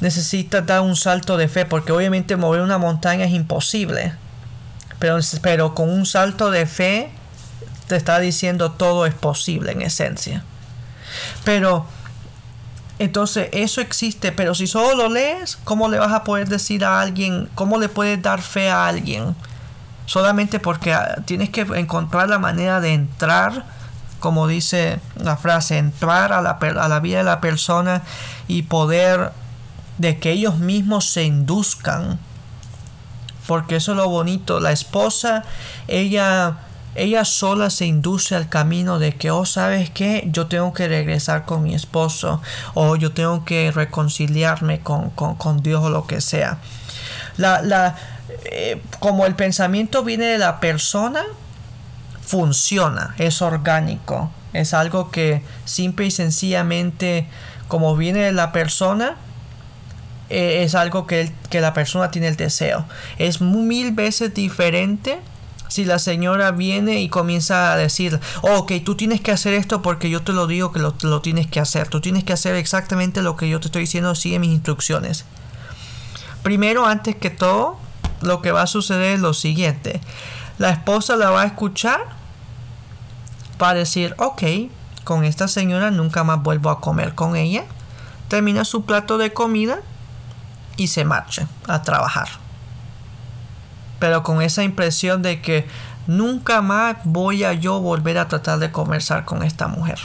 Necesitas 0.00 0.66
dar 0.66 0.80
un 0.80 0.96
salto 0.96 1.36
de 1.36 1.48
fe 1.48 1.64
porque 1.64 1.92
obviamente 1.92 2.36
mover 2.36 2.60
una 2.60 2.78
montaña 2.78 3.24
es 3.24 3.32
imposible. 3.32 4.12
Pero, 4.98 5.18
pero 5.42 5.74
con 5.74 5.90
un 5.90 6.06
salto 6.06 6.50
de 6.50 6.66
fe 6.66 7.10
te 7.86 7.96
está 7.96 8.18
diciendo 8.18 8.72
todo 8.72 9.06
es 9.06 9.14
posible 9.14 9.72
en 9.72 9.82
esencia. 9.82 10.42
Pero 11.44 11.86
entonces, 12.98 13.48
eso 13.52 13.80
existe, 13.80 14.30
pero 14.30 14.54
si 14.54 14.66
solo 14.66 14.94
lo 14.94 15.08
lees, 15.08 15.58
¿cómo 15.64 15.88
le 15.88 15.98
vas 15.98 16.12
a 16.12 16.22
poder 16.22 16.48
decir 16.48 16.84
a 16.84 17.00
alguien, 17.00 17.48
cómo 17.54 17.78
le 17.78 17.88
puedes 17.88 18.22
dar 18.22 18.40
fe 18.40 18.70
a 18.70 18.86
alguien? 18.86 19.34
Solamente 20.06 20.60
porque 20.60 20.92
ah, 20.92 21.16
tienes 21.24 21.50
que 21.50 21.62
encontrar 21.62 22.28
la 22.28 22.38
manera 22.38 22.80
de 22.80 22.92
entrar, 22.92 23.64
como 24.20 24.46
dice 24.46 25.00
la 25.16 25.36
frase, 25.36 25.78
entrar 25.78 26.32
a 26.32 26.40
la, 26.40 26.50
a 26.52 26.88
la 26.88 27.00
vida 27.00 27.18
de 27.18 27.24
la 27.24 27.40
persona 27.40 28.02
y 28.46 28.62
poder 28.62 29.32
de 29.98 30.18
que 30.18 30.30
ellos 30.30 30.58
mismos 30.58 31.06
se 31.06 31.24
induzcan. 31.24 32.20
Porque 33.48 33.76
eso 33.76 33.92
es 33.92 33.96
lo 33.98 34.08
bonito. 34.08 34.60
La 34.60 34.72
esposa, 34.72 35.44
ella 35.88 36.58
ella 36.94 37.24
sola 37.24 37.70
se 37.70 37.86
induce 37.86 38.36
al 38.36 38.48
camino 38.48 38.98
de 38.98 39.14
que, 39.14 39.30
oh, 39.30 39.44
sabes 39.44 39.90
qué, 39.90 40.28
yo 40.30 40.46
tengo 40.46 40.72
que 40.72 40.86
regresar 40.86 41.44
con 41.44 41.62
mi 41.62 41.74
esposo 41.74 42.40
o 42.74 42.96
yo 42.96 43.12
tengo 43.12 43.44
que 43.44 43.72
reconciliarme 43.72 44.80
con, 44.80 45.62
Dios 45.62 45.82
o 45.82 45.90
lo 45.90 46.06
que 46.06 46.20
sea. 46.20 46.58
La, 47.36 47.62
la, 47.62 47.96
eh, 48.44 48.80
como 49.00 49.26
el 49.26 49.34
pensamiento 49.34 50.04
viene 50.04 50.26
de 50.26 50.38
la 50.38 50.60
persona, 50.60 51.22
funciona, 52.22 53.14
es 53.18 53.42
orgánico, 53.42 54.30
es 54.52 54.72
algo 54.72 55.10
que 55.10 55.42
simple 55.64 56.06
y 56.06 56.10
sencillamente, 56.12 57.26
como 57.66 57.96
viene 57.96 58.20
de 58.20 58.32
la 58.32 58.52
persona, 58.52 59.16
eh, 60.30 60.62
es 60.62 60.76
algo 60.76 61.08
que, 61.08 61.32
que 61.50 61.60
la 61.60 61.74
persona 61.74 62.12
tiene 62.12 62.28
el 62.28 62.36
deseo. 62.36 62.86
Es 63.18 63.40
mil 63.40 63.92
veces 63.92 64.32
diferente 64.32 65.18
si 65.68 65.84
la 65.84 65.98
señora 65.98 66.50
viene 66.50 67.00
y 67.00 67.08
comienza 67.08 67.72
a 67.72 67.76
decir, 67.76 68.20
ok, 68.42 68.72
tú 68.84 68.94
tienes 68.94 69.20
que 69.20 69.32
hacer 69.32 69.54
esto 69.54 69.82
porque 69.82 70.10
yo 70.10 70.22
te 70.22 70.32
lo 70.32 70.46
digo 70.46 70.72
que 70.72 70.78
lo, 70.78 71.20
tienes 71.20 71.46
que 71.46 71.60
hacer, 71.60 71.88
tú 71.88 72.00
tienes 72.00 72.24
que 72.24 72.32
hacer 72.32 72.54
exactamente 72.54 73.22
lo 73.22 73.36
que 73.36 73.48
yo 73.48 73.60
te 73.60 73.66
estoy 73.66 73.82
diciendo, 73.82 74.14
sigue 74.14 74.38
mis 74.38 74.50
instrucciones. 74.50 75.24
Primero, 76.42 76.86
antes 76.86 77.16
que 77.16 77.30
todo, 77.30 77.78
lo 78.20 78.42
que 78.42 78.52
va 78.52 78.62
a 78.62 78.66
suceder 78.66 79.14
es 79.14 79.20
lo 79.20 79.34
siguiente. 79.34 80.00
La 80.58 80.70
esposa 80.70 81.16
la 81.16 81.30
va 81.30 81.42
a 81.42 81.46
escuchar 81.46 82.00
para 83.58 83.78
decir, 83.78 84.14
ok, 84.18 84.42
con 85.04 85.24
esta 85.24 85.48
señora 85.48 85.90
nunca 85.90 86.24
más 86.24 86.42
vuelvo 86.42 86.70
a 86.70 86.80
comer 86.80 87.14
con 87.14 87.36
ella. 87.36 87.64
Termina 88.28 88.64
su 88.64 88.84
plato 88.84 89.18
de 89.18 89.32
comida 89.32 89.78
y 90.76 90.88
se 90.88 91.04
marcha 91.04 91.48
a 91.66 91.82
trabajar 91.82 92.43
pero 94.04 94.22
con 94.22 94.42
esa 94.42 94.62
impresión 94.62 95.22
de 95.22 95.40
que 95.40 95.66
nunca 96.06 96.60
más 96.60 96.96
voy 97.04 97.42
a 97.42 97.54
yo 97.54 97.80
volver 97.80 98.18
a 98.18 98.28
tratar 98.28 98.58
de 98.58 98.70
conversar 98.70 99.24
con 99.24 99.42
esta 99.42 99.66
mujer. 99.66 99.98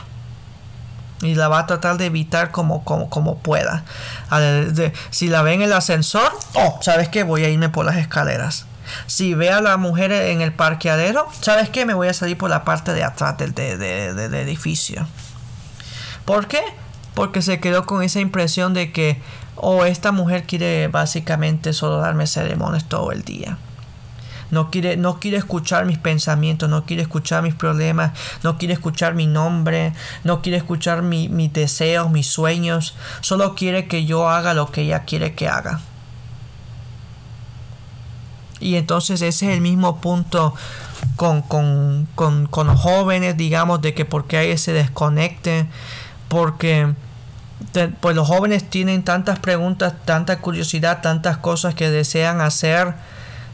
Y 1.22 1.36
la 1.36 1.50
va 1.50 1.60
a 1.60 1.68
tratar 1.68 1.98
de 1.98 2.06
evitar 2.06 2.52
como, 2.52 2.86
como, 2.86 3.10
como 3.10 3.40
pueda. 3.40 3.84
si 5.10 5.28
la 5.28 5.42
ve 5.42 5.56
en 5.56 5.64
el 5.64 5.74
ascensor, 5.74 6.32
oh, 6.54 6.80
¿sabes 6.82 7.10
qué? 7.10 7.24
Voy 7.24 7.44
a 7.44 7.50
irme 7.50 7.68
por 7.68 7.84
las 7.84 7.98
escaleras. 7.98 8.68
Si 9.06 9.34
ve 9.34 9.52
a 9.52 9.60
la 9.60 9.76
mujer 9.76 10.14
en 10.14 10.40
el 10.40 10.54
parqueadero, 10.54 11.28
¿sabes 11.42 11.68
qué? 11.68 11.86
Me 11.86 11.94
voy 11.94 12.08
a 12.08 12.14
salir 12.14 12.38
por 12.38 12.50
la 12.50 12.64
parte 12.64 12.94
de 12.94 13.04
atrás 13.04 13.38
del, 13.38 13.54
del 13.54 14.34
edificio. 14.34 15.06
¿Por 16.24 16.48
qué? 16.48 16.62
Porque 17.16 17.42
se 17.42 17.60
quedó 17.60 17.86
con 17.86 18.02
esa 18.02 18.22
impresión 18.22 18.74
de 18.74 18.94
que, 18.94 19.22
oh, 19.58 19.84
esta 19.84 20.14
mujer 20.14 20.46
quiere 20.46 20.88
básicamente 20.88 21.74
solo 21.74 21.98
darme 21.98 22.28
ceremonias 22.28 22.88
todo 22.88 23.12
el 23.12 23.24
día 23.24 23.58
no 24.52 24.72
quiere, 24.72 24.98
no 24.98 25.20
quiere 25.20 25.38
escuchar 25.38 25.86
mis 25.86 25.98
pensamientos, 25.98 26.70
no 26.70 26.86
quiere 26.86 27.02
escuchar 27.02 27.44
mis 27.44 27.56
problemas, 27.56 28.12
no 28.44 28.58
quiere 28.58 28.74
escuchar 28.74 29.14
mi 29.14 29.28
nombre, 29.28 29.94
no 30.24 30.42
quiere 30.42 30.58
escuchar 30.58 31.02
mis 31.02 31.54
deseos, 31.54 32.10
mis 32.12 32.28
sueños, 32.28 32.96
solo 33.22 33.56
quiere 33.56 33.88
que 33.88 34.06
yo 34.06 34.30
haga 34.30 34.54
lo 34.54 34.72
que 34.72 34.82
ella 34.82 35.06
quiere 35.06 35.34
que 35.34 35.48
haga. 35.48 35.82
Y 38.60 38.76
entonces 38.76 39.22
ese 39.22 39.48
es 39.48 39.54
el 39.54 39.62
mismo 39.62 40.02
punto 40.02 40.54
con, 41.16 41.42
con, 41.42 42.08
con, 42.16 42.48
con 42.48 42.76
jóvenes, 42.76 43.38
digamos, 43.38 43.82
de 43.82 43.94
que 43.94 44.06
porque 44.06 44.38
hay 44.38 44.52
ese 44.52 44.74
desconecte, 44.74 45.68
porque 46.28 46.94
pues 48.00 48.16
los 48.16 48.28
jóvenes 48.28 48.70
tienen 48.70 49.04
tantas 49.04 49.40
preguntas, 49.40 49.94
tanta 50.06 50.40
curiosidad, 50.40 51.02
tantas 51.02 51.38
cosas 51.38 51.76
que 51.76 51.90
desean 51.90 52.42
hacer 52.42 52.96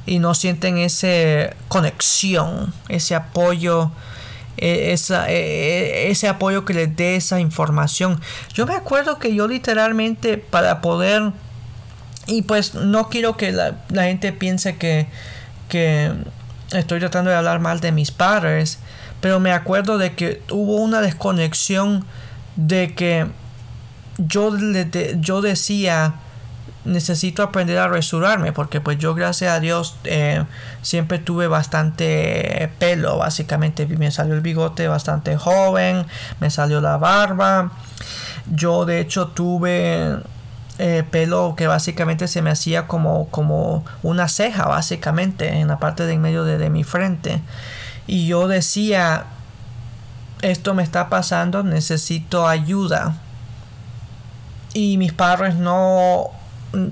y 0.06 0.20
no 0.20 0.34
sienten 0.34 0.78
esa 0.78 1.56
conexión, 1.68 2.74
ese 2.89 3.16
apoyo, 3.16 3.91
e, 4.58 4.93
esa, 4.93 5.30
e, 5.30 6.08
e, 6.08 6.12
ese 6.12 6.28
apoyo 6.28 6.66
que 6.66 6.74
les 6.74 6.95
dé 6.95 7.16
esa 7.16 7.39
información. 7.39 8.22
Yo 8.53 8.66
me 8.66 8.76
acuerdo 8.76 9.20
que 9.20 9.34
yo 9.34 9.47
literalmente 9.47 10.38
para 10.38 10.82
poder, 10.82 11.32
y 12.28 12.43
pues 12.43 12.76
no 12.76 13.10
quiero 13.10 13.36
que 13.38 13.51
la, 13.51 13.76
gente 13.91 14.32
piense 14.32 14.78
que, 14.78 15.08
que 15.70 16.12
estoy 16.72 16.99
tratando 16.99 17.32
de 17.32 17.38
hablar 17.38 17.60
mal 17.60 17.80
de 17.80 17.91
mis 17.91 18.12
padres, 18.12 18.80
pero 19.22 19.39
me 19.39 19.51
acuerdo 19.51 19.97
de 19.97 20.14
que 20.14 20.41
hubo 20.51 20.76
una 20.78 21.01
desconexión 21.01 22.06
de 22.56 22.93
que 22.93 23.28
yo, 24.18 24.51
yo 25.20 25.41
decía, 25.41 26.16
necesito 26.86 27.44
aprender 27.44 27.78
a 27.80 27.88
resurarme 27.88 28.54
porque 28.54 28.80
pues 28.80 28.98
yo 28.98 29.14
gracias 29.16 29.52
a 29.52 29.60
Dios 29.60 29.98
eh, 30.04 30.44
siempre 30.82 31.20
tuve 31.20 31.48
bastante 31.48 32.72
pelo 32.80 33.18
básicamente. 33.18 33.86
Me 33.88 34.12
salió 34.12 34.34
el 34.36 34.42
bigote 34.42 34.88
bastante 34.88 35.36
joven 35.38 36.06
me 36.40 36.50
salió 36.50 36.82
la 36.82 36.98
barba. 36.98 37.72
Yo 38.52 38.86
de 38.86 39.00
hecho 39.00 39.28
tuve 39.30 40.18
eh, 40.78 41.04
pelo 41.10 41.56
que 41.58 41.68
básicamente 41.68 42.28
se 42.28 42.42
me 42.42 42.52
hacía 42.52 42.88
como, 42.88 43.28
como 43.30 43.84
una 44.04 44.28
ceja 44.28 44.66
básicamente 44.66 45.60
en 45.60 45.68
la 45.68 45.80
parte 45.80 46.06
de 46.06 46.14
en 46.14 46.22
medio 46.22 46.44
de 46.44 46.70
mi 46.70 46.84
frente. 46.84 47.42
Y 48.08 48.28
yo 48.28 48.48
decía 48.48 49.26
esto 50.42 50.74
me 50.76 50.84
está 50.84 51.10
pasando 51.10 51.64
necesito 51.64 52.48
ayuda 52.48 53.16
y 54.74 54.98
mis 54.98 55.14
padres 55.14 55.56
no 55.56 56.30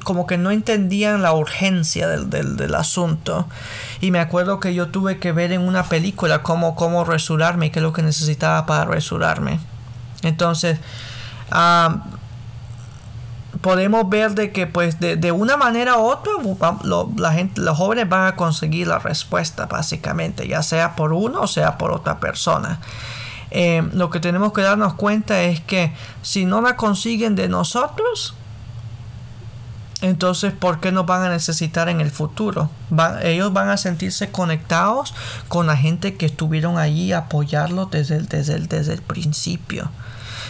como 0.03 0.27
que 0.27 0.38
no 0.38 0.51
entendían 0.51 1.21
la 1.21 1.34
urgencia 1.34 2.07
del, 2.07 2.75
asunto. 2.75 3.47
Y 4.01 4.11
me 4.11 4.19
acuerdo 4.19 4.59
que 4.59 4.73
yo 4.73 4.88
tuve 4.88 5.19
que 5.19 5.31
ver 5.31 5.51
en 5.51 5.61
una 5.61 5.84
película 5.84 6.43
cómo, 6.43 6.75
cómo 6.75 7.03
resurarme 7.05 7.71
qué 7.71 7.79
es 7.79 7.84
lo 7.84 7.93
que 7.93 8.01
necesitaba 8.01 8.65
para 8.65 8.86
resurarme. 8.86 9.59
Entonces, 10.23 10.79
ah, 11.51 12.03
podemos 13.61 14.09
ver 14.09 14.31
de 14.31 14.51
que 14.51 14.67
pues 14.67 14.99
de, 14.99 15.31
una 15.31 15.57
manera 15.57 15.97
u 15.97 16.03
otra 16.03 16.34
la 17.17 17.31
gente, 17.31 17.61
los 17.61 17.77
jóvenes 17.77 18.09
van 18.09 18.27
a 18.27 18.36
conseguir 18.36 18.88
la 18.88 18.99
respuesta 18.99 19.67
básicamente, 19.67 20.47
ya 20.47 20.61
sea 20.61 20.95
por 20.95 21.13
uno 21.13 21.41
o 21.41 21.47
sea 21.47 21.77
por 21.77 21.91
otra 21.91 22.19
persona. 22.19 22.79
Eh, 23.51 23.88
lo 23.93 24.09
que 24.09 24.19
tenemos 24.19 24.51
que 24.51 24.61
darnos 24.61 24.95
cuenta 24.95 25.41
es 25.43 25.61
que 25.61 25.93
si 26.23 26.45
no 26.45 26.61
la 26.61 26.75
consiguen 26.75 27.36
de 27.36 27.47
nosotros, 27.47 28.36
entonces, 30.04 30.51
¿por 30.51 30.82
qué 30.82 30.91
nos 30.91 31.06
van 31.06 31.24
a 31.24 31.30
necesitar 31.30 31.88
en 31.88 32.01
el 32.01 32.12
futuro? 32.12 32.70
ellos 33.24 33.54
van 33.54 33.70
a 33.70 33.78
sentirse 33.78 34.32
conectados 34.32 35.16
con 35.47 35.66
la 35.66 35.78
gente 35.78 36.16
que 36.16 36.26
estuvieron 36.26 36.78
allí 36.78 37.14
apoyarlos 37.14 37.89
desde 37.89 38.18
el, 38.18 38.28
desde 38.28 38.56
el, 38.56 38.68
desde 38.68 38.93
el 38.93 39.01
principio. 39.01 39.89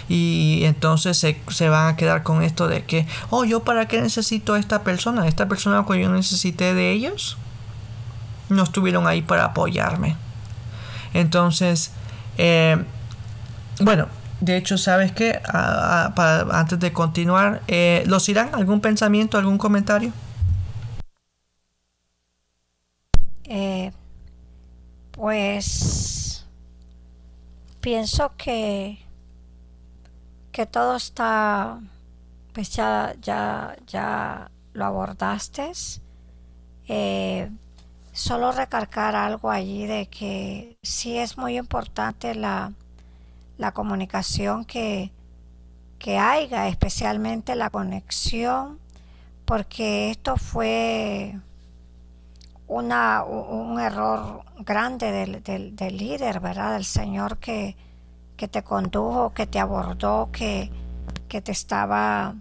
Y 0.10 0.62
entonces 0.64 1.18
se, 1.18 1.40
se, 1.50 1.70
van 1.70 1.94
a 1.94 1.96
quedar 1.96 2.24
con 2.24 2.42
esto 2.42 2.68
de 2.68 2.84
que, 2.86 3.06
oh, 3.30 3.46
yo 3.46 3.64
para 3.64 3.88
qué 3.88 4.02
necesito 4.02 4.56
a 4.56 4.60
esta 4.60 4.82
persona, 4.82 5.28
esta 5.28 5.48
persona 5.48 5.86
que 5.88 6.02
yo 6.02 6.10
necesité 6.10 6.74
de 6.74 6.92
ellos, 6.92 7.38
no 8.50 8.64
estuvieron 8.64 9.06
ahí 9.06 9.22
para 9.22 9.46
apoyarme. 9.46 10.18
Entonces, 11.14 11.92
eh, 12.40 12.84
bueno, 13.82 14.08
de 14.40 14.58
hecho, 14.58 14.78
¿sabes 14.78 15.12
qué? 15.12 15.42
antes 15.46 16.80
de 16.80 16.92
continuar, 16.92 17.62
eh, 17.68 18.04
¿los 18.08 18.28
irán? 18.30 18.50
¿Algún 18.54 18.82
pensamiento, 18.82 19.38
algún 19.38 19.58
comentario? 19.58 20.12
Eh, 23.46 23.92
pues 25.12 26.46
pienso 27.80 28.34
que, 28.38 29.00
que 30.52 30.66
todo 30.66 30.96
está, 30.96 31.80
pues 32.54 32.70
ya, 32.72 33.14
ya, 33.22 33.76
ya 33.88 34.50
lo 34.74 34.86
abordaste. 34.86 35.72
Eh, 36.88 37.50
solo 38.12 38.52
recargar 38.52 39.16
algo 39.16 39.52
allí 39.52 39.86
de 39.86 40.08
que 40.08 40.78
sí 40.84 41.18
es 41.18 41.38
muy 41.38 41.58
importante 41.58 42.36
la 42.36 42.72
la 43.58 43.72
comunicación 43.72 44.66
que, 44.66 45.12
que 46.00 46.18
haya, 46.18 46.68
especialmente 46.68 47.56
la 47.56 47.70
conexión, 47.70 48.80
porque 49.46 50.12
esto 50.12 50.38
fue 50.38 51.40
una, 52.68 53.24
un 53.24 53.80
error 53.80 54.44
grande 54.60 55.12
del, 55.12 55.44
del, 55.44 55.98
líder, 55.98 56.40
¿verdad? 56.40 56.74
Del 56.74 56.86
Señor 56.86 57.38
que, 57.38 57.76
que, 58.38 58.48
te 58.48 58.64
condujo, 58.64 59.34
que 59.34 59.48
te 59.48 59.60
abordó, 59.60 60.30
que, 60.32 60.72
que 61.28 61.42
te 61.42 61.52
estaba... 61.52 62.36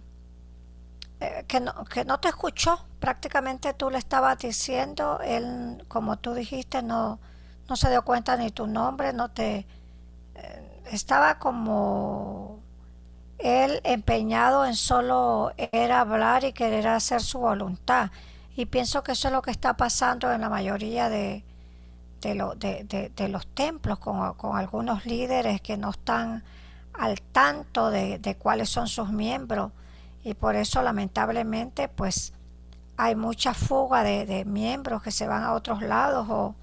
Eh, 1.21 1.45
que, 1.47 1.61
no, 1.61 1.85
que 1.85 2.05
no 2.05 2.19
te 2.19 2.29
escuchó, 2.29 2.85
prácticamente 2.99 3.75
tú 3.75 3.91
le 3.91 3.99
estabas 3.99 4.39
diciendo, 4.39 5.21
él, 5.23 5.85
como 5.87 6.17
tú 6.19 6.35
dijiste, 6.35 6.83
no, 6.83 7.21
no 7.69 7.77
se 7.77 7.91
dio 7.91 8.03
cuenta 8.03 8.37
ni 8.37 8.51
tu 8.51 8.67
nombre, 8.67 9.13
no 9.13 9.31
te, 9.31 9.67
estaba 10.93 11.39
como 11.39 12.61
él 13.39 13.81
empeñado 13.85 14.65
en 14.65 14.77
solo 14.77 15.53
era 15.57 16.01
hablar 16.01 16.45
y 16.45 16.53
querer 16.53 16.87
hacer 16.89 17.21
su 17.21 17.41
voluntad. 17.41 18.11
Y 18.55 18.67
pienso 18.67 19.03
que 19.03 19.13
eso 19.13 19.29
es 19.29 19.35
lo 19.35 19.43
que 19.43 19.51
está 19.51 19.77
pasando 19.77 20.31
en 20.33 20.43
la 20.43 20.49
mayoría 20.49 21.09
de, 21.09 21.45
de, 22.21 23.29
los 23.29 23.47
templos 23.49 23.99
con, 23.99 24.35
con, 24.35 24.57
algunos 24.57 25.07
líderes 25.07 25.61
que 25.61 25.77
no 25.77 25.91
están 25.91 26.45
al 26.93 27.21
tanto 27.21 27.91
de, 27.91 28.37
cuáles 28.39 28.69
son 28.69 28.87
sus 28.87 29.11
miembros 29.11 29.73
y 30.23 30.35
por 30.35 30.55
eso 30.55 30.83
lamentablemente 30.83 31.89
pues 31.89 32.33
hay 32.97 33.17
mucha 33.17 33.55
fuga 33.55 34.05
de, 34.05 34.45
miembros 34.45 35.03
que 35.03 35.11
se 35.11 35.27
van 35.27 35.43
a 35.43 35.55
otros 35.55 35.83
lados 35.83 36.29
o, 36.31 36.55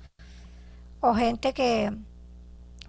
o 1.01 1.13
gente 1.15 1.53
que, 1.53 1.93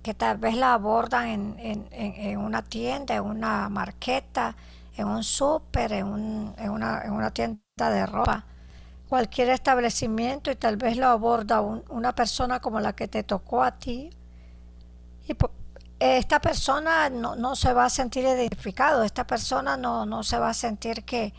que 0.02 0.14
tal 0.14 0.38
vez 0.38 0.54
la 0.56 0.74
abordan 0.74 1.28
en, 1.28 1.56
en, 1.58 1.88
en, 1.90 2.38
una 2.38 2.62
tienda, 2.62 3.16
en 3.16 3.22
una 3.22 3.68
marqueta, 3.68 4.56
en 4.96 5.06
un 5.06 5.22
súper, 5.22 5.92
en, 5.92 6.06
un, 6.06 6.54
una, 6.58 7.02
en 7.02 7.12
una 7.12 7.30
tienda 7.30 7.60
de 7.78 8.06
ropa, 8.06 8.44
cualquier 9.08 9.50
establecimiento 9.50 10.50
y 10.50 10.56
tal 10.56 10.76
vez 10.76 10.96
lo 10.96 11.08
aborda 11.08 11.60
una 11.60 12.14
persona 12.14 12.60
como 12.60 12.80
la 12.80 12.94
que 12.94 13.08
te 13.08 13.22
tocó 13.22 13.62
a 13.62 13.72
ti. 13.72 14.10
Y 15.28 15.36
esta 15.98 16.40
persona 16.40 17.10
no, 17.10 17.36
no, 17.36 17.54
se 17.56 17.72
va 17.72 17.84
a 17.84 17.90
sentir 17.90 18.24
identificado, 18.24 19.04
esta 19.04 19.26
persona 19.26 19.76
no, 19.76 20.06
no 20.06 20.22
se 20.22 20.38
va 20.38 20.50
a 20.50 20.54
sentir 20.54 21.04
que, 21.04 21.34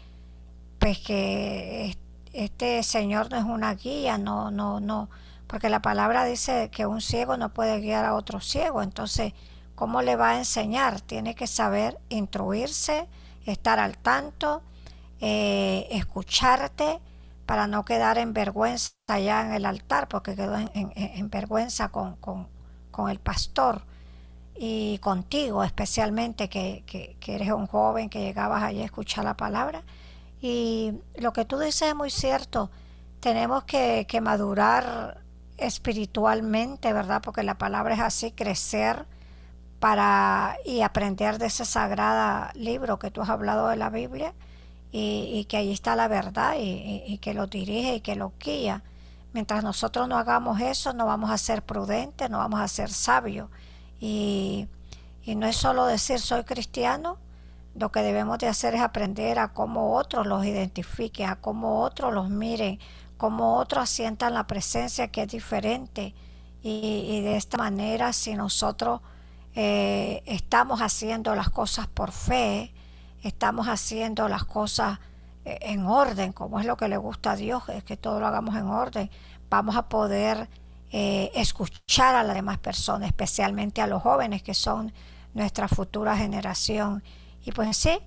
pues 0.80 1.00
que 1.00 1.98
este 2.34 2.84
señor 2.84 3.32
no 3.32 3.38
es 3.38 3.44
una 3.44 3.74
guía, 3.74 4.18
no, 4.18 4.52
no, 4.52 4.80
no, 4.80 5.10
porque 5.52 5.68
la 5.68 5.82
palabra 5.82 6.24
dice 6.24 6.70
que 6.72 6.86
un 6.86 7.02
ciego 7.02 7.36
no 7.36 7.50
puede 7.54 7.82
guiar 7.82 8.06
a 8.06 8.16
otro 8.16 8.40
ciego, 8.40 8.82
entonces, 8.82 9.34
¿cómo 9.76 10.02
le 10.02 10.16
va 10.16 10.30
a 10.30 10.38
enseñar? 10.38 11.02
Tiene 11.02 11.36
que 11.36 11.46
saber 11.46 12.00
instruirse, 12.08 13.10
estar 13.46 13.78
al 13.78 13.98
tanto, 13.98 14.62
eh, 15.20 15.90
escucharte 15.92 17.02
para 17.46 17.68
no 17.68 17.84
quedar 17.84 18.18
en 18.18 18.32
vergüenza 18.32 18.94
allá 19.10 19.42
en 19.42 19.52
el 19.52 19.66
altar, 19.66 20.08
porque 20.08 20.38
quedó 20.38 20.56
en, 20.56 21.30
vergüenza 21.30 21.90
con, 21.90 22.16
con, 22.16 23.10
el 23.10 23.20
pastor 23.20 23.84
y 24.56 25.00
contigo 25.00 25.66
especialmente, 25.66 26.48
que, 26.48 26.86
que, 26.88 27.18
que, 27.20 27.36
eres 27.36 27.52
un 27.52 27.68
joven 27.68 28.10
que 28.10 28.22
llegabas 28.22 28.64
allí 28.64 28.84
a 28.84 28.86
escuchar 28.86 29.26
la 29.26 29.36
palabra. 29.36 29.84
Y 30.40 30.94
lo 31.16 31.34
que 31.34 31.44
tú 31.44 31.60
dices 31.60 31.90
es 31.90 31.96
muy 31.96 32.10
cierto, 32.10 32.72
tenemos 33.20 33.66
que, 33.66 34.06
que 34.08 34.22
madurar 34.22 35.21
espiritualmente, 35.62 36.94
¿verdad? 36.94 37.22
Porque 37.24 37.44
la 37.44 37.58
palabra 37.58 37.94
es 37.94 38.00
así, 38.00 38.32
crecer 38.32 39.06
para 39.80 40.58
y 40.66 40.82
aprender 40.82 41.40
de 41.40 41.48
ese 41.48 41.66
sagrado 41.66 42.50
libro 42.54 43.00
que 43.00 43.12
tú 43.12 43.22
has 43.22 43.30
hablado 43.30 43.68
de 43.68 43.78
la 43.78 43.90
Biblia 43.90 44.34
y, 44.92 45.46
que 45.46 45.58
ahí 45.58 45.72
está 45.72 45.96
la 45.96 46.08
verdad 46.08 46.56
y, 46.58 47.18
que 47.20 47.34
lo 47.34 47.48
dirige 47.48 47.96
y 47.96 48.02
que 48.02 48.16
lo 48.16 48.34
guía. 48.40 48.84
Mientras 49.34 49.64
nosotros 49.64 50.08
no 50.08 50.18
hagamos 50.18 50.60
eso, 50.60 50.94
no 50.94 51.06
vamos 51.06 51.32
a 51.32 51.38
ser 51.38 51.64
prudentes, 51.64 52.30
no 52.30 52.38
vamos 52.40 52.60
a 52.60 52.68
ser 52.68 52.92
sabios. 52.92 53.50
Y, 54.00 54.68
y 55.24 55.36
no 55.36 55.48
es 55.48 55.56
solo 55.56 55.86
decir 55.86 56.20
soy 56.20 56.44
cristiano, 56.44 57.18
lo 57.76 57.92
que 57.92 58.02
debemos 58.02 58.38
de 58.40 58.48
hacer 58.48 58.76
es 58.76 58.82
aprender 58.82 59.40
a 59.40 59.54
cómo 59.54 59.96
otros 59.96 60.28
los 60.28 60.46
identifiquen, 60.46 61.30
a 61.30 61.38
cómo 61.38 61.82
otros 61.82 62.14
los 62.14 62.30
miren, 62.30 62.80
cómo 63.22 63.58
otros 63.58 63.88
sientan 63.88 64.34
la 64.34 64.48
presencia 64.48 65.10
que 65.10 65.22
es 65.22 65.28
diferente. 65.28 66.16
Y, 66.64 67.22
de 67.22 67.38
esta 67.38 67.56
manera, 67.56 68.14
si 68.14 68.34
nosotros 68.34 69.02
eh, 69.54 70.24
estamos 70.26 70.82
haciendo 70.82 71.36
las 71.36 71.52
cosas 71.52 71.86
por 71.86 72.12
fe, 72.12 72.74
estamos 73.22 73.68
haciendo 73.68 74.28
las 74.28 74.44
cosas 74.46 74.98
eh, 75.46 75.60
en 75.62 75.86
orden, 75.86 76.34
como 76.34 76.60
es 76.60 76.66
lo 76.66 76.78
que 76.78 76.88
le 76.88 76.98
gusta 76.98 77.34
a 77.34 77.36
Dios, 77.36 77.62
es 77.70 77.84
que 77.84 77.96
todo 77.96 78.20
lo 78.20 78.26
hagamos 78.26 78.56
en 78.56 78.66
orden, 78.66 79.12
vamos 79.52 79.76
a 79.76 79.88
poder 79.88 80.50
eh, 80.92 81.30
escuchar 81.36 82.16
a 82.16 82.24
las 82.24 82.34
demás 82.34 82.58
personas, 82.58 83.08
especialmente 83.08 83.84
a 83.84 83.88
los 83.88 84.02
jóvenes 84.02 84.42
que 84.42 84.56
son 84.56 84.92
nuestra 85.36 85.68
futura 85.68 86.18
generación. 86.18 87.04
Y 87.46 87.52
pues 87.52 87.78
sí, 87.78 88.00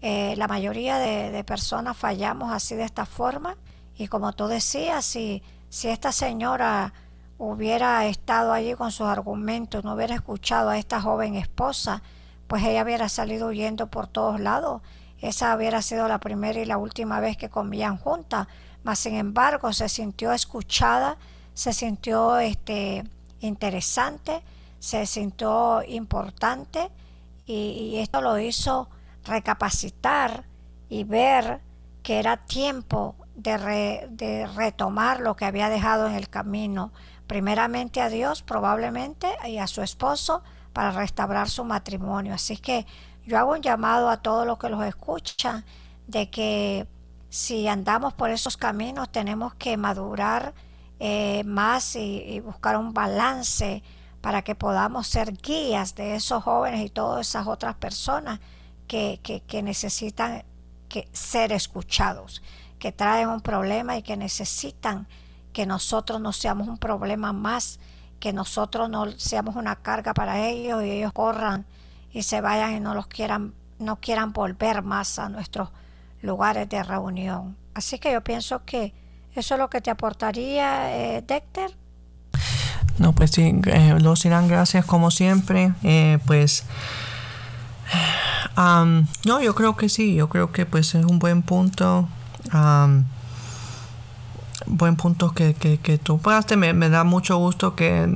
la 0.00 0.48
mayoría 0.48 0.96
de, 0.96 1.44
personas 1.44 1.98
fallamos 1.98 2.50
así 2.50 2.74
de 2.74 2.84
esta 2.84 3.04
forma. 3.04 3.58
Y 3.96 4.08
como 4.08 4.32
tú 4.32 4.46
decías, 4.46 5.04
si, 5.04 5.42
si 5.68 5.88
esta 5.88 6.12
señora 6.12 6.92
hubiera 7.38 8.06
estado 8.06 8.52
allí 8.52 8.74
con 8.74 8.92
sus 8.92 9.06
argumentos, 9.06 9.84
no 9.84 9.94
hubiera 9.94 10.14
escuchado 10.14 10.70
a 10.70 10.78
esta 10.78 11.00
joven 11.00 11.34
esposa, 11.34 12.02
pues 12.46 12.62
ella 12.64 12.84
hubiera 12.84 13.08
salido 13.08 13.48
huyendo 13.48 13.88
por 13.88 14.06
todos 14.06 14.40
lados. 14.40 14.82
Esa 15.20 15.56
hubiera 15.56 15.82
sido 15.82 16.08
la 16.08 16.18
primera 16.18 16.60
y 16.60 16.64
la 16.64 16.76
última 16.76 17.20
vez 17.20 17.36
que 17.36 17.48
comían 17.48 17.96
juntas, 17.96 18.46
mas 18.82 18.98
sin 18.98 19.14
embargo 19.14 19.72
se 19.72 19.88
sintió 19.88 20.32
escuchada, 20.32 21.16
se 21.54 21.72
sintió 21.72 22.38
este, 22.38 23.04
interesante, 23.40 24.42
se 24.78 25.06
sintió 25.06 25.82
importante 25.86 26.90
y, 27.46 27.96
esto 27.96 28.20
lo 28.20 28.38
hizo 28.38 28.88
recapacitar 29.24 30.44
y 30.88 31.04
ver 31.04 31.60
que 32.02 32.18
era 32.18 32.36
tiempo 32.36 33.14
de, 33.34 34.06
de, 34.10 34.46
retomar 34.46 35.20
lo 35.20 35.36
que 35.36 35.44
había 35.44 35.68
dejado 35.68 36.06
en 36.06 36.14
el 36.14 36.28
camino, 36.28 36.92
primeramente 37.26 38.00
a 38.00 38.08
Dios 38.08 38.42
probablemente 38.42 39.28
y 39.46 39.58
a 39.58 39.66
su 39.66 39.82
esposo, 39.82 40.42
para 40.72 40.90
restaurar 40.90 41.48
su 41.48 41.64
matrimonio. 41.64 42.34
Así 42.34 42.56
que 42.56 42.86
yo 43.26 43.38
hago 43.38 43.52
un 43.52 43.62
llamado 43.62 44.10
a 44.10 44.18
todos 44.18 44.46
los 44.46 44.58
que 44.58 44.68
los 44.68 44.84
escuchan 44.84 45.64
de 46.06 46.28
que 46.30 46.86
si 47.30 47.66
andamos 47.66 48.12
por 48.12 48.30
esos 48.30 48.56
caminos 48.56 49.10
tenemos 49.10 49.54
que 49.54 49.76
madurar 49.76 50.54
eh, 51.00 51.42
más 51.44 51.96
y, 51.96 52.40
buscar 52.40 52.76
un 52.76 52.94
balance 52.94 53.82
para 54.20 54.42
que 54.42 54.54
podamos 54.54 55.06
ser 55.08 55.32
guías 55.32 55.94
de 55.94 56.14
esos 56.14 56.44
jóvenes 56.44 56.84
y 56.84 56.90
todas 56.90 57.28
esas 57.28 57.46
otras 57.46 57.74
personas 57.74 58.40
que, 58.86 59.20
que 59.46 59.62
necesitan 59.62 60.44
que 60.88 61.08
ser 61.12 61.52
escuchados, 61.52 62.42
que 62.84 62.92
traen 62.92 63.30
un 63.30 63.40
problema 63.40 63.96
y 63.96 64.02
que 64.02 64.14
necesitan 64.14 65.06
que 65.54 65.64
nosotros 65.64 66.20
no 66.20 66.34
seamos 66.34 66.68
un 66.68 66.76
problema 66.76 67.32
más 67.32 67.80
que 68.20 68.34
nosotros 68.34 68.90
no 68.90 69.10
seamos 69.12 69.56
una 69.56 69.76
carga 69.76 70.12
para 70.12 70.46
ellos 70.46 70.84
y 70.84 70.90
ellos 70.90 71.10
corran 71.14 71.64
y 72.12 72.24
se 72.24 72.42
vayan 72.42 72.76
y 72.76 72.80
no 72.80 72.92
los 72.92 73.06
quieran, 73.06 73.54
no 73.78 73.96
quieran 73.96 74.34
volver 74.34 74.82
más 74.82 75.18
a 75.18 75.30
nuestros 75.30 75.70
lugares 76.20 76.68
de 76.68 76.82
reunión. 76.82 77.56
Así 77.72 77.98
que 77.98 78.12
yo 78.12 78.22
pienso 78.22 78.66
que 78.66 78.92
eso 79.34 79.54
es 79.54 79.58
lo 79.58 79.70
que 79.70 79.80
te 79.80 79.90
aportaría, 79.90 80.94
eh, 80.94 81.24
Dexter. 81.26 81.74
No, 82.98 83.14
pues 83.14 83.30
sí, 83.30 83.62
eh, 83.64 83.96
los 83.98 84.24
dirán 84.24 84.46
gracias 84.46 84.84
como 84.84 85.10
siempre. 85.10 85.72
Eh, 85.84 86.18
pues 86.26 86.64
no, 89.24 89.40
yo 89.40 89.54
creo 89.54 89.74
que 89.74 89.88
sí, 89.88 90.14
yo 90.14 90.28
creo 90.28 90.52
que 90.52 90.66
pues 90.66 90.94
es 90.94 91.06
un 91.06 91.18
buen 91.18 91.40
punto 91.40 92.10
buen 94.66 94.96
punto 94.96 95.32
que, 95.32 95.54
que, 95.54 95.78
que 95.78 95.98
tú 95.98 96.18
pasaste. 96.18 96.56
Me, 96.56 96.88
da 96.88 97.04
mucho 97.04 97.36
gusto 97.36 97.74
que 97.74 98.08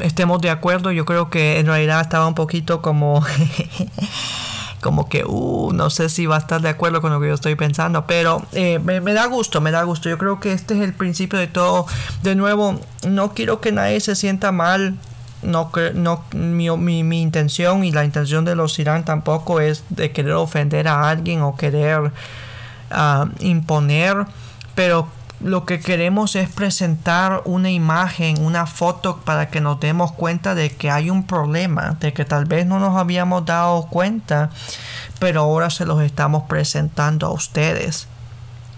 estemos 0.00 0.40
de 0.40 0.50
acuerdo. 0.50 0.92
Yo 0.92 1.04
creo 1.04 1.30
que 1.30 1.58
en 1.58 1.66
realidad 1.66 2.00
estaba 2.00 2.26
un 2.26 2.34
poquito 2.34 2.82
como... 2.82 3.24
como 4.82 5.08
que, 5.08 5.24
uh, 5.26 5.72
no 5.72 5.90
sé 5.90 6.08
si 6.08 6.26
va 6.26 6.36
a 6.36 6.38
estar 6.38 6.60
de 6.60 6.68
acuerdo 6.68 7.00
con 7.00 7.12
lo 7.12 7.20
que 7.20 7.26
yo 7.26 7.34
estoy 7.34 7.56
pensando, 7.56 8.06
pero 8.06 8.46
eh, 8.52 8.78
me, 8.78 9.00
me, 9.00 9.14
da 9.14 9.26
gusto, 9.26 9.60
me 9.60 9.72
da 9.72 9.82
gusto. 9.82 10.08
Yo 10.08 10.16
creo 10.16 10.38
que 10.38 10.52
este 10.52 10.74
es 10.74 10.80
el 10.80 10.92
principio 10.92 11.40
de 11.40 11.48
todo. 11.48 11.86
De 12.22 12.36
nuevo, 12.36 12.78
no 13.08 13.32
quiero 13.32 13.60
que 13.60 13.72
nadie 13.72 13.98
se 14.00 14.14
sienta 14.14 14.52
mal. 14.52 14.96
No, 15.42 15.72
no 15.94 16.24
mi, 16.34 16.70
mi, 16.70 17.02
mi 17.02 17.20
intención 17.20 17.84
y 17.84 17.90
la 17.90 18.04
intención 18.04 18.44
de 18.44 18.54
los 18.54 18.78
Irán 18.78 19.04
tampoco 19.04 19.60
es 19.60 19.82
de 19.88 20.12
querer 20.12 20.32
ofender 20.32 20.86
a 20.86 21.08
alguien 21.08 21.42
o 21.42 21.56
querer 21.56 22.12
imponer, 23.40 24.26
pero 24.74 25.08
lo 25.40 25.66
que 25.66 25.80
queremos 25.80 26.34
es 26.34 26.48
presentar 26.48 27.42
una 27.44 27.70
imagen, 27.70 28.42
una 28.42 28.66
foto 28.66 29.18
para 29.18 29.50
que 29.50 29.60
nos 29.60 29.78
demos 29.80 30.12
cuenta 30.12 30.54
de 30.54 30.70
que 30.70 30.90
hay 30.90 31.10
un 31.10 31.26
problema, 31.26 31.96
de 32.00 32.12
que 32.12 32.24
tal 32.24 32.46
vez 32.46 32.66
no 32.66 32.78
nos 32.78 32.96
habíamos 32.96 33.44
dado 33.44 33.86
cuenta, 33.88 34.50
pero 35.18 35.42
ahora 35.42 35.68
se 35.70 35.84
los 35.84 36.02
estamos 36.02 36.44
presentando 36.44 37.26
a 37.26 37.32
ustedes. 37.32 38.08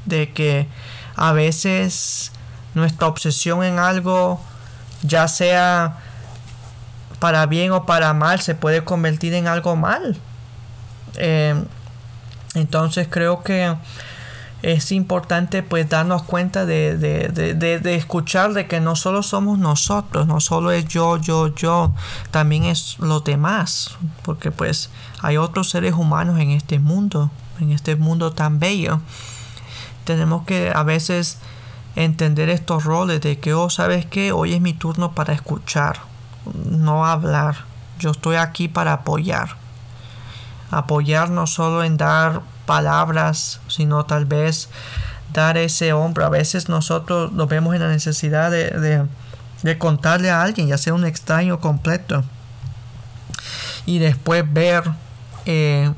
De 0.04 0.32
que 0.32 0.66
a 1.14 1.32
veces 1.32 2.32
nuestra 2.74 3.06
obsesión 3.06 3.62
en 3.62 3.78
algo, 3.78 4.40
ya 5.02 5.28
sea 5.28 5.98
para 7.20 7.46
bien 7.46 7.72
o 7.72 7.86
para 7.86 8.14
mal, 8.14 8.40
se 8.40 8.54
puede 8.54 8.82
convertir 8.84 9.34
en 9.34 9.46
algo 9.46 9.76
mal. 9.76 10.16
Eh, 11.16 11.54
entonces 12.54 13.08
creo 13.10 13.42
que 13.42 13.74
es 14.62 14.90
importante 14.90 15.62
pues 15.62 15.88
darnos 15.88 16.24
cuenta 16.24 16.66
de, 16.66 16.96
de, 16.96 17.94
escuchar 17.94 18.54
de 18.54 18.66
que 18.66 18.80
no 18.80 18.96
solo 18.96 19.22
somos 19.22 19.58
nosotros, 19.58 20.26
no 20.26 20.40
solo 20.40 20.72
es 20.72 20.86
yo, 20.86 21.16
yo, 21.16 21.54
yo, 21.54 21.92
también 22.30 22.64
es 22.64 22.98
los 22.98 23.22
demás, 23.22 23.96
porque 24.22 24.50
pues 24.50 24.90
hay 25.22 25.36
otros 25.36 25.70
seres 25.70 25.94
humanos 25.94 26.40
en 26.40 26.50
este 26.50 26.80
mundo, 26.80 27.30
en 27.60 27.70
este 27.70 27.94
mundo 27.94 28.32
tan 28.32 28.58
bello. 28.58 29.00
Tenemos 30.04 30.44
que 30.44 30.72
a 30.74 30.82
veces 30.82 31.38
entender 31.94 32.48
estos 32.48 32.84
roles 32.84 33.20
de 33.20 33.38
que, 33.38 33.54
oh, 33.54 33.70
¿sabes 33.70 34.06
qué? 34.06 34.32
Hoy 34.32 34.54
es 34.54 34.60
mi 34.60 34.72
turno 34.72 35.12
para 35.12 35.34
escuchar, 35.34 36.00
no 36.68 37.06
hablar. 37.06 37.64
Yo 38.00 38.10
estoy 38.10 38.36
aquí 38.36 38.68
para 38.68 38.92
apoyar. 38.92 39.57
Apoyar 40.70 41.30
no 41.30 41.46
solo 41.46 41.82
en 41.82 41.96
dar 41.96 42.42
palabras, 42.66 43.60
sino 43.68 44.04
tal 44.04 44.26
vez 44.26 44.68
dar 45.32 45.56
ese 45.56 45.92
hombro. 45.92 46.24
A 46.24 46.28
veces 46.28 46.68
nosotros 46.68 47.32
nos 47.32 47.48
vemos 47.48 47.74
en 47.74 47.80
la 47.80 47.88
necesidad 47.88 48.50
de, 48.50 49.06
de, 49.62 49.78
contarle 49.78 50.30
a 50.30 50.42
alguien, 50.42 50.68
ya 50.68 50.78
sea 50.78 50.94
un 50.94 51.04
extraño 51.04 51.60
completo, 51.60 52.24
y 53.86 53.98
después 53.98 54.44
ver 54.52 54.84
eh, 55.46 55.92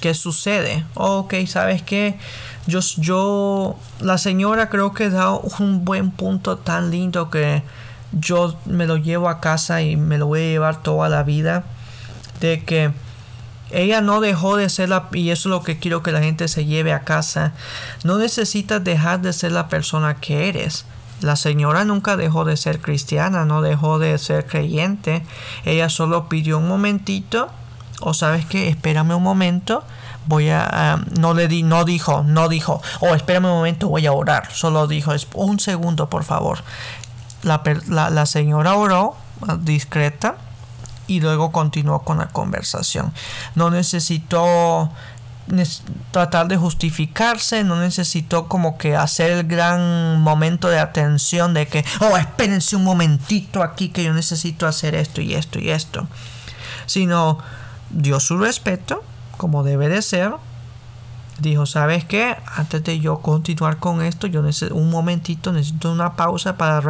qué 0.00 0.14
sucede. 0.14 0.84
ok, 0.94 1.34
¿sabes 1.46 1.82
qué? 1.82 2.18
Yo, 2.66 2.80
yo, 2.96 3.76
la 4.00 4.16
señora 4.16 4.70
creo 4.70 4.94
que 4.94 5.10
da 5.10 5.30
un 5.30 5.84
buen 5.84 6.10
punto 6.10 6.56
tan 6.56 6.90
lindo 6.90 7.28
que 7.28 7.62
yo 8.12 8.56
me 8.64 8.86
lo 8.86 8.96
llevo 8.96 9.28
a 9.28 9.40
casa 9.40 9.82
y 9.82 9.96
me 9.96 10.16
lo 10.16 10.26
voy 10.26 10.40
a 10.40 10.48
llevar 10.48 10.82
toda 10.82 11.08
la 11.08 11.22
vida. 11.22 11.64
De 12.40 12.64
que 12.64 12.92
ella 13.74 14.00
no 14.00 14.20
dejó 14.20 14.56
de 14.56 14.68
ser 14.68 14.88
la, 14.88 15.08
y 15.12 15.30
eso 15.30 15.48
es 15.48 15.50
lo 15.50 15.62
que 15.62 15.78
quiero 15.78 16.02
que 16.02 16.12
la 16.12 16.20
gente 16.20 16.48
se 16.48 16.64
lleve 16.64 16.92
a 16.92 17.00
casa. 17.00 17.52
No 18.04 18.18
necesitas 18.18 18.82
dejar 18.82 19.20
de 19.20 19.32
ser 19.32 19.52
la 19.52 19.68
persona 19.68 20.14
que 20.14 20.48
eres. 20.48 20.86
La 21.20 21.36
señora 21.36 21.84
nunca 21.84 22.16
dejó 22.16 22.44
de 22.44 22.56
ser 22.56 22.80
cristiana, 22.80 23.44
no 23.44 23.62
dejó 23.62 23.98
de 23.98 24.16
ser 24.18 24.46
creyente. 24.46 25.24
Ella 25.64 25.88
solo 25.88 26.28
pidió 26.28 26.58
un 26.58 26.68
momentito. 26.68 27.48
O 28.00 28.14
sabes 28.14 28.46
que, 28.46 28.68
espérame 28.68 29.16
un 29.16 29.22
momento. 29.22 29.84
Voy 30.26 30.50
a. 30.50 31.04
no 31.18 31.34
le 31.34 31.48
di, 31.48 31.62
no 31.62 31.84
dijo, 31.84 32.22
no 32.22 32.48
dijo. 32.48 32.80
Oh, 33.00 33.14
espérame 33.14 33.46
un 33.46 33.56
momento, 33.56 33.88
voy 33.88 34.06
a 34.06 34.12
orar. 34.12 34.52
Solo 34.52 34.86
dijo, 34.86 35.12
un 35.34 35.60
segundo, 35.60 36.08
por 36.08 36.24
favor. 36.24 36.58
La, 37.42 37.62
la, 37.88 38.10
la 38.10 38.26
señora 38.26 38.74
oró 38.74 39.16
discreta 39.60 40.36
y 41.06 41.20
luego 41.20 41.52
continuó 41.52 42.00
con 42.00 42.18
la 42.18 42.28
conversación. 42.28 43.12
No 43.54 43.70
necesitó 43.70 44.90
tratar 46.10 46.48
de 46.48 46.56
justificarse, 46.56 47.64
no 47.64 47.76
necesitó 47.76 48.48
como 48.48 48.78
que 48.78 48.96
hacer 48.96 49.30
el 49.30 49.44
gran 49.44 50.20
momento 50.20 50.68
de 50.68 50.78
atención 50.78 51.52
de 51.52 51.66
que, 51.66 51.84
oh, 52.00 52.16
espérense 52.16 52.76
un 52.76 52.84
momentito 52.84 53.62
aquí 53.62 53.90
que 53.90 54.04
yo 54.04 54.14
necesito 54.14 54.66
hacer 54.66 54.94
esto 54.94 55.20
y 55.20 55.34
esto 55.34 55.58
y 55.58 55.70
esto, 55.70 56.06
sino 56.86 57.38
dio 57.90 58.20
su 58.20 58.38
respeto, 58.38 59.04
como 59.36 59.64
debe 59.64 59.88
de 59.88 60.00
ser, 60.00 60.32
dijo, 61.38 61.66
¿sabes 61.66 62.04
qué? 62.04 62.36
Antes 62.56 62.82
de 62.84 63.00
yo 63.00 63.18
continuar 63.18 63.78
con 63.78 64.02
esto, 64.02 64.26
yo 64.26 64.40
necesito 64.42 64.74
un 64.74 64.90
momentito, 64.90 65.52
necesito 65.52 65.92
una 65.92 66.14
pausa 66.16 66.56
para 66.56 66.80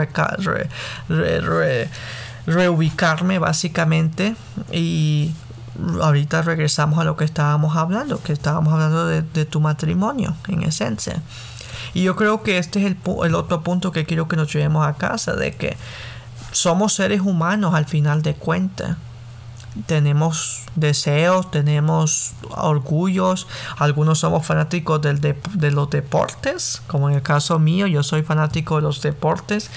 reubicarme 2.47 3.38
básicamente 3.38 4.36
y 4.72 5.32
ahorita 6.01 6.42
regresamos 6.42 6.99
a 6.99 7.05
lo 7.05 7.16
que 7.16 7.24
estábamos 7.24 7.76
hablando, 7.76 8.22
que 8.22 8.32
estábamos 8.32 8.72
hablando 8.72 9.07
de, 9.07 9.45
tu 9.45 9.61
matrimonio 9.61 10.34
en 10.49 10.62
esencia. 10.62 11.22
Y 11.95 12.03
yo 12.03 12.16
creo 12.16 12.42
que 12.42 12.59
este 12.59 12.84
es 12.84 12.97
el, 13.24 13.34
otro 13.34 13.62
punto 13.62 13.92
que 13.92 14.05
quiero 14.05 14.28
que 14.28 14.36
nos 14.36 14.53
llevemos 14.53 14.86
a 14.86 14.95
casa, 14.95 15.34
de 15.34 15.55
que 15.55 15.76
somos 16.53 16.95
seres 16.95 17.20
humanos 17.20 17.74
al 17.74 17.86
final 17.86 18.22
de 18.22 18.34
cuentas. 18.34 18.97
Tenemos 19.86 20.62
deseos, 20.76 21.51
tenemos 21.51 22.32
orgullos, 22.51 23.49
algunos 23.76 24.20
somos 24.20 24.47
fanáticos 24.47 25.03
del 25.03 25.20
de 25.20 25.70
los 25.72 25.90
deportes, 25.90 26.80
como 26.86 27.11
en 27.11 27.16
el 27.16 27.22
caso 27.22 27.59
mío, 27.59 27.88
yo 27.88 28.05
soy 28.05 28.22
fanático 28.22 28.76
de 28.76 28.82
los 28.82 29.03
deportes, 29.03 29.70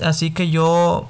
así 0.00 0.32
que 0.32 0.50
yo 0.50 1.06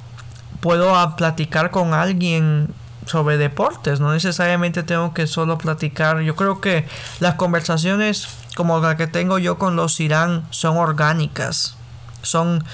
puedo 0.61 0.95
platicar 1.17 1.71
con 1.71 1.95
alguien 1.95 2.73
sobre 3.07 3.39
deportes, 3.39 3.99
no 3.99 4.13
necesariamente 4.13 4.83
tengo 4.83 5.13
que 5.13 5.27
solo 5.27 5.59
platicar. 5.59 6.21
Yo 6.21 6.37
creo 6.37 6.61
que 6.61 6.87
las 7.19 7.35
conversaciones 7.35 8.29
como 8.57 8.79
la 8.81 8.97
que 8.97 9.07
tengo 9.07 9.39
yo 9.39 9.59
con 9.59 9.77
los 9.77 9.99
Irán 10.01 10.45
son 10.51 10.77
orgánicas. 10.77 11.77
Son 12.23 12.65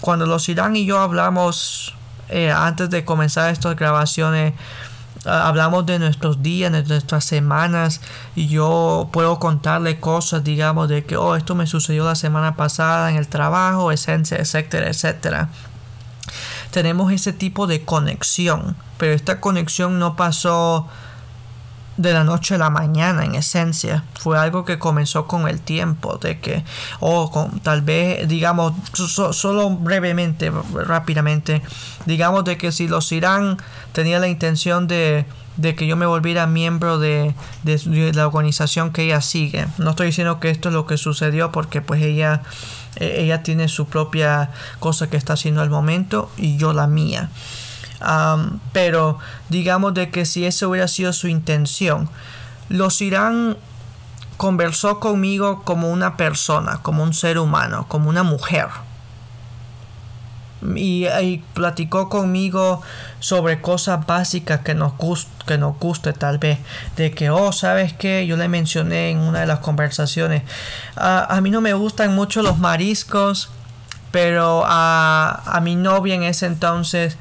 cuando 0.00 0.26
los 0.26 0.48
Irán 0.48 0.76
y 0.76 0.84
yo 0.84 1.00
hablamos 1.00 1.94
eh, 2.28 2.50
antes 2.50 2.90
de 2.90 3.04
comenzar 3.04 3.50
estas 3.50 3.76
grabaciones 3.76 4.54
hablamos 5.24 5.84
de 5.84 5.98
nuestros 5.98 6.42
días, 6.42 6.70
de 6.72 6.82
nuestras 6.84 7.24
semanas 7.24 8.00
y 8.36 8.48
yo 8.48 9.08
puedo 9.12 9.38
contarle 9.38 10.00
cosas, 10.00 10.44
digamos, 10.44 10.88
de 10.88 11.04
que, 11.04 11.16
oh, 11.16 11.36
esto 11.36 11.54
me 11.54 11.66
sucedió 11.66 12.04
la 12.04 12.14
semana 12.14 12.56
pasada 12.56 13.10
en 13.10 13.16
el 13.16 13.28
trabajo, 13.28 13.92
etcétera, 13.92 14.42
etcétera, 14.42 14.88
etcétera 14.88 15.48
tenemos 16.70 17.12
ese 17.12 17.32
tipo 17.32 17.66
de 17.66 17.84
conexión, 17.84 18.76
pero 18.98 19.14
esta 19.14 19.40
conexión 19.40 19.98
no 19.98 20.16
pasó 20.16 20.88
de 21.98 22.12
la 22.12 22.22
noche 22.22 22.54
a 22.54 22.58
la 22.58 22.70
mañana 22.70 23.24
en 23.24 23.34
esencia 23.34 24.04
fue 24.14 24.38
algo 24.38 24.64
que 24.64 24.78
comenzó 24.78 25.26
con 25.26 25.48
el 25.48 25.60
tiempo 25.60 26.16
de 26.18 26.38
que 26.38 26.64
o 27.00 27.28
con, 27.28 27.58
tal 27.58 27.82
vez 27.82 28.28
digamos 28.28 28.72
solo 28.92 29.70
brevemente 29.70 30.52
rápidamente 30.72 31.60
digamos 32.06 32.44
de 32.44 32.56
que 32.56 32.70
si 32.70 32.86
los 32.86 33.10
Irán 33.10 33.58
tenía 33.92 34.20
la 34.20 34.28
intención 34.28 34.86
de 34.86 35.26
de 35.58 35.74
que 35.74 35.86
yo 35.86 35.96
me 35.96 36.06
volviera 36.06 36.46
miembro 36.46 36.98
de, 37.00 37.34
de, 37.64 38.12
la 38.14 38.28
organización 38.28 38.92
que 38.92 39.02
ella 39.02 39.20
sigue. 39.20 39.66
No 39.76 39.90
estoy 39.90 40.06
diciendo 40.06 40.38
que 40.38 40.50
esto 40.50 40.68
es 40.68 40.74
lo 40.74 40.86
que 40.86 40.96
sucedió 40.96 41.50
porque 41.50 41.82
pues 41.82 42.00
ella, 42.00 42.42
ella 42.98 43.42
tiene 43.42 43.68
su 43.68 43.86
propia 43.86 44.50
cosa 44.78 45.08
que 45.08 45.16
está 45.16 45.34
haciendo 45.34 45.60
al 45.60 45.70
momento 45.70 46.30
y 46.36 46.56
yo 46.56 46.72
la 46.72 46.86
mía. 46.86 47.30
pero 48.72 49.18
digamos 49.48 49.94
de 49.94 50.10
que 50.10 50.24
si 50.24 50.44
esa 50.44 50.68
hubiera 50.68 50.88
sido 50.88 51.12
su 51.12 51.28
intención, 51.28 52.08
los 52.68 53.00
Irán 53.00 53.56
conversó 54.36 55.00
conmigo 55.00 55.62
como 55.64 55.90
una 55.90 56.16
persona, 56.16 56.78
como 56.82 57.02
un 57.02 57.12
ser 57.12 57.38
humano, 57.38 57.86
como 57.88 58.08
una 58.08 58.22
mujer 58.22 58.68
y, 60.74 61.38
platicó 61.54 62.08
conmigo 62.08 62.82
sobre 63.20 63.60
cosas 63.60 64.06
básicas 64.06 64.60
que 64.60 64.74
nos, 64.74 64.92
que 65.46 65.58
nos 65.58 65.78
guste 65.78 66.12
tal 66.12 66.38
vez. 66.38 66.58
De 66.96 67.10
que, 67.12 67.30
oh, 67.30 67.52
¿sabes 67.52 67.92
qué? 67.92 68.26
Yo 68.26 68.36
le 68.36 68.48
mencioné 68.48 69.10
en 69.10 69.18
una 69.18 69.40
de 69.40 69.46
las 69.46 69.60
conversaciones. 69.60 70.42
a 70.96 71.38
mí 71.42 71.50
no 71.50 71.60
me 71.60 71.74
gustan 71.74 72.14
mucho 72.14 72.42
los 72.42 72.58
mariscos, 72.58 73.50
pero 74.10 74.64
a, 74.66 75.42
a 75.46 75.60
mi 75.60 75.76
novia 75.76 76.14
en 76.14 76.22
ese 76.22 76.46
entonces 76.46 77.16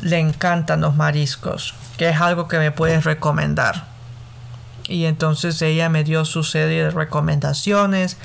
le 0.00 0.18
encantan 0.18 0.82
los 0.82 0.94
mariscos, 0.94 1.74
que 1.96 2.08
es 2.10 2.20
algo 2.20 2.48
que 2.48 2.58
me 2.58 2.70
puedes 2.70 3.04
recomendar. 3.04 3.84
Y 4.88 5.06
entonces 5.06 5.60
ella 5.62 5.88
me 5.88 6.04
dio 6.04 6.24
su 6.24 6.44
serie 6.44 6.84
de 6.84 6.90
recomendaciones 6.90 8.18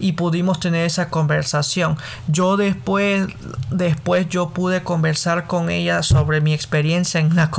y 0.00 0.12
pudimos 0.12 0.58
tener 0.58 0.86
esa 0.86 1.10
conversación. 1.10 1.96
Yo 2.26 2.56
después, 2.56 3.28
después 3.70 4.28
yo 4.28 4.50
pude 4.50 4.82
conversar 4.82 5.46
con 5.46 5.70
ella 5.70 6.02
sobre 6.02 6.40
mi 6.40 6.54
experiencia 6.54 7.20
en 7.20 7.36
la, 7.36 7.50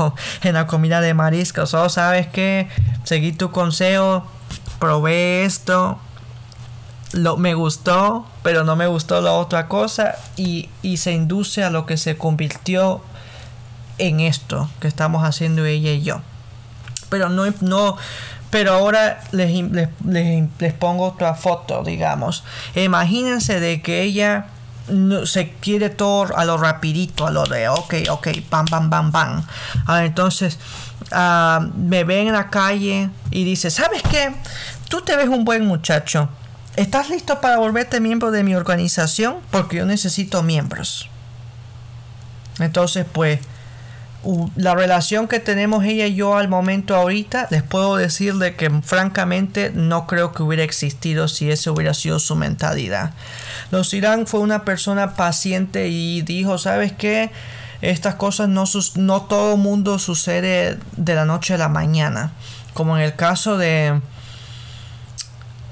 en 0.44 0.54
la 0.56 0.68
comida 0.68 1.00
de 1.00 1.14
mariscos. 1.14 1.74
O 1.74 1.84
oh, 1.84 1.89
sabes 1.89 2.28
que 2.28 2.68
seguí 3.04 3.32
tu 3.32 3.52
consejo, 3.52 4.26
probé 4.80 5.46
esto, 5.46 6.00
lo, 7.14 7.38
me 7.38 7.54
gustó, 7.54 8.26
pero 8.44 8.64
no 8.64 8.76
me 8.76 8.88
gustó 8.88 9.22
la 9.22 9.34
otra 9.34 9.68
cosa 9.68 10.16
y, 10.36 10.70
y 10.82 10.98
se 10.98 11.12
induce 11.12 11.64
a 11.64 11.70
lo 11.70 11.86
que 11.86 11.98
se 11.98 12.18
convirtió 12.18 13.02
en 13.98 14.20
esto 14.20 14.70
que 14.80 14.88
estamos 14.88 15.24
haciendo 15.24 15.66
ella 15.66 15.92
y 15.92 16.02
yo. 16.02 16.22
Pero 17.10 17.30
no, 17.30 17.44
no, 17.62 17.98
pero 18.52 18.74
ahora 18.74 19.22
les, 19.32 19.49
les, 20.06 20.74
pongo 20.74 21.06
otra 21.06 21.34
foto, 21.36 21.84
digamos. 21.84 22.43
Imagínense 22.76 23.60
de 23.60 23.82
que 23.82 24.02
ella 24.04 24.47
se 25.26 25.54
quiere 25.62 25.89
todo 25.89 26.36
a 26.36 26.43
lo 26.43 26.58
rapidito, 26.58 27.26
a 27.26 27.32
lo 27.32 27.45
de, 27.45 27.70
ok, 27.70 27.95
ok, 28.10 28.28
pam, 28.49 28.66
pam, 28.66 28.89
pam, 28.89 29.12
pam. 29.12 29.45
Ah, 29.88 30.04
entonces, 30.04 30.60
ah, 31.12 31.66
me 31.76 32.04
ve 32.04 32.22
en 32.22 32.34
la 32.34 32.49
calle 32.49 33.10
y 33.32 33.45
dice, 33.45 33.72
¿sabes 33.72 34.04
qué? 34.04 34.36
Tú 34.89 35.02
te 35.02 35.16
ves 35.16 35.30
un 35.30 35.45
buen 35.45 35.66
muchacho. 35.66 36.28
¿Estás 36.76 37.10
listo 37.10 37.39
para 37.39 37.58
volverte 37.58 38.02
miembro 38.02 38.32
de 38.32 38.43
mi 38.43 38.54
organización? 38.54 39.38
Porque 39.49 39.78
yo 39.78 39.86
necesito 39.86 40.43
miembros. 40.43 41.10
Entonces, 42.60 43.06
pues, 43.10 43.39
la 44.55 44.76
relación 44.76 45.28
que 45.28 45.39
tenemos 45.39 45.84
ella 45.84 46.05
y 46.05 46.15
yo 46.15 46.38
al 46.38 46.47
momento 46.47 46.95
ahorita, 46.95 47.47
les 47.49 47.63
puedo 47.63 47.95
decir 47.95 48.36
de 48.36 48.55
que 48.55 48.69
francamente 48.82 49.72
no 49.74 50.05
creo 50.07 50.32
que 50.32 50.43
hubiera 50.43 50.63
existido 50.63 51.28
si 51.28 51.49
esa 51.49 51.72
hubiera 51.72 51.93
sido 51.93 52.19
su 52.19 52.36
mentalidad. 52.36 53.11
Los 53.72 53.93
Irán 53.93 54.28
fue 54.28 54.39
una 54.39 54.63
persona 54.63 55.15
paciente 55.15 55.88
y 55.88 56.22
dijo, 56.22 56.57
¿sabes 56.57 56.91
qué? 56.91 57.32
Estas 57.82 58.15
cosas 58.15 58.47
no, 58.47 58.65
no 58.95 59.22
todo 59.24 59.57
mundo 59.57 59.97
sucede 59.97 60.78
de 60.97 61.15
la 61.15 61.26
noche 61.26 61.55
a 61.55 61.57
la 61.57 61.69
mañana. 61.69 62.32
Como 62.74 62.97
en 62.97 63.03
el 63.03 63.15
caso 63.15 63.57
de 63.57 64.01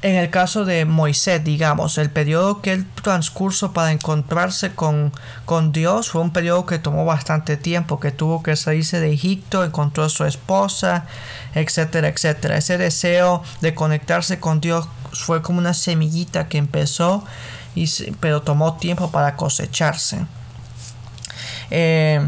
en 0.01 0.15
el 0.15 0.29
caso 0.29 0.63
de 0.63 0.85
Moisés, 0.85 1.43
digamos, 1.43 1.97
el 1.97 2.09
periodo 2.09 2.61
que 2.61 2.71
él 2.71 2.85
transcurso 3.03 3.73
para 3.73 3.91
encontrarse 3.91 4.73
con, 4.73 5.11
con, 5.43 5.73
Dios 5.73 6.09
fue 6.09 6.21
un 6.21 6.31
periodo 6.31 6.65
que 6.65 6.79
tomó 6.79 7.03
bastante 7.03 7.57
tiempo, 7.57 7.99
que 7.99 8.11
tuvo 8.11 8.41
que 8.41 8.55
salirse 8.55 9.01
de 9.01 9.11
Egipto, 9.11 9.63
encontró 9.65 10.05
a 10.05 10.09
su 10.09 10.23
esposa, 10.23 11.05
etcétera, 11.53 12.07
etcétera. 12.07 12.57
Ese 12.57 12.77
deseo 12.77 13.43
de 13.59 13.75
conectarse 13.75 14.39
con 14.39 14.61
Dios 14.61 14.87
fue 15.11 15.41
como 15.41 15.59
una 15.59 15.73
semillita 15.73 16.47
que 16.47 16.57
empezó, 16.57 17.25
y, 17.75 17.89
pero 18.21 18.41
tomó 18.41 18.75
tiempo 18.75 19.11
para 19.11 19.35
cosecharse. 19.35 20.25
Eh, 21.71 22.27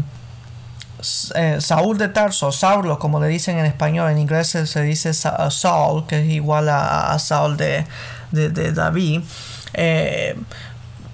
eh, 1.34 1.60
Saúl 1.60 1.98
de 1.98 2.08
Tarso, 2.08 2.52
Saulo, 2.52 2.98
como 2.98 3.20
le 3.20 3.28
dicen 3.28 3.58
en 3.58 3.66
español, 3.66 4.10
en 4.10 4.18
inglés 4.18 4.48
se, 4.48 4.82
dice 4.82 5.12
Saul, 5.14 6.06
que 6.06 6.20
es 6.20 6.30
igual 6.30 6.68
a, 6.68 7.18
Saul 7.18 7.56
de, 7.56 7.84
David. 8.30 9.22
Eh, 9.74 10.36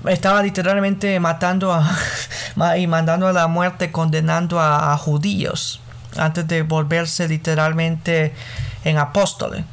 estaba 0.06 0.42
literalmente 0.42 1.18
matando 1.20 1.72
a, 1.72 1.88
y 2.76 2.86
mandando 2.86 3.26
a 3.26 3.32
la 3.32 3.46
muerte, 3.46 3.90
condenando 3.90 4.60
a, 4.60 4.92
a 4.92 4.98
judíos, 4.98 5.80
antes 6.16 6.46
de 6.46 6.62
volverse 6.62 7.28
literalmente 7.28 8.34
en 8.84 8.98
apóstoles. 8.98 9.64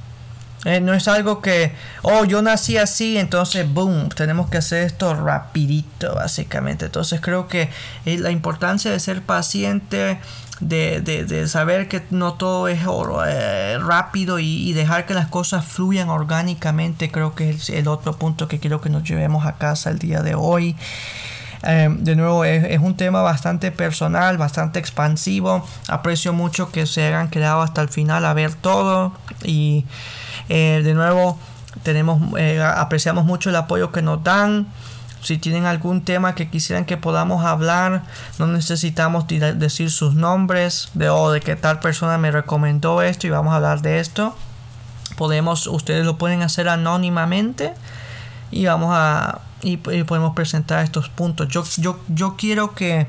Eh, 0.65 0.81
no 0.81 0.95
es 0.95 1.07
algo 1.07 1.41
que, 1.41 1.73
oh, 2.01 2.25
yo 2.25 2.41
nací 2.41 2.77
así, 2.77 3.19
entonces, 3.19 3.71
boom, 3.71 4.09
tenemos 4.09 4.49
que 4.49 4.57
hacer 4.57 4.81
esto 4.81 5.13
rapidito, 5.13 6.15
básicamente. 6.15 6.85
Entonces 6.85 7.21
creo 7.21 7.47
que 7.47 7.69
la 8.03 8.31
importancia 8.31 8.89
de 8.89 8.99
ser 8.99 9.21
paciente, 9.21 10.19
de, 10.59 11.01
de, 11.01 11.47
saber 11.47 11.87
que 11.87 12.01
no 12.09 12.33
todo 12.33 12.67
es 12.67 12.79
eh, 13.27 13.77
rápido 13.79 14.39
y, 14.39 14.73
dejar 14.73 15.05
que 15.05 15.13
las 15.13 15.27
cosas 15.27 15.63
fluyan 15.63 16.09
orgánicamente, 16.09 17.11
creo 17.11 17.35
que 17.35 17.51
es 17.51 17.69
el 17.69 17.87
otro 17.87 18.17
punto 18.17 18.47
que 18.47 18.59
quiero 18.59 18.81
que 18.81 18.89
nos 18.89 19.03
llevemos 19.03 19.45
a 19.45 19.57
casa 19.57 19.91
el 19.91 19.99
día 19.99 20.21
de 20.21 20.33
hoy. 20.33 20.75
De 21.63 22.15
nuevo, 22.15 22.45
es, 22.45 22.63
es, 22.63 22.79
un 22.79 22.95
tema 22.95 23.23
bastante 23.23 23.71
personal, 23.71 24.37
bastante 24.37 24.77
expansivo. 24.77 25.65
Aprecio 25.87 26.31
mucho 26.31 26.71
que 26.71 26.85
se 26.85 27.07
hayan 27.07 27.29
quedado 27.29 27.63
hasta 27.63 27.81
el 27.81 27.89
final 27.89 28.23
a 28.23 28.35
ver 28.35 28.53
todo 28.53 29.13
y 29.43 29.83
eh, 30.49 30.81
de 30.83 30.93
nuevo, 30.93 31.37
tenemos, 31.83 32.21
eh, 32.37 32.61
apreciamos 32.61 33.25
mucho 33.25 33.49
el 33.49 33.55
apoyo 33.55 33.91
que 33.91 34.01
nos 34.01 34.23
dan. 34.23 34.67
Si 35.21 35.37
tienen 35.37 35.65
algún 35.65 36.03
tema 36.03 36.35
que 36.35 36.49
quisieran 36.49 36.85
que 36.85 36.97
podamos 36.97 37.43
hablar, 37.45 38.03
no 38.37 38.45
necesitamos 38.45 39.25
decir 39.27 39.89
sus 39.89 40.13
nombres 40.13 40.89
de 40.93 41.09
o 41.09 41.15
oh, 41.15 41.31
de 41.31 41.41
que 41.41 41.55
tal 41.55 41.79
persona 41.79 42.19
me 42.19 42.29
recomendó 42.29 43.01
esto 43.01 43.25
y 43.25 43.31
vamos 43.31 43.53
a 43.53 43.55
hablar 43.55 43.81
de 43.81 43.99
esto. 43.99 44.35
Podemos, 45.17 45.65
ustedes 45.65 46.05
lo 46.05 46.17
pueden 46.17 46.43
hacer 46.43 46.69
anónimamente 46.69 47.73
y 48.51 48.65
vamos 48.65 48.91
a 48.93 49.41
y, 49.65 49.77
podemos 49.77 50.35
presentar 50.35 50.83
estos 50.83 51.09
puntos. 51.09 51.47
Yo, 51.47 51.63
yo, 51.77 51.99
yo 52.07 52.35
quiero 52.37 52.75
que 52.75 53.07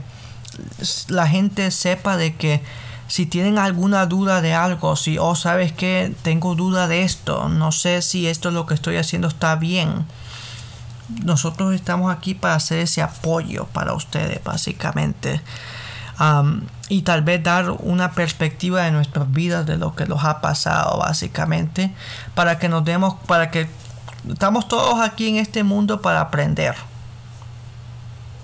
la 1.08 1.28
gente 1.28 1.70
sepa 1.70 2.16
de 2.16 2.34
que 2.34 2.62
si 3.08 3.26
tienen 3.26 3.58
alguna 3.58 4.06
duda 4.06 4.40
de 4.40 4.54
algo, 4.54 4.96
si, 4.96 5.18
oh, 5.18 5.34
sabes 5.34 5.72
que 5.72 6.14
tengo 6.22 6.54
duda 6.54 6.88
de 6.88 7.02
esto, 7.02 7.48
no 7.48 7.72
sé 7.72 8.02
si 8.02 8.26
esto 8.26 8.48
es 8.48 8.54
lo 8.54 8.66
que 8.66 8.74
estoy 8.74 8.96
haciendo 8.96 9.28
está 9.28 9.56
bien. 9.56 10.06
Nosotros 11.24 11.74
estamos 11.74 12.12
aquí 12.12 12.34
para 12.34 12.54
hacer 12.54 12.80
ese 12.80 13.02
apoyo 13.02 13.66
para 13.66 13.92
ustedes, 13.92 14.42
básicamente. 14.42 15.40
y 16.88 17.02
tal 17.02 17.22
vez 17.22 17.42
dar 17.42 17.70
una 17.70 18.12
perspectiva 18.12 18.82
de 18.82 18.90
nuestras 18.90 19.30
vidas, 19.30 19.66
de 19.66 19.76
lo 19.76 19.94
que 19.94 20.06
nos 20.06 20.24
ha 20.24 20.40
pasado, 20.40 20.98
básicamente, 20.98 21.94
para 22.34 22.58
que 22.58 22.68
nos 22.68 22.84
demos, 22.84 23.14
para 23.26 23.50
que 23.50 23.68
estamos 24.28 24.66
todos 24.66 25.00
aquí 25.00 25.28
en 25.28 25.36
este 25.36 25.62
mundo 25.62 26.00
para 26.00 26.20
aprender 26.20 26.74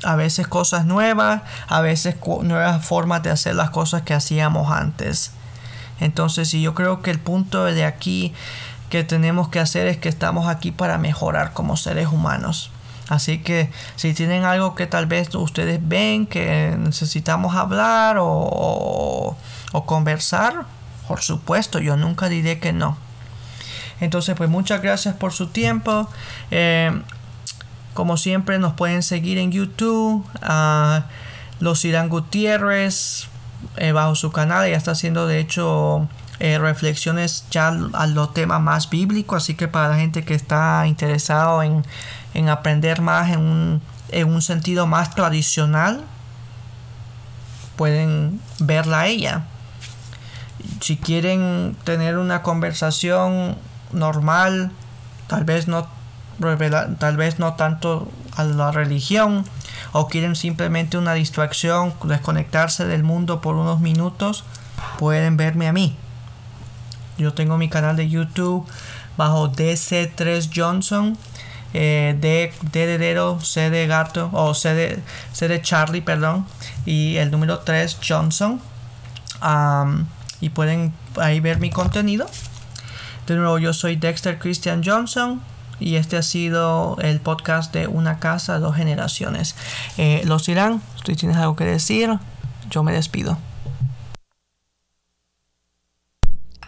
a 0.04 0.16
veces 0.16 0.46
cosas 0.46 0.84
nuevas, 0.84 1.42
a 1.68 1.80
veces 1.80 2.16
nuevas 2.42 2.84
formas 2.84 3.22
de 3.22 3.30
hacer 3.30 3.54
las 3.54 3.70
cosas 3.70 4.02
que 4.02 4.14
hacíamos 4.14 4.70
antes. 4.70 5.32
Entonces, 6.00 6.52
y 6.54 6.62
yo 6.62 6.74
creo 6.74 7.02
que 7.02 7.10
el 7.10 7.18
punto 7.18 7.64
de 7.64 7.84
aquí 7.84 8.34
que 8.90 9.04
tenemos 9.04 9.48
que 9.48 9.60
hacer 9.60 9.86
es 9.86 9.96
que 9.96 10.08
estamos 10.08 10.48
aquí 10.48 10.70
para 10.70 10.98
mejorar 10.98 11.52
como 11.52 11.76
seres 11.76 12.08
humanos. 12.08 12.70
Así 13.08 13.38
que 13.38 13.70
si 13.96 14.14
tienen 14.14 14.44
algo 14.44 14.74
que 14.74 14.86
tal 14.86 15.06
vez 15.06 15.34
ustedes 15.34 15.80
ven 15.82 16.26
que 16.26 16.76
necesitamos 16.78 17.54
hablar 17.54 18.16
o, 18.18 19.36
o 19.72 19.86
conversar, 19.86 20.66
por 21.08 21.20
supuesto, 21.20 21.78
yo 21.78 21.96
nunca 21.96 22.28
diré 22.28 22.58
que 22.58 22.72
no. 22.72 22.96
Entonces, 24.00 24.34
pues 24.34 24.50
muchas 24.50 24.82
gracias 24.82 25.14
por 25.14 25.32
su 25.32 25.46
tiempo. 25.48 26.08
Eh, 26.50 26.90
como 27.94 28.16
siempre 28.16 28.58
nos 28.58 28.74
pueden 28.74 29.02
seguir 29.02 29.38
en 29.38 29.52
YouTube. 29.52 30.24
a 30.40 31.06
los 31.60 31.84
Irán 31.84 32.08
Gutiérrez 32.08 33.28
eh, 33.76 33.92
bajo 33.92 34.16
su 34.16 34.32
canal 34.32 34.68
ya 34.68 34.76
está 34.76 34.90
haciendo 34.90 35.28
de 35.28 35.38
hecho 35.38 36.08
eh, 36.40 36.58
reflexiones 36.58 37.44
ya 37.52 37.68
a 37.68 38.06
los 38.08 38.34
temas 38.34 38.60
más 38.60 38.90
bíblicos. 38.90 39.44
Así 39.44 39.54
que 39.54 39.68
para 39.68 39.90
la 39.90 39.96
gente 39.96 40.24
que 40.24 40.34
está 40.34 40.86
interesado 40.88 41.62
en, 41.62 41.84
en 42.34 42.48
aprender 42.48 43.00
más 43.00 43.30
en 43.30 43.40
un, 43.40 43.82
en 44.08 44.28
un 44.28 44.42
sentido 44.42 44.88
más 44.88 45.14
tradicional, 45.14 46.02
pueden 47.76 48.40
verla 48.58 49.00
a 49.02 49.06
ella. 49.06 49.44
Si 50.80 50.96
quieren 50.96 51.76
tener 51.84 52.18
una 52.18 52.42
conversación 52.42 53.56
normal, 53.92 54.72
tal 55.28 55.44
vez 55.44 55.68
no 55.68 55.86
tal 56.98 57.16
vez 57.16 57.38
no 57.38 57.54
tanto 57.54 58.08
a 58.36 58.44
la 58.44 58.72
religión 58.72 59.44
o 59.92 60.08
quieren 60.08 60.36
simplemente 60.36 60.96
una 60.96 61.14
distracción, 61.14 61.94
desconectarse 62.04 62.86
del 62.86 63.02
mundo 63.02 63.40
por 63.40 63.56
unos 63.56 63.80
minutos, 63.80 64.44
pueden 64.98 65.36
verme 65.36 65.68
a 65.68 65.72
mí. 65.72 65.96
Yo 67.18 67.34
tengo 67.34 67.58
mi 67.58 67.68
canal 67.68 67.96
de 67.96 68.08
YouTube 68.08 68.66
bajo 69.16 69.50
DC3 69.50 70.50
Johnson. 70.54 71.16
Eh, 71.74 72.14
D, 72.20 72.52
de 72.70 73.36
C 73.40 73.70
de 73.70 73.86
gato 73.86 74.28
o 74.34 74.52
C 74.52 74.74
de, 74.74 75.02
C 75.32 75.48
de 75.48 75.62
Charlie, 75.62 76.02
perdón, 76.02 76.44
y 76.84 77.16
el 77.16 77.30
número 77.30 77.60
3 77.60 77.98
Johnson. 78.06 78.60
y 80.40 80.48
pueden 80.50 80.92
ahí 81.16 81.40
ver 81.40 81.58
mi 81.60 81.70
contenido. 81.70 82.26
De 83.26 83.36
nuevo, 83.36 83.58
yo 83.58 83.72
soy 83.72 83.96
Dexter 83.96 84.38
Christian 84.38 84.82
Johnson 84.84 85.40
y 85.82 85.96
este 85.96 86.16
ha 86.16 86.22
sido 86.22 86.96
el 87.00 87.20
podcast 87.20 87.72
de 87.74 87.86
Una 87.86 88.18
casa, 88.18 88.58
dos 88.58 88.76
generaciones. 88.76 89.56
Eh, 89.98 90.22
los 90.24 90.46
dirán, 90.46 90.80
si 91.04 91.16
tienes 91.16 91.36
algo 91.36 91.56
que 91.56 91.64
decir, 91.64 92.18
yo 92.70 92.82
me 92.82 92.92
despido. 92.92 93.36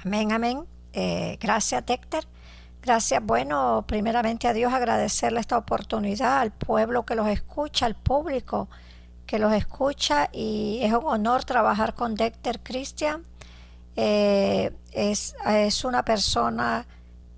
Amén, 0.05 0.33
amén. 0.33 0.65
Eh, 0.93 1.39
gracias, 1.41 1.87
Dexter. 1.87 2.27
Gracias, 2.83 3.23
bueno, 3.25 3.85
primeramente 3.87 4.47
a 4.47 4.53
Dios 4.53 4.73
agradecerle 4.73 5.41
esta 5.41 5.57
oportunidad 5.57 6.41
al 6.41 6.53
pueblo 6.53 7.07
que 7.07 7.15
los 7.15 7.29
escucha, 7.29 7.87
al 7.87 7.95
público 7.95 8.69
que 9.27 9.39
los 9.39 9.55
escucha 9.55 10.29
y 10.33 10.81
es 10.83 10.93
un 10.93 11.05
honor 11.07 11.45
trabajar 11.45 11.95
con 11.95 12.15
Dexter 12.15 12.61
Christian. 12.63 13.25
Eh, 13.97 14.71
es, 14.93 15.35
es 15.47 15.85
una 15.85 16.05
persona 16.05 16.87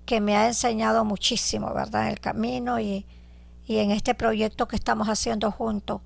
que 0.07 0.21
me 0.21 0.37
ha 0.37 0.47
enseñado 0.47 1.05
muchísimo, 1.05 1.73
¿verdad? 1.73 2.05
En 2.05 2.13
el 2.13 2.19
camino 2.19 2.79
y, 2.79 3.05
en 3.67 3.91
este 3.91 4.15
proyecto 4.15 4.67
que 4.67 4.77
estamos 4.77 5.09
haciendo 5.09 5.51
juntos. 5.51 6.01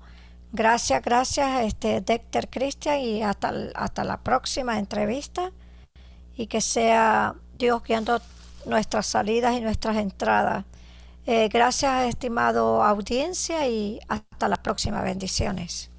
Gracias, 0.50 1.00
gracias, 1.02 1.64
este, 1.64 2.00
Dexter 2.00 2.50
Christian, 2.50 2.98
y 2.98 3.22
hasta, 3.22 3.54
hasta 3.76 4.04
la 4.04 4.18
próxima 4.18 4.78
entrevista. 4.78 5.52
Y 6.36 6.48
que 6.48 6.60
sea 6.60 7.36
Dios 7.56 7.82
guiando 7.84 8.20
nuestras 8.66 9.06
salidas 9.06 9.56
y 9.56 9.60
nuestras 9.60 9.96
entradas. 9.96 10.64
Eh, 11.26 11.48
gracias, 11.48 12.08
estimado 12.08 12.82
audiencia, 12.82 13.68
y 13.68 14.00
hasta 14.08 14.48
la 14.48 14.56
próxima. 14.56 15.00
Bendiciones. 15.02 15.91